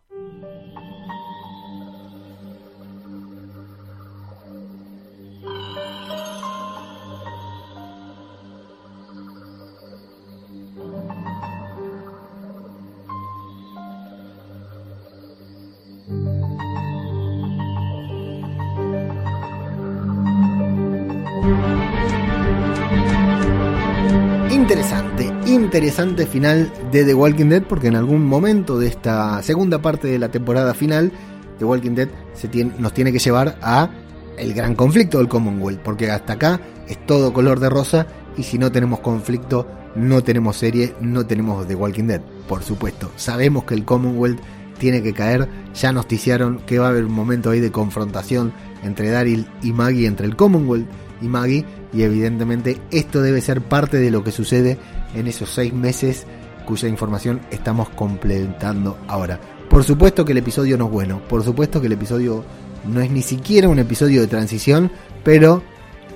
Interesante, 25.68 26.24
final 26.24 26.72
de 26.90 27.04
The 27.04 27.12
Walking 27.12 27.50
Dead 27.50 27.62
porque 27.62 27.88
en 27.88 27.96
algún 27.96 28.24
momento 28.24 28.78
de 28.78 28.86
esta 28.86 29.42
segunda 29.42 29.82
parte 29.82 30.08
de 30.08 30.18
la 30.18 30.30
temporada 30.30 30.72
final, 30.72 31.12
The 31.58 31.66
Walking 31.66 31.90
Dead 31.90 32.08
se 32.32 32.48
tiene, 32.48 32.72
nos 32.78 32.94
tiene 32.94 33.12
que 33.12 33.18
llevar 33.18 33.58
a 33.60 33.90
el 34.38 34.54
gran 34.54 34.74
conflicto 34.74 35.18
del 35.18 35.28
Commonwealth, 35.28 35.80
porque 35.80 36.10
hasta 36.10 36.32
acá 36.32 36.58
es 36.88 37.04
todo 37.04 37.34
color 37.34 37.60
de 37.60 37.68
rosa 37.68 38.06
y 38.38 38.44
si 38.44 38.56
no 38.56 38.72
tenemos 38.72 39.00
conflicto, 39.00 39.68
no 39.94 40.24
tenemos 40.24 40.56
serie, 40.56 40.94
no 41.02 41.26
tenemos 41.26 41.68
The 41.68 41.74
Walking 41.74 42.04
Dead, 42.04 42.22
por 42.48 42.62
supuesto. 42.62 43.12
Sabemos 43.16 43.64
que 43.64 43.74
el 43.74 43.84
Commonwealth 43.84 44.40
tiene 44.78 45.02
que 45.02 45.12
caer, 45.12 45.50
ya 45.74 45.92
nos 45.92 46.08
ticiaron 46.08 46.60
que 46.60 46.78
va 46.78 46.86
a 46.86 46.90
haber 46.90 47.04
un 47.04 47.12
momento 47.12 47.50
ahí 47.50 47.60
de 47.60 47.70
confrontación 47.70 48.54
entre 48.82 49.10
Daryl 49.10 49.46
y 49.62 49.74
Maggie, 49.74 50.06
entre 50.06 50.24
el 50.24 50.34
Commonwealth 50.34 50.88
y 51.20 51.28
Maggie, 51.28 51.66
y 51.93 52.03
evidentemente 52.03 52.80
esto 52.91 53.22
debe 53.22 53.41
ser 53.41 53.62
parte 53.62 53.99
de 53.99 54.11
lo 54.11 54.22
que 54.22 54.32
sucede 54.32 54.78
en 55.14 55.26
esos 55.26 55.51
seis 55.51 55.72
meses 55.72 56.26
cuya 56.66 56.89
información 56.89 57.41
estamos 57.51 57.89
completando 57.91 58.99
ahora. 59.09 59.41
Por 59.70 59.84
supuesto 59.84 60.24
que 60.24 60.32
el 60.32 60.39
episodio 60.39 60.76
no 60.76 60.86
es 60.86 60.91
bueno, 60.91 61.20
por 61.28 61.43
supuesto 61.43 61.80
que 61.80 61.86
el 61.86 61.95
episodio 61.95 62.45
no 62.86 63.01
es 63.01 63.11
ni 63.11 63.22
siquiera 63.22 63.68
un 63.68 63.78
episodio 63.78 64.20
de 64.20 64.26
transición, 64.26 64.91
pero 65.24 65.62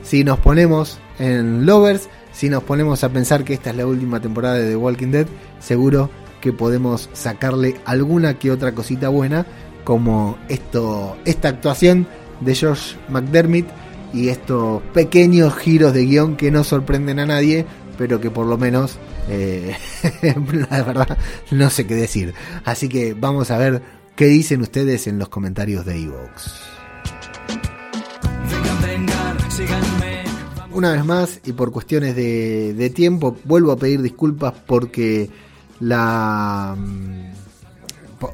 si 0.03 0.25
nos 0.25 0.39
ponemos 0.39 0.99
en 1.19 1.65
Lovers, 1.65 2.09
si 2.33 2.49
nos 2.49 2.63
ponemos 2.63 3.05
a 3.05 3.11
pensar 3.11 3.45
que 3.45 3.55
esta 3.55 3.71
es 3.71 3.77
la 3.77 3.87
última 3.87 4.21
temporada 4.21 4.57
de 4.57 4.71
The 4.71 4.77
Walking 4.77 5.11
Dead, 5.11 5.27
seguro 5.61 6.11
que 6.41 6.53
podemos 6.53 7.09
sacarle 7.13 7.77
alguna 7.85 8.39
que 8.39 8.51
otra 8.51 8.73
cosita 8.73 9.09
buena, 9.09 9.47
como 9.85 10.37
esto, 10.49 11.17
esta 11.25 11.49
actuación 11.49 12.07
de 12.41 12.55
George 12.55 12.97
McDermott 13.09 13.67
y 14.13 14.29
estos 14.29 14.83
pequeños 14.95 15.55
giros 15.57 15.93
de 15.93 16.05
guion 16.05 16.37
que 16.37 16.51
no 16.51 16.65
sorprenden 16.65 17.19
a 17.19 17.27
nadie, 17.27 17.67
pero 17.99 18.21
que 18.21 18.31
por 18.31 18.47
lo 18.47 18.59
menos, 18.59 18.99
eh, 19.29 19.77
la 20.71 20.83
verdad, 20.83 21.19
no 21.51 21.71
sé 21.71 21.87
qué 21.87 21.95
decir. 21.95 22.35
Así 22.65 22.89
que 22.89 23.15
vamos 23.15 23.51
a 23.51 23.59
ver 23.59 23.83
qué 24.17 24.27
dicen 24.27 24.61
ustedes 24.61 25.07
en 25.07 25.19
los 25.19 25.29
comentarios 25.29 25.85
de 25.85 26.03
Evox. 26.03 26.61
Una 30.73 30.93
vez 30.93 31.05
más, 31.05 31.41
y 31.45 31.53
por 31.53 31.71
cuestiones 31.71 32.17
de, 32.17 32.93
tiempo, 32.95 33.37
vuelvo 33.45 33.73
a 33.73 33.77
pedir 33.77 34.01
disculpas 34.01 34.55
porque 34.67 35.29
la 35.81 36.75
mm, 36.79 37.33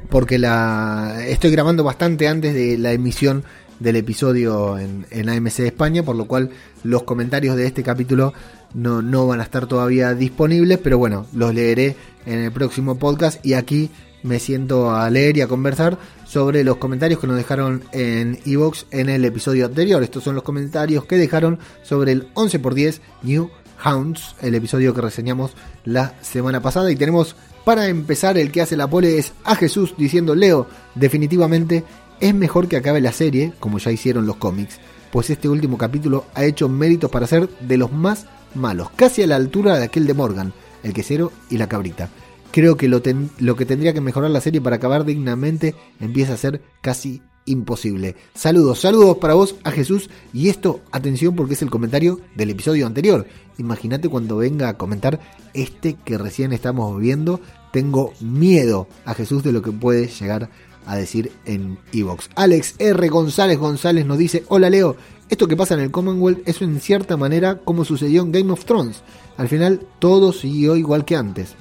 porque 0.09 0.37
la 0.37 1.25
estoy 1.27 1.51
grabando 1.51 1.83
bastante 1.83 2.27
antes 2.27 2.53
de 2.53 2.77
la 2.77 2.91
emisión 2.93 3.43
del 3.79 3.95
episodio 3.95 4.77
en, 4.77 5.29
AMC 5.29 5.59
España, 5.59 6.03
por 6.03 6.15
lo 6.15 6.25
cual 6.25 6.49
los 6.83 7.03
comentarios 7.03 7.55
de 7.55 7.65
este 7.65 7.83
capítulo 7.83 8.33
no, 8.73 9.01
no 9.01 9.27
van 9.27 9.39
a 9.39 9.43
estar 9.43 9.67
todavía 9.67 10.13
disponibles, 10.13 10.77
pero 10.79 10.97
bueno, 10.97 11.25
los 11.33 11.53
leeré 11.53 11.95
en 12.25 12.39
el 12.39 12.51
próximo 12.51 12.99
podcast 12.99 13.43
y 13.45 13.53
aquí 13.53 13.89
me 14.23 14.39
siento 14.39 14.91
a 14.91 15.09
leer 15.09 15.37
y 15.37 15.41
a 15.41 15.47
conversar 15.47 15.97
sobre 16.25 16.63
los 16.63 16.77
comentarios 16.77 17.19
que 17.19 17.27
nos 17.27 17.37
dejaron 17.37 17.83
en 17.91 18.39
Evox 18.45 18.85
en 18.91 19.09
el 19.09 19.23
episodio 19.25 19.65
anterior. 19.65 20.03
Estos 20.03 20.23
son 20.23 20.35
los 20.35 20.43
comentarios 20.43 21.05
que 21.05 21.17
dejaron 21.17 21.59
sobre 21.83 22.11
el 22.11 22.33
11x10 22.33 22.99
New 23.23 23.49
Hounds, 23.83 24.35
el 24.41 24.55
episodio 24.55 24.93
que 24.93 25.01
reseñamos 25.01 25.51
la 25.85 26.13
semana 26.21 26.61
pasada. 26.61 26.91
Y 26.91 26.95
tenemos 26.95 27.35
para 27.63 27.87
empezar 27.87 28.37
el 28.37 28.51
que 28.51 28.61
hace 28.61 28.77
la 28.77 28.89
pole 28.89 29.17
es 29.17 29.33
a 29.43 29.55
Jesús 29.55 29.93
diciendo 29.97 30.35
Leo, 30.35 30.67
definitivamente 30.95 31.83
es 32.19 32.35
mejor 32.35 32.67
que 32.67 32.77
acabe 32.77 33.01
la 33.01 33.11
serie, 33.11 33.53
como 33.59 33.77
ya 33.79 33.91
hicieron 33.91 34.25
los 34.25 34.37
cómics, 34.37 34.79
pues 35.11 35.29
este 35.29 35.49
último 35.49 35.77
capítulo 35.77 36.25
ha 36.35 36.43
hecho 36.45 36.69
méritos 36.69 37.09
para 37.09 37.27
ser 37.27 37.49
de 37.61 37.77
los 37.77 37.91
más 37.91 38.25
malos, 38.55 38.89
casi 38.95 39.23
a 39.23 39.27
la 39.27 39.35
altura 39.35 39.77
de 39.77 39.85
aquel 39.85 40.07
de 40.07 40.13
Morgan, 40.13 40.53
el 40.83 40.93
quesero 40.93 41.31
y 41.49 41.57
la 41.57 41.67
cabrita. 41.67 42.09
Creo 42.51 42.77
que 42.77 42.87
lo, 42.87 43.01
que 43.01 43.65
tendría 43.65 43.93
que 43.93 44.01
mejorar 44.01 44.31
la 44.31 44.41
serie 44.41 44.61
para 44.61 44.77
acabar 44.77 45.05
dignamente 45.05 45.75
empieza 45.99 46.33
a 46.33 46.37
ser 46.37 46.61
casi 46.81 47.21
imposible. 47.45 48.15
Saludos, 48.33 48.79
saludos 48.79 49.17
para 49.17 49.35
vos 49.35 49.55
a 49.63 49.71
Jesús 49.71 50.09
y 50.33 50.49
esto, 50.49 50.81
atención 50.91 51.35
porque 51.35 51.53
es 51.53 51.61
el 51.61 51.69
comentario 51.69 52.19
del 52.35 52.49
episodio 52.49 52.87
anterior. 52.87 53.27
Imagínate 53.57 54.09
cuando 54.09 54.37
venga 54.37 54.69
a 54.69 54.77
comentar 54.77 55.19
este 55.53 55.93
que 55.93 56.17
recién 56.17 56.53
estamos 56.53 56.99
viendo. 56.99 57.39
Tengo 57.71 58.13
miedo 58.19 58.87
a 59.05 59.13
Jesús 59.13 59.43
de 59.43 59.51
lo 59.51 59.61
que 59.61 59.71
puede 59.71 60.07
llegar 60.07 60.49
a 60.89 60.95
decir 60.95 61.31
en 61.45 61.77
Evox. 61.93 62.29
Alex 62.35 62.75
R. 62.79 63.07
González 63.09 63.59
González 63.59 64.05
nos 64.07 64.17
dice, 64.17 64.43
hola 64.47 64.71
Leo, 64.71 64.97
esto 65.29 65.47
que 65.47 65.55
pasa 65.55 65.75
en 65.75 65.81
el 65.81 65.91
Commonwealth 65.91 66.41
es 66.47 66.61
en 66.63 66.81
cierta 66.81 67.15
manera 67.15 67.59
como 67.59 67.85
sucedió 67.85 68.23
en 68.23 68.31
Game 68.31 68.51
of 68.51 68.65
Thrones. 68.65 69.03
Al 69.37 69.47
final 69.47 69.85
todo 69.99 70.33
siguió 70.33 70.75
igual 70.75 71.05
que 71.05 71.15
antes. 71.15 71.55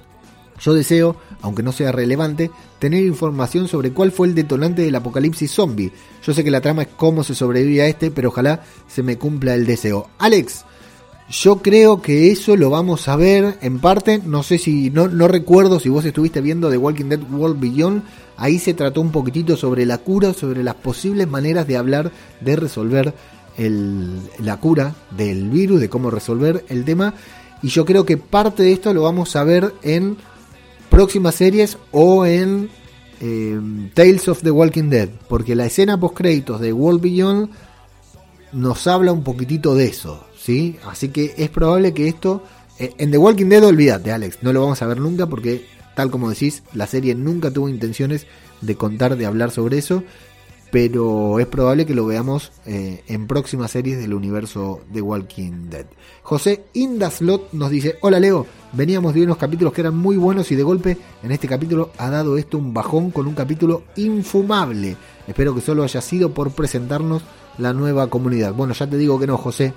Yo 0.61 0.73
deseo, 0.73 1.17
aunque 1.43 1.63
no 1.63 1.73
sea 1.73 1.93
relevante, 1.93 2.51
tener 2.79 3.05
información 3.05 3.69
sobre 3.69 3.93
cuál 3.93 4.13
fue 4.13 4.29
el 4.29 4.35
detonante 4.35 4.83
del 4.83 4.95
apocalipsis 4.95 5.53
zombie. 5.53 5.93
Yo 6.25 6.33
sé 6.33 6.43
que 6.43 6.51
la 6.51 6.63
trama 6.63 6.83
es 6.83 6.89
cómo 6.97 7.23
se 7.23 7.35
sobrevive 7.35 7.83
a 7.83 7.87
este, 7.87 8.11
pero 8.11 8.31
ojalá 8.31 8.65
se 8.89 9.03
me 9.03 9.19
cumpla 9.19 9.55
el 9.55 9.67
deseo. 9.67 10.09
Alex, 10.19 10.65
yo 11.31 11.59
creo 11.59 12.01
que 12.01 12.31
eso 12.31 12.57
lo 12.57 12.71
vamos 12.71 13.07
a 13.09 13.17
ver 13.17 13.59
en 13.61 13.81
parte. 13.81 14.21
No 14.25 14.43
sé 14.43 14.59
si, 14.59 14.91
no, 14.91 15.09
no 15.09 15.29
recuerdo 15.29 15.79
si 15.79 15.89
vos 15.91 16.05
estuviste 16.05 16.41
viendo 16.41 16.71
The 16.71 16.79
Walking 16.79 17.07
Dead 17.07 17.21
World 17.31 17.61
Beyond. 17.61 18.03
Ahí 18.37 18.59
se 18.59 18.73
trató 18.73 19.01
un 19.01 19.13
poquitito 19.13 19.57
sobre 19.57 19.85
la 19.85 19.99
cura, 19.99 20.33
sobre 20.33 20.63
las 20.63 20.77
posibles 20.77 21.29
maneras 21.29 21.67
de 21.67 21.77
hablar, 21.77 22.13
de 22.41 22.57
resolver 22.57 23.13
el, 23.59 24.21
la 24.39 24.59
cura 24.59 24.95
del 25.11 25.51
virus, 25.51 25.81
de 25.81 25.91
cómo 25.91 26.11
resolver 26.11 26.65
el 26.69 26.85
tema. 26.85 27.15
Y 27.63 27.69
yo 27.69 27.85
creo 27.85 28.07
que 28.07 28.17
parte 28.17 28.63
de 28.63 28.73
esto 28.73 28.95
lo 28.95 29.03
vamos 29.03 29.37
a 29.37 29.45
ver 29.45 29.75
en 29.83 30.17
próximas 30.89 31.35
series 31.35 31.77
o 31.91 32.25
en 32.25 32.71
eh, 33.21 33.61
Tales 33.93 34.29
of 34.29 34.43
the 34.43 34.51
Walking 34.51 34.89
Dead. 34.89 35.11
Porque 35.29 35.55
la 35.55 35.67
escena 35.67 36.01
post 36.01 36.17
créditos 36.17 36.59
de 36.61 36.73
World 36.73 37.03
Beyond 37.03 37.51
nos 38.53 38.87
habla 38.87 39.13
un 39.13 39.25
poquitito 39.25 39.75
de 39.75 39.87
eso 39.89 40.28
¿sí? 40.49 40.79
Así 40.91 41.11
que 41.11 41.35
es 41.37 41.51
probable 41.51 41.93
que 41.93 42.09
esto... 42.09 42.43
eh, 42.79 42.95
en 42.97 43.11
The 43.11 43.19
Walking 43.19 43.51
Dead, 43.51 43.63
olvídate, 43.63 44.13
Alex, 44.13 44.39
no 44.41 44.51
lo 44.55 44.63
vamos 44.63 44.81
a 44.81 44.87
ver 44.87 44.99
nunca 44.99 45.27
porque, 45.27 45.67
tal 45.95 46.11
como 46.11 46.31
decís, 46.31 46.63
la 46.73 46.87
serie 46.87 47.15
nunca 47.15 47.51
tuvo 47.51 47.69
intenciones 47.69 48.27
de 48.63 48.75
contar, 48.75 49.19
de 49.19 49.27
hablar 49.27 49.51
sobre 49.51 49.77
eso, 49.77 50.05
pero 50.71 51.39
es 51.39 51.47
probable 51.47 51.85
que 51.85 51.95
lo 51.95 52.07
veamos 52.07 52.51
eh, 52.65 53.03
en 53.09 53.27
próximas 53.27 53.73
series 53.73 53.99
del 53.99 54.15
universo 54.15 54.81
de 54.91 55.03
Walking 55.03 55.69
Dead. 55.69 55.85
José 56.23 56.65
Indaslot 56.73 57.53
nos 57.53 57.69
dice, 57.71 57.97
hola 58.01 58.19
Leo, 58.19 58.47
veníamos 58.73 59.13
de 59.13 59.25
unos 59.25 59.37
capítulos 59.37 59.75
que 59.75 59.83
eran 59.83 59.99
muy 59.99 60.17
buenos 60.17 60.51
y 60.51 60.57
de 60.57 60.63
golpe 60.63 60.97
en 61.23 61.31
este 61.31 61.47
capítulo 61.47 61.91
ha 61.99 62.09
dado 62.09 62.39
esto 62.39 62.57
un 62.57 62.73
bajón 62.73 63.11
con 63.11 63.27
un 63.27 63.35
capítulo 63.35 63.83
infumable. 63.97 64.97
Espero 65.27 65.55
que 65.55 65.61
solo 65.61 65.83
haya 65.83 66.01
sido 66.01 66.33
por 66.33 66.53
presentarnos 66.53 67.21
la 67.59 67.75
nueva 67.75 68.07
comunidad. 68.07 68.55
Bueno, 68.55 68.73
ya 68.73 68.87
te 68.89 68.97
digo 68.97 69.21
que 69.21 69.27
no, 69.27 69.37
José. 69.37 69.75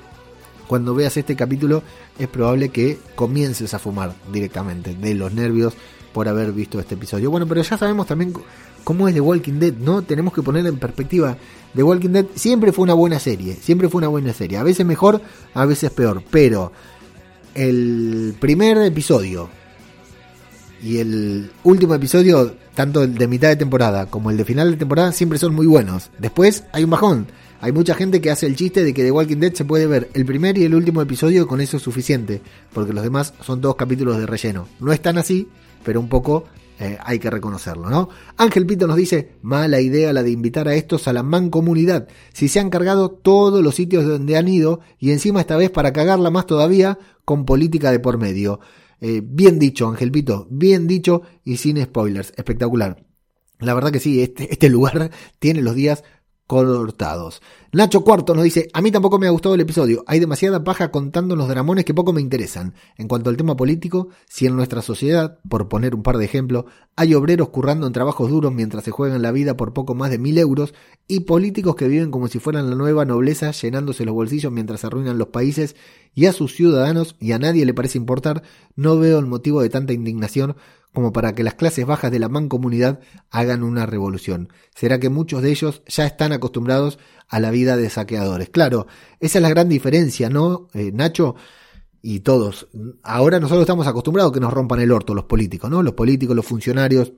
Cuando 0.71 0.95
veas 0.95 1.17
este 1.17 1.35
capítulo 1.35 1.83
es 2.17 2.29
probable 2.29 2.69
que 2.69 2.97
comiences 3.15 3.73
a 3.73 3.79
fumar 3.79 4.15
directamente 4.31 4.95
de 4.95 5.13
los 5.15 5.33
nervios 5.33 5.73
por 6.13 6.29
haber 6.29 6.53
visto 6.53 6.79
este 6.79 6.95
episodio. 6.95 7.29
Bueno, 7.29 7.45
pero 7.45 7.61
ya 7.61 7.77
sabemos 7.77 8.07
también 8.07 8.31
cómo 8.85 9.05
es 9.09 9.13
The 9.13 9.19
Walking 9.19 9.59
Dead, 9.59 9.73
¿no? 9.73 10.01
Tenemos 10.01 10.33
que 10.33 10.41
poner 10.41 10.65
en 10.65 10.77
perspectiva. 10.77 11.35
The 11.75 11.83
Walking 11.83 12.11
Dead 12.11 12.25
siempre 12.35 12.71
fue 12.71 12.83
una 12.83 12.93
buena 12.93 13.19
serie, 13.19 13.55
siempre 13.55 13.89
fue 13.89 13.99
una 13.99 14.07
buena 14.07 14.31
serie. 14.31 14.59
A 14.59 14.63
veces 14.63 14.85
mejor, 14.85 15.21
a 15.53 15.65
veces 15.65 15.91
peor, 15.91 16.23
pero 16.31 16.71
el 17.53 18.33
primer 18.39 18.77
episodio 18.77 19.49
y 20.81 20.99
el 20.99 21.51
último 21.65 21.95
episodio, 21.95 22.55
tanto 22.75 23.03
el 23.03 23.15
de 23.15 23.27
mitad 23.27 23.49
de 23.49 23.57
temporada 23.57 24.05
como 24.05 24.31
el 24.31 24.37
de 24.37 24.45
final 24.45 24.71
de 24.71 24.77
temporada, 24.77 25.11
siempre 25.11 25.37
son 25.37 25.53
muy 25.53 25.67
buenos. 25.67 26.11
Después 26.17 26.63
hay 26.71 26.85
un 26.85 26.91
bajón. 26.91 27.27
Hay 27.63 27.71
mucha 27.71 27.93
gente 27.93 28.21
que 28.21 28.31
hace 28.31 28.47
el 28.47 28.55
chiste 28.55 28.83
de 28.83 28.91
que 28.91 29.03
The 29.03 29.11
Walking 29.11 29.37
Dead 29.37 29.53
se 29.53 29.65
puede 29.65 29.85
ver 29.85 30.09
el 30.15 30.25
primer 30.25 30.57
y 30.57 30.63
el 30.63 30.73
último 30.73 30.99
episodio 30.99 31.45
con 31.45 31.61
eso 31.61 31.77
es 31.77 31.83
suficiente, 31.83 32.41
porque 32.73 32.91
los 32.91 33.03
demás 33.03 33.35
son 33.45 33.61
dos 33.61 33.75
capítulos 33.75 34.17
de 34.17 34.25
relleno. 34.25 34.67
No 34.79 34.91
es 34.91 34.99
tan 34.99 35.19
así, 35.19 35.47
pero 35.83 35.99
un 35.99 36.09
poco 36.09 36.45
eh, 36.79 36.97
hay 37.05 37.19
que 37.19 37.29
reconocerlo, 37.29 37.87
¿no? 37.91 38.09
Ángel 38.35 38.65
Pito 38.65 38.87
nos 38.87 38.97
dice, 38.97 39.33
mala 39.43 39.79
idea 39.79 40.11
la 40.11 40.23
de 40.23 40.31
invitar 40.31 40.67
a 40.67 40.73
estos 40.73 41.07
a 41.07 41.13
la 41.13 41.21
mancomunidad, 41.21 42.07
si 42.33 42.47
se 42.47 42.59
han 42.59 42.71
cargado 42.71 43.11
todos 43.11 43.63
los 43.63 43.75
sitios 43.75 44.07
donde 44.07 44.37
han 44.37 44.47
ido 44.47 44.79
y 44.97 45.11
encima 45.11 45.41
esta 45.41 45.55
vez 45.55 45.69
para 45.69 45.93
cagarla 45.93 46.31
más 46.31 46.47
todavía 46.47 46.97
con 47.25 47.45
política 47.45 47.91
de 47.91 47.99
por 47.99 48.17
medio. 48.17 48.59
Eh, 49.01 49.21
bien 49.23 49.59
dicho, 49.59 49.87
Ángel 49.87 50.11
Pito, 50.11 50.47
bien 50.49 50.87
dicho 50.87 51.21
y 51.43 51.57
sin 51.57 51.79
spoilers, 51.79 52.33
espectacular. 52.37 53.05
La 53.59 53.75
verdad 53.75 53.91
que 53.91 53.99
sí, 53.99 54.23
este, 54.23 54.51
este 54.51 54.67
lugar 54.67 55.11
tiene 55.39 55.61
los 55.61 55.75
días 55.75 56.03
cortados. 56.51 57.41
Nacho 57.71 58.03
Cuarto 58.03 58.35
nos 58.35 58.43
dice, 58.43 58.67
a 58.73 58.81
mí 58.81 58.91
tampoco 58.91 59.17
me 59.17 59.25
ha 59.25 59.29
gustado 59.29 59.55
el 59.55 59.61
episodio, 59.61 60.03
hay 60.05 60.19
demasiada 60.19 60.65
paja 60.65 60.91
contando 60.91 61.37
los 61.37 61.47
dramones 61.47 61.85
que 61.85 61.93
poco 61.93 62.11
me 62.11 62.19
interesan. 62.19 62.73
En 62.97 63.07
cuanto 63.07 63.29
al 63.29 63.37
tema 63.37 63.55
político, 63.55 64.09
si 64.27 64.47
en 64.47 64.57
nuestra 64.57 64.81
sociedad, 64.81 65.39
por 65.47 65.69
poner 65.69 65.95
un 65.95 66.03
par 66.03 66.17
de 66.17 66.25
ejemplos, 66.25 66.65
hay 66.97 67.13
obreros 67.13 67.47
currando 67.51 67.87
en 67.87 67.93
trabajos 67.93 68.29
duros 68.29 68.53
mientras 68.53 68.83
se 68.83 68.91
juegan 68.91 69.21
la 69.21 69.31
vida 69.31 69.55
por 69.55 69.71
poco 69.71 69.95
más 69.95 70.11
de 70.11 70.17
mil 70.17 70.37
euros, 70.37 70.73
y 71.07 71.21
políticos 71.21 71.77
que 71.77 71.87
viven 71.87 72.11
como 72.11 72.27
si 72.27 72.39
fueran 72.39 72.69
la 72.69 72.75
nueva 72.75 73.05
nobleza 73.05 73.51
llenándose 73.51 74.03
los 74.03 74.13
bolsillos 74.13 74.51
mientras 74.51 74.83
arruinan 74.83 75.17
los 75.17 75.29
países 75.29 75.77
y 76.13 76.25
a 76.25 76.33
sus 76.33 76.53
ciudadanos 76.53 77.15
y 77.17 77.31
a 77.31 77.39
nadie 77.39 77.65
le 77.65 77.73
parece 77.73 77.97
importar, 77.97 78.43
no 78.75 78.99
veo 78.99 79.19
el 79.19 79.25
motivo 79.25 79.61
de 79.61 79.69
tanta 79.69 79.93
indignación 79.93 80.57
como 80.93 81.13
para 81.13 81.33
que 81.33 81.43
las 81.43 81.53
clases 81.53 81.85
bajas 81.85 82.11
de 82.11 82.19
la 82.19 82.29
mancomunidad 82.29 82.99
hagan 83.29 83.63
una 83.63 83.85
revolución. 83.85 84.49
¿Será 84.75 84.99
que 84.99 85.09
muchos 85.09 85.41
de 85.41 85.51
ellos 85.51 85.83
ya 85.87 86.05
están 86.05 86.33
acostumbrados 86.33 86.99
a 87.29 87.39
la 87.39 87.51
vida 87.51 87.77
de 87.77 87.89
saqueadores? 87.89 88.49
Claro, 88.49 88.87
esa 89.19 89.37
es 89.37 89.41
la 89.41 89.49
gran 89.49 89.69
diferencia, 89.69 90.29
¿no, 90.29 90.67
eh, 90.73 90.91
Nacho? 90.93 91.35
Y 92.01 92.21
todos. 92.21 92.67
Ahora 93.03 93.39
nosotros 93.39 93.61
estamos 93.61 93.87
acostumbrados 93.87 94.31
a 94.31 94.33
que 94.33 94.39
nos 94.39 94.51
rompan 94.51 94.81
el 94.81 94.91
orto 94.91 95.13
los 95.13 95.25
políticos, 95.25 95.69
¿no? 95.69 95.83
Los 95.83 95.93
políticos, 95.93 96.35
los 96.35 96.45
funcionarios, 96.45 97.13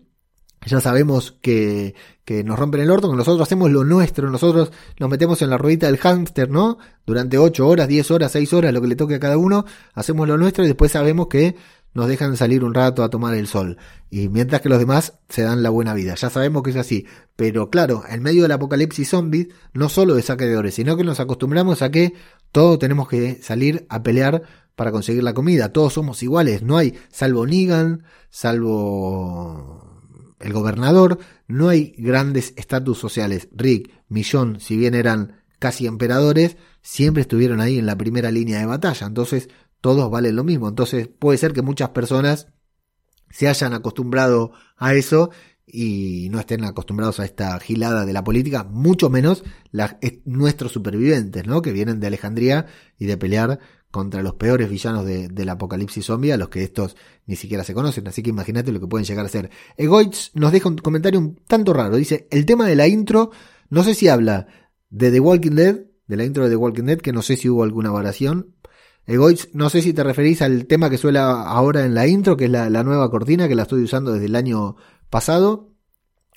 ya 0.65 0.80
sabemos 0.80 1.38
que, 1.41 1.95
que, 2.26 2.43
nos 2.43 2.59
rompen 2.59 2.82
el 2.82 2.91
orto, 2.91 3.09
que 3.09 3.17
nosotros 3.17 3.41
hacemos 3.41 3.71
lo 3.71 3.84
nuestro, 3.84 4.30
nosotros 4.30 4.71
nos 4.99 5.09
metemos 5.09 5.41
en 5.41 5.49
la 5.49 5.57
ruedita 5.57 5.88
del 5.88 5.97
hámster, 5.97 6.49
¿no? 6.49 6.78
Durante 7.05 7.38
8 7.38 7.67
horas, 7.67 7.88
10 7.88 8.11
horas, 8.11 8.32
6 8.32 8.53
horas, 8.53 8.74
lo 8.74 8.82
que 8.82 8.88
le 8.88 8.95
toque 8.95 9.15
a 9.15 9.19
cada 9.19 9.38
uno, 9.38 9.65
hacemos 9.93 10.28
lo 10.28 10.38
nuestro 10.38 10.63
y 10.63 10.67
después 10.67 10.91
sabemos 10.91 11.28
que 11.28 11.55
nos 11.94 12.08
dejan 12.08 12.38
salir 12.38 12.64
un 12.64 12.74
rato 12.74 13.04
a 13.04 13.10
tomar 13.10 13.36
el 13.36 13.48
sol. 13.48 13.78
Y 14.10 14.30
mientras 14.30 14.62
que 14.62 14.70
los 14.70 14.80
demás 14.80 15.20
se 15.30 15.44
dan 15.44 15.64
la 15.64 15.70
buena 15.70 15.94
vida. 15.94 16.16
Ya 16.16 16.30
sabemos 16.30 16.64
que 16.64 16.72
es 16.72 16.76
así. 16.76 17.06
Pero 17.36 17.70
claro, 17.70 18.04
en 18.10 18.22
medio 18.22 18.44
del 18.44 18.52
apocalipsis 18.52 19.10
zombie, 19.10 19.50
no 19.74 19.89
solo 19.89 20.16
de 20.16 20.22
saqueadores, 20.22 20.76
sino 20.76 20.98
que 20.98 21.04
nos 21.04 21.20
acostumbramos 21.20 21.82
a 21.82 21.91
que 21.91 22.14
todos 22.52 22.80
tenemos 22.80 23.08
que 23.08 23.36
salir 23.41 23.86
a 23.89 24.04
pelear 24.04 24.44
para 24.76 24.91
conseguir 24.91 25.24
la 25.24 25.34
comida. 25.34 25.72
Todos 25.72 25.94
somos 25.94 26.22
iguales. 26.24 26.64
No 26.64 26.78
hay, 26.78 26.96
salvo 27.12 27.46
Negan, 27.46 28.04
salvo 28.30 29.94
el 30.39 30.54
gobernador, 30.54 31.20
no 31.48 31.70
hay 31.70 31.96
grandes 31.98 32.54
estatus 32.58 33.00
sociales. 33.00 33.48
Rick, 33.56 33.91
Millón, 34.10 34.60
si 34.60 34.76
bien 34.76 34.94
eran 34.94 35.41
casi 35.58 35.88
emperadores, 35.88 36.58
siempre 36.82 37.22
estuvieron 37.22 37.62
ahí 37.62 37.80
en 37.80 37.86
la 37.86 37.98
primera 37.98 38.30
línea 38.30 38.60
de 38.60 38.66
batalla. 38.66 39.08
Entonces, 39.08 39.50
todos 39.84 40.10
valen 40.10 40.38
lo 40.38 40.46
mismo. 40.46 40.70
Entonces 40.70 41.10
puede 41.10 41.38
ser 41.38 41.52
que 41.52 41.62
muchas 41.62 41.90
personas 41.90 42.48
se 43.30 43.50
hayan 43.50 43.74
acostumbrado 43.74 44.54
a 44.78 44.94
eso 44.94 45.30
y 45.66 46.30
no 46.32 46.40
estén 46.40 46.64
acostumbrados 46.64 47.20
a 47.20 47.26
esta 47.26 47.60
gilada 47.60 48.06
de 48.06 48.14
la 48.14 48.24
política, 48.24 48.64
mucho 48.64 49.10
menos 49.10 49.44
nuestros 50.24 50.72
supervivientes, 50.72 51.46
¿no? 51.46 51.62
Que 51.62 51.74
vienen 51.74 52.00
de 52.00 52.08
Alejandría 52.08 52.66
y 52.98 53.08
de 53.08 53.18
pelear 53.18 53.60
contra 53.92 54.24
los 54.24 54.36
peores 54.36 54.70
villanos 54.70 55.06
de, 55.06 55.28
del 55.28 55.50
apocalipsis 55.50 56.06
zombie, 56.06 56.32
a 56.32 56.38
los 56.38 56.48
que 56.48 56.64
estos 56.64 56.96
ni 57.26 57.36
siquiera 57.36 57.66
se 57.66 57.74
conocen, 57.74 58.08
así 58.08 58.24
que 58.24 58.30
imagínate 58.30 58.72
lo 58.72 58.80
que 58.80 58.88
pueden 58.88 59.06
llegar 59.06 59.26
a 59.26 59.30
ser. 59.30 59.52
Egoitz 59.76 60.32
nos 60.34 60.54
deja 60.54 60.70
un 60.70 60.78
comentario 60.78 61.20
un 61.20 61.36
tanto 61.46 61.74
raro, 61.74 61.98
dice, 61.98 62.26
el 62.32 62.46
tema 62.46 62.68
de 62.68 62.78
la 62.78 62.88
intro, 62.88 63.32
no 63.70 63.84
sé 63.84 63.96
si 63.96 64.08
habla 64.08 64.48
de 64.90 65.12
The 65.12 65.20
Walking 65.20 65.56
Dead, 65.56 65.82
de 66.08 66.18
la 66.18 66.24
intro 66.24 66.46
de 66.46 66.52
The 66.52 66.56
Walking 66.56 66.84
Dead, 66.84 67.00
que 67.00 67.12
no 67.12 67.22
sé 67.22 67.36
si 67.36 67.50
hubo 67.50 67.64
alguna 67.64 67.92
variación, 67.92 68.56
Egoitz, 69.06 69.49
no 69.54 69.70
sé 69.70 69.82
si 69.82 69.93
te 69.93 70.04
referís 70.04 70.41
al 70.41 70.66
tema 70.66 70.89
que 70.89 70.97
suena 70.97 71.43
ahora 71.43 71.86
en 71.86 71.93
la 71.93 72.08
intro, 72.08 72.38
que 72.38 72.45
es 72.45 72.51
la, 72.51 72.70
nueva 72.84 73.10
cortina, 73.12 73.47
que 73.47 73.56
la 73.56 73.64
estoy 73.64 73.84
usando 73.84 74.14
desde 74.14 74.28
el 74.28 74.36
año 74.36 74.78
pasado, 75.10 75.72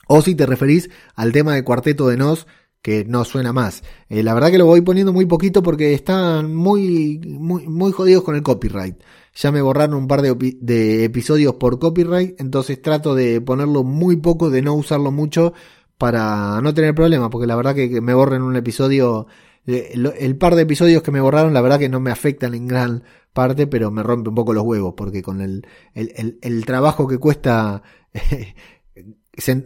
o 0.09 0.21
si 0.21 0.35
te 0.35 0.47
referís 0.47 0.91
al 1.15 1.33
tema 1.33 1.55
de 1.55 1.63
Cuarteto 1.63 2.09
de 2.09 2.17
Nos, 2.17 2.47
que 2.83 3.05
no 3.05 3.25
suena 3.25 3.53
más. 3.53 3.83
Eh, 4.09 4.23
la 4.23 4.35
verdad 4.35 4.51
que 4.51 4.59
lo 4.59 4.67
voy 4.67 4.81
poniendo 4.81 5.13
muy 5.13 5.27
poquito 5.27 5.63
porque 5.63 5.95
están 5.95 6.55
muy, 6.55 7.21
muy, 7.25 7.67
muy 7.69 7.93
jodidos 7.93 8.25
con 8.25 8.35
el 8.35 8.43
copyright. 8.43 8.97
Ya 9.35 9.53
me 9.53 9.63
borraron 9.63 9.95
un 9.97 10.09
par 10.09 10.23
de, 10.23 10.35
de 10.61 11.05
episodios 11.05 11.55
por 11.55 11.79
copyright, 11.79 12.41
entonces 12.41 12.81
trato 12.83 13.15
de 13.15 13.41
ponerlo 13.41 13.85
muy 13.85 14.17
poco, 14.17 14.51
de 14.51 14.63
no 14.63 14.75
usarlo 14.75 15.11
mucho 15.13 15.53
para 15.99 16.61
no 16.63 16.75
tener 16.75 16.95
problemas, 16.95 17.29
porque 17.31 17.47
la 17.47 17.57
verdad 17.57 17.75
que, 17.75 17.91
que 17.91 18.01
me 18.01 18.15
borren 18.15 18.43
un 18.43 18.57
episodio 18.57 19.27
el, 19.67 20.13
el, 20.19 20.37
par 20.37 20.55
de 20.55 20.63
episodios 20.63 21.03
que 21.03 21.11
me 21.11 21.21
borraron, 21.21 21.53
la 21.53 21.61
verdad 21.61 21.79
que 21.79 21.89
no 21.89 22.01
me 22.01 22.11
afectan 22.11 22.55
en 22.55 22.67
gran 22.67 23.03
parte, 23.33 23.67
pero 23.67 23.91
me 23.91 24.03
rompe 24.03 24.29
un 24.29 24.35
poco 24.35 24.53
los 24.53 24.65
huevos, 24.65 24.95
porque 24.97 25.23
con 25.23 25.41
el, 25.41 25.67
el, 25.95 26.39
el 26.41 26.65
trabajo 26.65 27.09
que 27.09 27.19
cuesta 27.19 27.83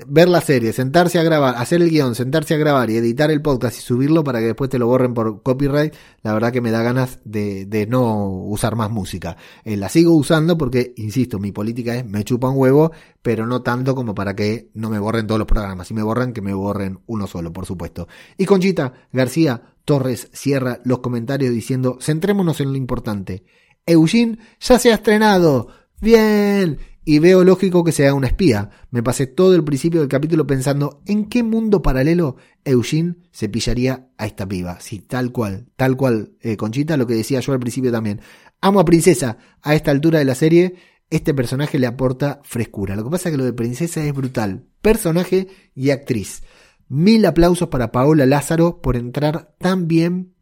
ver 0.06 0.28
la 0.28 0.40
serie, 0.40 0.72
sentarse 0.72 1.18
a 1.18 1.22
grabar, 1.22 1.54
hacer 1.56 1.80
el 1.80 1.90
guion, 1.90 2.14
sentarse 2.14 2.54
a 2.54 2.56
grabar 2.58 2.90
y 2.90 2.96
editar 2.96 3.30
el 3.30 3.40
podcast 3.40 3.78
y 3.78 3.82
subirlo 3.82 4.24
para 4.24 4.40
que 4.40 4.46
después 4.46 4.68
te 4.68 4.78
lo 4.78 4.86
borren 4.86 5.14
por 5.14 5.42
copyright, 5.42 5.94
la 6.22 6.32
verdad 6.32 6.52
que 6.52 6.60
me 6.60 6.70
da 6.70 6.82
ganas 6.82 7.20
de, 7.24 7.86
no 7.88 8.26
usar 8.26 8.74
más 8.76 8.90
música. 8.90 9.36
Eh, 9.64 9.76
la 9.76 9.88
sigo 9.88 10.14
usando 10.14 10.58
porque, 10.58 10.92
insisto, 10.96 11.38
mi 11.38 11.52
política 11.52 11.94
es 11.94 12.04
me 12.04 12.24
chupa 12.24 12.48
un 12.48 12.58
huevo, 12.58 12.90
pero 13.22 13.46
no 13.46 13.62
tanto 13.62 13.94
como 13.94 14.14
para 14.14 14.34
que 14.34 14.70
no 14.74 14.90
me 14.90 14.98
borren 14.98 15.26
todos 15.26 15.38
los 15.38 15.48
programas. 15.48 15.86
Si 15.86 15.94
me 15.94 16.02
borran, 16.02 16.32
que 16.32 16.42
me 16.42 16.52
borren 16.52 17.00
uno 17.06 17.26
solo, 17.26 17.52
por 17.52 17.66
supuesto. 17.66 18.08
Y 18.36 18.46
Conchita 18.46 18.92
García 19.12 19.62
Torres 19.84 20.28
cierra 20.32 20.80
los 20.84 20.98
comentarios 20.98 21.52
diciendo, 21.52 21.98
centrémonos 22.00 22.60
en 22.60 22.70
lo 22.72 22.76
importante. 22.76 23.44
Eugene 23.86 24.38
ya 24.60 24.78
se 24.78 24.90
ha 24.90 24.94
estrenado. 24.94 25.68
Bien 26.00 26.78
y 27.10 27.18
veo 27.18 27.42
lógico 27.42 27.82
que 27.82 27.90
sea 27.90 28.14
una 28.14 28.28
espía. 28.28 28.70
Me 28.92 29.02
pasé 29.02 29.26
todo 29.26 29.56
el 29.56 29.64
principio 29.64 29.98
del 29.98 30.08
capítulo 30.08 30.46
pensando 30.46 31.02
en 31.06 31.24
qué 31.24 31.42
mundo 31.42 31.82
paralelo 31.82 32.36
Eugene 32.64 33.16
se 33.32 33.48
pillaría 33.48 34.06
a 34.16 34.26
esta 34.26 34.46
piba. 34.46 34.78
Sí, 34.78 35.00
tal 35.00 35.32
cual, 35.32 35.66
tal 35.74 35.96
cual, 35.96 36.34
eh, 36.40 36.56
Conchita, 36.56 36.96
lo 36.96 37.08
que 37.08 37.14
decía 37.14 37.40
yo 37.40 37.52
al 37.52 37.58
principio 37.58 37.90
también. 37.90 38.20
Amo 38.60 38.78
a 38.78 38.84
Princesa. 38.84 39.38
A 39.60 39.74
esta 39.74 39.90
altura 39.90 40.20
de 40.20 40.24
la 40.24 40.36
serie, 40.36 40.76
este 41.10 41.34
personaje 41.34 41.80
le 41.80 41.88
aporta 41.88 42.42
frescura. 42.44 42.94
Lo 42.94 43.02
que 43.02 43.10
pasa 43.10 43.28
es 43.28 43.32
que 43.32 43.38
lo 43.38 43.44
de 43.44 43.54
Princesa 43.54 44.04
es 44.04 44.14
brutal. 44.14 44.66
Personaje 44.80 45.48
y 45.74 45.90
actriz. 45.90 46.44
Mil 46.86 47.26
aplausos 47.26 47.70
para 47.70 47.90
Paola 47.90 48.24
Lázaro 48.24 48.80
por 48.80 48.94
entrar 48.94 49.52
tan 49.58 49.88
bien 49.88 50.34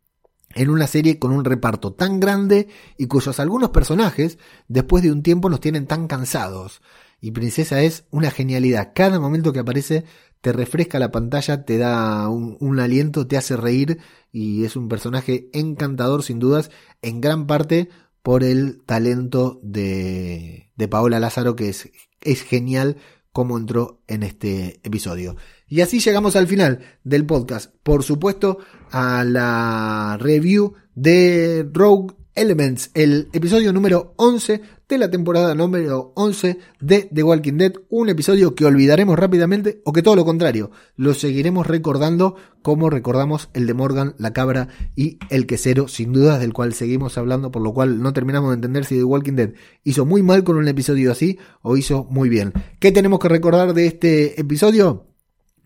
en 0.58 0.70
una 0.70 0.88
serie 0.88 1.20
con 1.20 1.30
un 1.30 1.44
reparto 1.44 1.92
tan 1.92 2.18
grande 2.18 2.66
y 2.96 3.06
cuyos 3.06 3.38
algunos 3.38 3.70
personajes 3.70 4.38
después 4.66 5.04
de 5.04 5.12
un 5.12 5.22
tiempo 5.22 5.48
nos 5.48 5.60
tienen 5.60 5.86
tan 5.86 6.08
cansados. 6.08 6.82
y 7.20 7.30
Princesa 7.30 7.80
es 7.82 8.04
una 8.10 8.30
genialidad. 8.32 8.92
Cada 8.92 9.20
momento 9.20 9.52
que 9.52 9.60
aparece 9.60 10.04
te 10.40 10.52
refresca 10.52 10.98
la 10.98 11.12
pantalla, 11.12 11.64
te 11.64 11.78
da 11.78 12.28
un, 12.28 12.80
aliento, 12.80 13.26
te 13.28 13.36
hace 13.36 13.56
reír 13.56 13.98
y 14.32 14.64
es 14.64 14.74
un 14.74 14.88
personaje 14.88 15.48
encantador 15.52 16.24
sin 16.24 16.40
dudas, 16.40 16.70
en 17.02 17.20
gran 17.20 17.46
parte 17.46 17.88
por 18.22 18.42
el 18.42 18.82
talento 18.84 19.60
de, 19.62 20.72
de 20.76 20.88
Paola 20.88 21.20
Lázaro 21.20 21.54
que 21.54 21.68
es, 21.68 21.90
es 22.20 22.42
genial 22.42 22.96
como 23.32 23.58
entró 23.58 24.02
en 24.08 24.24
este 24.24 24.80
episodio. 24.82 25.36
Y 25.68 25.82
así 25.82 26.00
llegamos 26.00 26.36
al 26.36 26.46
final 26.46 26.80
del 27.04 27.26
podcast. 27.26 27.74
Por 27.82 28.02
supuesto, 28.02 28.58
a 28.90 29.24
la 29.24 30.16
review 30.20 30.74
de 30.94 31.68
Rogue 31.72 32.14
Elements, 32.34 32.92
el 32.94 33.28
episodio 33.32 33.72
número 33.72 34.14
11 34.16 34.62
de 34.88 34.98
la 34.98 35.10
temporada 35.10 35.54
número 35.54 36.12
11 36.14 36.58
de 36.80 37.08
The 37.12 37.22
Walking 37.22 37.54
Dead, 37.54 37.72
un 37.90 38.08
episodio 38.08 38.54
que 38.54 38.64
olvidaremos 38.64 39.18
rápidamente 39.18 39.82
o 39.84 39.92
que 39.92 40.02
todo 40.02 40.16
lo 40.16 40.24
contrario, 40.24 40.70
lo 40.96 41.14
seguiremos 41.14 41.66
recordando 41.66 42.36
como 42.62 42.90
recordamos 42.90 43.50
el 43.54 43.66
de 43.66 43.74
Morgan, 43.74 44.14
la 44.18 44.32
cabra 44.32 44.68
y 44.94 45.18
el 45.30 45.46
quesero, 45.46 45.88
sin 45.88 46.12
dudas 46.12 46.40
del 46.40 46.52
cual 46.52 46.74
seguimos 46.74 47.18
hablando, 47.18 47.50
por 47.50 47.62
lo 47.62 47.74
cual 47.74 48.00
no 48.00 48.12
terminamos 48.12 48.50
de 48.50 48.54
entender 48.54 48.84
si 48.84 48.96
The 48.96 49.04
Walking 49.04 49.34
Dead 49.34 49.50
hizo 49.82 50.06
muy 50.06 50.22
mal 50.22 50.44
con 50.44 50.56
un 50.56 50.68
episodio 50.68 51.10
así 51.10 51.38
o 51.60 51.76
hizo 51.76 52.04
muy 52.08 52.28
bien. 52.28 52.52
¿Qué 52.78 52.92
tenemos 52.92 53.18
que 53.18 53.28
recordar 53.28 53.74
de 53.74 53.86
este 53.86 54.40
episodio? 54.40 55.07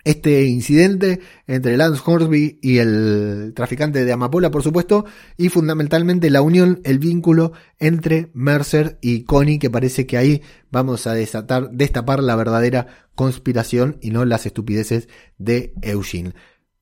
Este 0.04 0.44
incidente 0.44 1.20
entre 1.46 1.76
Lance 1.76 2.02
Horsby 2.04 2.58
y 2.60 2.78
el 2.78 3.52
traficante 3.54 4.04
de 4.04 4.12
Amapola, 4.12 4.50
por 4.50 4.62
supuesto, 4.62 5.04
y 5.36 5.48
fundamentalmente 5.48 6.30
la 6.30 6.42
unión, 6.42 6.80
el 6.84 6.98
vínculo 6.98 7.52
entre 7.78 8.30
Mercer 8.34 8.98
y 9.00 9.24
Connie, 9.24 9.58
que 9.58 9.70
parece 9.70 10.06
que 10.06 10.16
ahí 10.16 10.42
vamos 10.70 11.06
a 11.06 11.14
desatar, 11.14 11.70
destapar 11.70 12.22
la 12.22 12.36
verdadera 12.36 12.86
conspiración 13.14 13.98
y 14.00 14.10
no 14.10 14.24
las 14.24 14.46
estupideces 14.46 15.08
de 15.38 15.74
Eugene. 15.82 16.34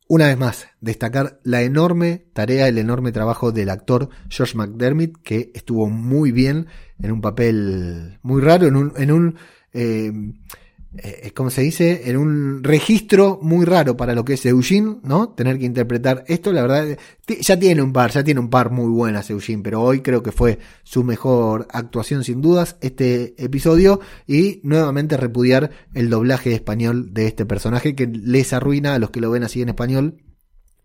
Una 0.08 0.26
vez 0.26 0.38
más, 0.38 0.66
destacar 0.80 1.38
la 1.44 1.62
enorme 1.62 2.26
tarea, 2.32 2.66
el 2.66 2.78
enorme 2.78 3.12
trabajo 3.12 3.52
del 3.52 3.70
actor 3.70 4.08
George 4.28 4.56
McDermott, 4.56 5.22
que 5.22 5.52
estuvo 5.54 5.88
muy 5.88 6.32
bien 6.32 6.66
en 6.98 7.12
un 7.12 7.20
papel 7.20 8.18
muy 8.22 8.42
raro, 8.42 8.66
en 8.66 8.74
un, 8.74 8.92
en 8.96 9.12
un 9.12 9.36
eh, 9.72 10.12
eh, 10.98 11.20
es 11.24 11.32
como 11.32 11.50
se 11.50 11.62
dice, 11.62 12.10
en 12.10 12.16
un 12.16 12.64
registro 12.64 13.38
muy 13.42 13.64
raro 13.64 13.96
para 13.96 14.14
lo 14.14 14.24
que 14.24 14.34
es 14.34 14.44
Eugene, 14.44 14.96
¿no? 15.04 15.28
Tener 15.30 15.58
que 15.58 15.64
interpretar 15.64 16.24
esto, 16.26 16.52
la 16.52 16.62
verdad, 16.62 16.98
ya 17.40 17.58
tiene 17.58 17.80
un 17.80 17.92
par, 17.92 18.10
ya 18.10 18.24
tiene 18.24 18.40
un 18.40 18.50
par 18.50 18.70
muy 18.70 18.88
buenas 18.90 19.30
Eugene, 19.30 19.62
pero 19.62 19.82
hoy 19.82 20.00
creo 20.00 20.22
que 20.22 20.32
fue 20.32 20.58
su 20.82 21.04
mejor 21.04 21.68
actuación 21.70 22.24
sin 22.24 22.40
dudas 22.40 22.76
este 22.80 23.34
episodio 23.42 24.00
y 24.26 24.60
nuevamente 24.64 25.16
repudiar 25.16 25.70
el 25.94 26.10
doblaje 26.10 26.54
español 26.54 27.14
de 27.14 27.26
este 27.26 27.46
personaje 27.46 27.94
que 27.94 28.06
les 28.06 28.52
arruina 28.52 28.94
a 28.94 28.98
los 28.98 29.10
que 29.10 29.20
lo 29.20 29.30
ven 29.30 29.44
así 29.44 29.62
en 29.62 29.68
español 29.68 30.16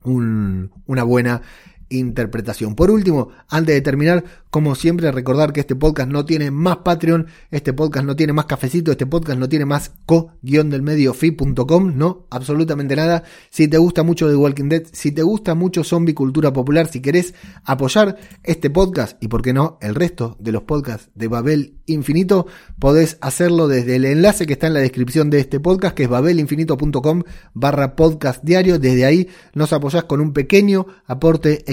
un, 0.06 0.72
una 0.86 1.04
buena 1.04 1.42
interpretación. 1.90 2.76
Por 2.76 2.92
último, 2.92 3.30
antes 3.50 3.76
de 3.76 3.82
terminar, 3.82 4.24
como 4.50 4.76
siempre, 4.76 5.12
recordar 5.12 5.54
que 5.54 5.60
este 5.60 5.76
podcast 5.76 6.10
no 6.10 6.26
tiene 6.26 6.52
más 6.52 6.78
Patreon, 6.78 7.28
este 7.52 7.74
podcast 7.74 8.06
no 8.06 8.16
tiene 8.16 8.34
más 8.34 8.46
cafecito, 8.46 8.92
este 8.92 9.06
podcast 9.06 9.38
no 9.38 9.50
tiene 9.50 9.66
más 9.66 9.92
co-del-medio-fi.com, 10.06 11.98
no, 11.98 12.28
absolutamente 12.30 12.96
nada. 12.96 13.24
Si 13.50 13.68
te 13.68 13.78
gusta 13.78 14.04
mucho 14.04 14.30
The 14.30 14.36
Walking 14.36 14.70
Dead, 14.70 14.84
si 14.92 15.12
te 15.12 15.24
gusta 15.24 15.56
mucho 15.56 15.84
zombie 15.84 16.14
cultura 16.14 16.54
popular, 16.54 16.88
si 16.88 17.02
querés 17.02 17.34
apoyar 17.64 18.18
este 18.44 18.70
podcast 18.70 19.22
y 19.22 19.28
por 19.28 19.42
qué 19.42 19.54
no 19.54 19.78
el 19.82 19.96
resto 19.96 20.38
de 20.40 20.52
los 20.52 20.64
podcasts 20.64 21.10
de 21.16 21.28
Babel 21.28 21.76
Infinito, 21.86 22.48
podés 22.80 23.18
hacerlo 23.22 23.68
desde 23.68 23.98
el 23.98 24.06
enlace 24.06 24.48
que 24.48 24.54
está 24.54 24.68
en 24.68 24.74
la 24.74 24.80
descripción 24.80 25.30
de 25.30 25.40
este 25.40 25.60
podcast, 25.60 25.96
que 25.96 26.04
es 26.04 26.10
babelinfinito.com 26.10 27.24
barra 27.54 27.96
podcast 27.96 28.44
diario. 28.44 28.80
Desde 28.80 29.06
ahí 29.06 29.28
nos 29.54 29.74
apoyás 29.74 30.06
con 30.06 30.22
un 30.22 30.34
pequeño 30.34 30.86
aporte 31.06 31.64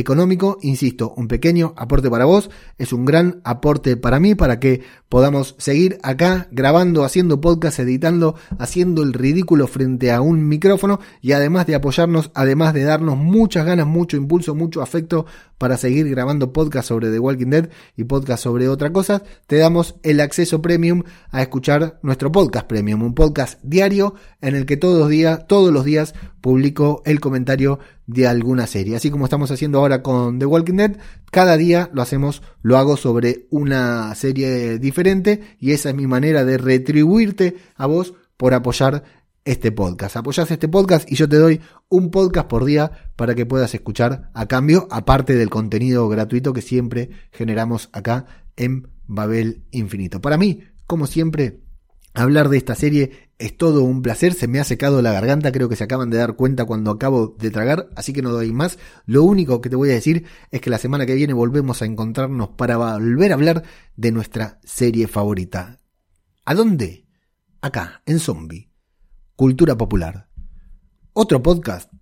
insisto, 0.62 1.14
un 1.16 1.28
pequeño 1.28 1.74
aporte 1.76 2.10
para 2.10 2.24
vos, 2.24 2.50
es 2.78 2.92
un 2.92 3.04
gran 3.04 3.40
aporte 3.44 3.96
para 3.96 4.20
mí, 4.20 4.34
para 4.34 4.58
que 4.58 4.82
podamos 5.08 5.54
seguir 5.58 5.98
acá 6.02 6.48
grabando, 6.50 7.04
haciendo 7.04 7.40
podcast, 7.40 7.78
editando, 7.78 8.34
haciendo 8.58 9.02
el 9.02 9.12
ridículo 9.12 9.66
frente 9.66 10.10
a 10.10 10.20
un 10.20 10.48
micrófono 10.48 11.00
y 11.20 11.32
además 11.32 11.66
de 11.66 11.74
apoyarnos, 11.74 12.30
además 12.34 12.74
de 12.74 12.84
darnos 12.84 13.16
muchas 13.16 13.66
ganas, 13.66 13.86
mucho 13.86 14.16
impulso, 14.16 14.54
mucho 14.54 14.82
afecto 14.82 15.26
para 15.62 15.76
seguir 15.76 16.10
grabando 16.10 16.52
podcast 16.52 16.88
sobre 16.88 17.12
The 17.12 17.20
Walking 17.20 17.46
Dead 17.46 17.70
y 17.96 18.02
podcast 18.02 18.42
sobre 18.42 18.66
otra 18.68 18.92
cosa, 18.92 19.22
te 19.46 19.58
damos 19.58 19.94
el 20.02 20.18
acceso 20.18 20.60
premium 20.60 21.04
a 21.30 21.40
escuchar 21.40 22.00
nuestro 22.02 22.32
podcast 22.32 22.66
premium, 22.66 23.00
un 23.00 23.14
podcast 23.14 23.60
diario 23.62 24.16
en 24.40 24.56
el 24.56 24.66
que 24.66 24.76
todos 24.76 24.98
los 24.98 25.08
días, 25.08 25.46
todos 25.46 25.72
los 25.72 25.84
días 25.84 26.14
publico 26.40 27.00
el 27.06 27.20
comentario 27.20 27.78
de 28.08 28.26
alguna 28.26 28.66
serie. 28.66 28.96
Así 28.96 29.12
como 29.12 29.22
estamos 29.22 29.52
haciendo 29.52 29.78
ahora 29.78 30.02
con 30.02 30.40
The 30.40 30.46
Walking 30.46 30.74
Dead, 30.74 30.96
cada 31.30 31.56
día 31.56 31.90
lo 31.92 32.02
hacemos, 32.02 32.42
lo 32.62 32.76
hago 32.76 32.96
sobre 32.96 33.46
una 33.50 34.12
serie 34.16 34.80
diferente 34.80 35.42
y 35.60 35.70
esa 35.70 35.90
es 35.90 35.94
mi 35.94 36.08
manera 36.08 36.44
de 36.44 36.58
retribuirte 36.58 37.54
a 37.76 37.86
vos 37.86 38.14
por 38.36 38.52
apoyar 38.52 39.04
este 39.44 39.72
podcast. 39.72 40.16
Apoyas 40.16 40.50
este 40.50 40.68
podcast 40.68 41.10
y 41.10 41.16
yo 41.16 41.28
te 41.28 41.36
doy 41.36 41.60
un 41.88 42.10
podcast 42.10 42.48
por 42.48 42.64
día 42.64 43.10
para 43.16 43.34
que 43.34 43.46
puedas 43.46 43.74
escuchar 43.74 44.30
a 44.34 44.46
cambio, 44.46 44.88
aparte 44.90 45.34
del 45.34 45.50
contenido 45.50 46.08
gratuito 46.08 46.52
que 46.52 46.62
siempre 46.62 47.10
generamos 47.32 47.88
acá 47.92 48.26
en 48.56 48.88
Babel 49.06 49.64
Infinito. 49.70 50.20
Para 50.20 50.36
mí, 50.36 50.62
como 50.86 51.06
siempre, 51.06 51.60
Hablar 52.14 52.50
de 52.50 52.58
esta 52.58 52.74
serie 52.74 53.30
es 53.38 53.56
todo 53.56 53.82
un 53.82 54.02
placer, 54.02 54.34
se 54.34 54.46
me 54.46 54.60
ha 54.60 54.64
secado 54.64 55.00
la 55.00 55.12
garganta, 55.12 55.50
creo 55.50 55.70
que 55.70 55.76
se 55.76 55.84
acaban 55.84 56.10
de 56.10 56.18
dar 56.18 56.36
cuenta 56.36 56.66
cuando 56.66 56.90
acabo 56.90 57.34
de 57.38 57.50
tragar, 57.50 57.88
así 57.96 58.12
que 58.12 58.20
no 58.20 58.30
doy 58.30 58.52
más. 58.52 58.78
Lo 59.06 59.22
único 59.22 59.62
que 59.62 59.70
te 59.70 59.76
voy 59.76 59.90
a 59.90 59.94
decir 59.94 60.26
es 60.50 60.60
que 60.60 60.68
la 60.68 60.78
semana 60.78 61.06
que 61.06 61.14
viene 61.14 61.32
volvemos 61.32 61.80
a 61.80 61.86
encontrarnos 61.86 62.50
para 62.50 62.76
volver 62.76 63.32
a 63.32 63.34
hablar 63.34 63.62
de 63.96 64.12
nuestra 64.12 64.60
serie 64.62 65.08
favorita. 65.08 65.78
¿A 66.44 66.54
dónde? 66.54 67.06
Acá, 67.62 68.02
en 68.04 68.18
Zombie. 68.18 68.71
Cultura 69.42 69.76
Popular. 69.76 70.28
Otro 71.14 71.42
podcast 71.42 71.92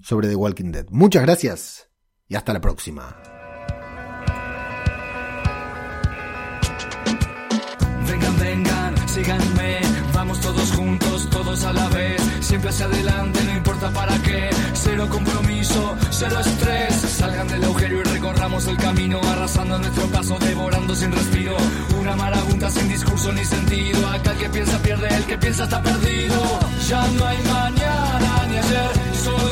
sobre 0.00 0.26
The 0.26 0.34
Walking 0.34 0.72
Dead. 0.72 0.86
Muchas 0.90 1.22
gracias 1.22 1.88
y 2.26 2.34
hasta 2.34 2.52
la 2.52 2.60
próxima. 2.60 3.22
síganme, 9.06 9.80
vamos 10.12 10.40
todos 10.40 10.72
juntos, 10.72 11.30
todos 11.30 11.64
a 11.64 11.72
la 11.72 11.88
vez, 11.90 12.20
siempre 12.40 12.70
hacia 12.70 12.86
adelante, 12.86 13.44
no 13.44 13.56
importa 13.58 13.90
para 13.92 14.20
qué, 14.22 14.50
cero 14.72 15.06
compromiso, 15.08 15.96
cero 16.10 16.40
estrés, 16.40 16.94
salgan 16.94 17.46
del 17.46 17.62
agujero 17.62 18.01
el 18.52 18.76
camino, 18.76 19.18
arrasando 19.32 19.78
nuestro 19.78 20.06
paso, 20.08 20.38
devorando 20.38 20.94
sin 20.94 21.10
respiro, 21.10 21.56
una 21.98 22.14
marabunta 22.14 22.70
sin 22.70 22.86
discurso 22.86 23.32
ni 23.32 23.44
sentido, 23.44 24.06
acá 24.08 24.32
el 24.32 24.38
que 24.38 24.48
piensa 24.50 24.78
pierde, 24.78 25.08
el 25.08 25.24
que 25.24 25.38
piensa 25.38 25.64
está 25.64 25.82
perdido, 25.82 26.60
ya 26.86 27.06
no 27.08 27.26
hay 27.26 27.38
mañana 27.38 28.46
ni 28.50 28.58
ayer, 28.58 28.90
solo 29.24 29.51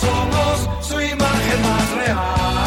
Somos 0.00 0.68
su 0.84 1.00
imagen 1.00 1.62
más 1.62 1.90
real. 1.92 2.65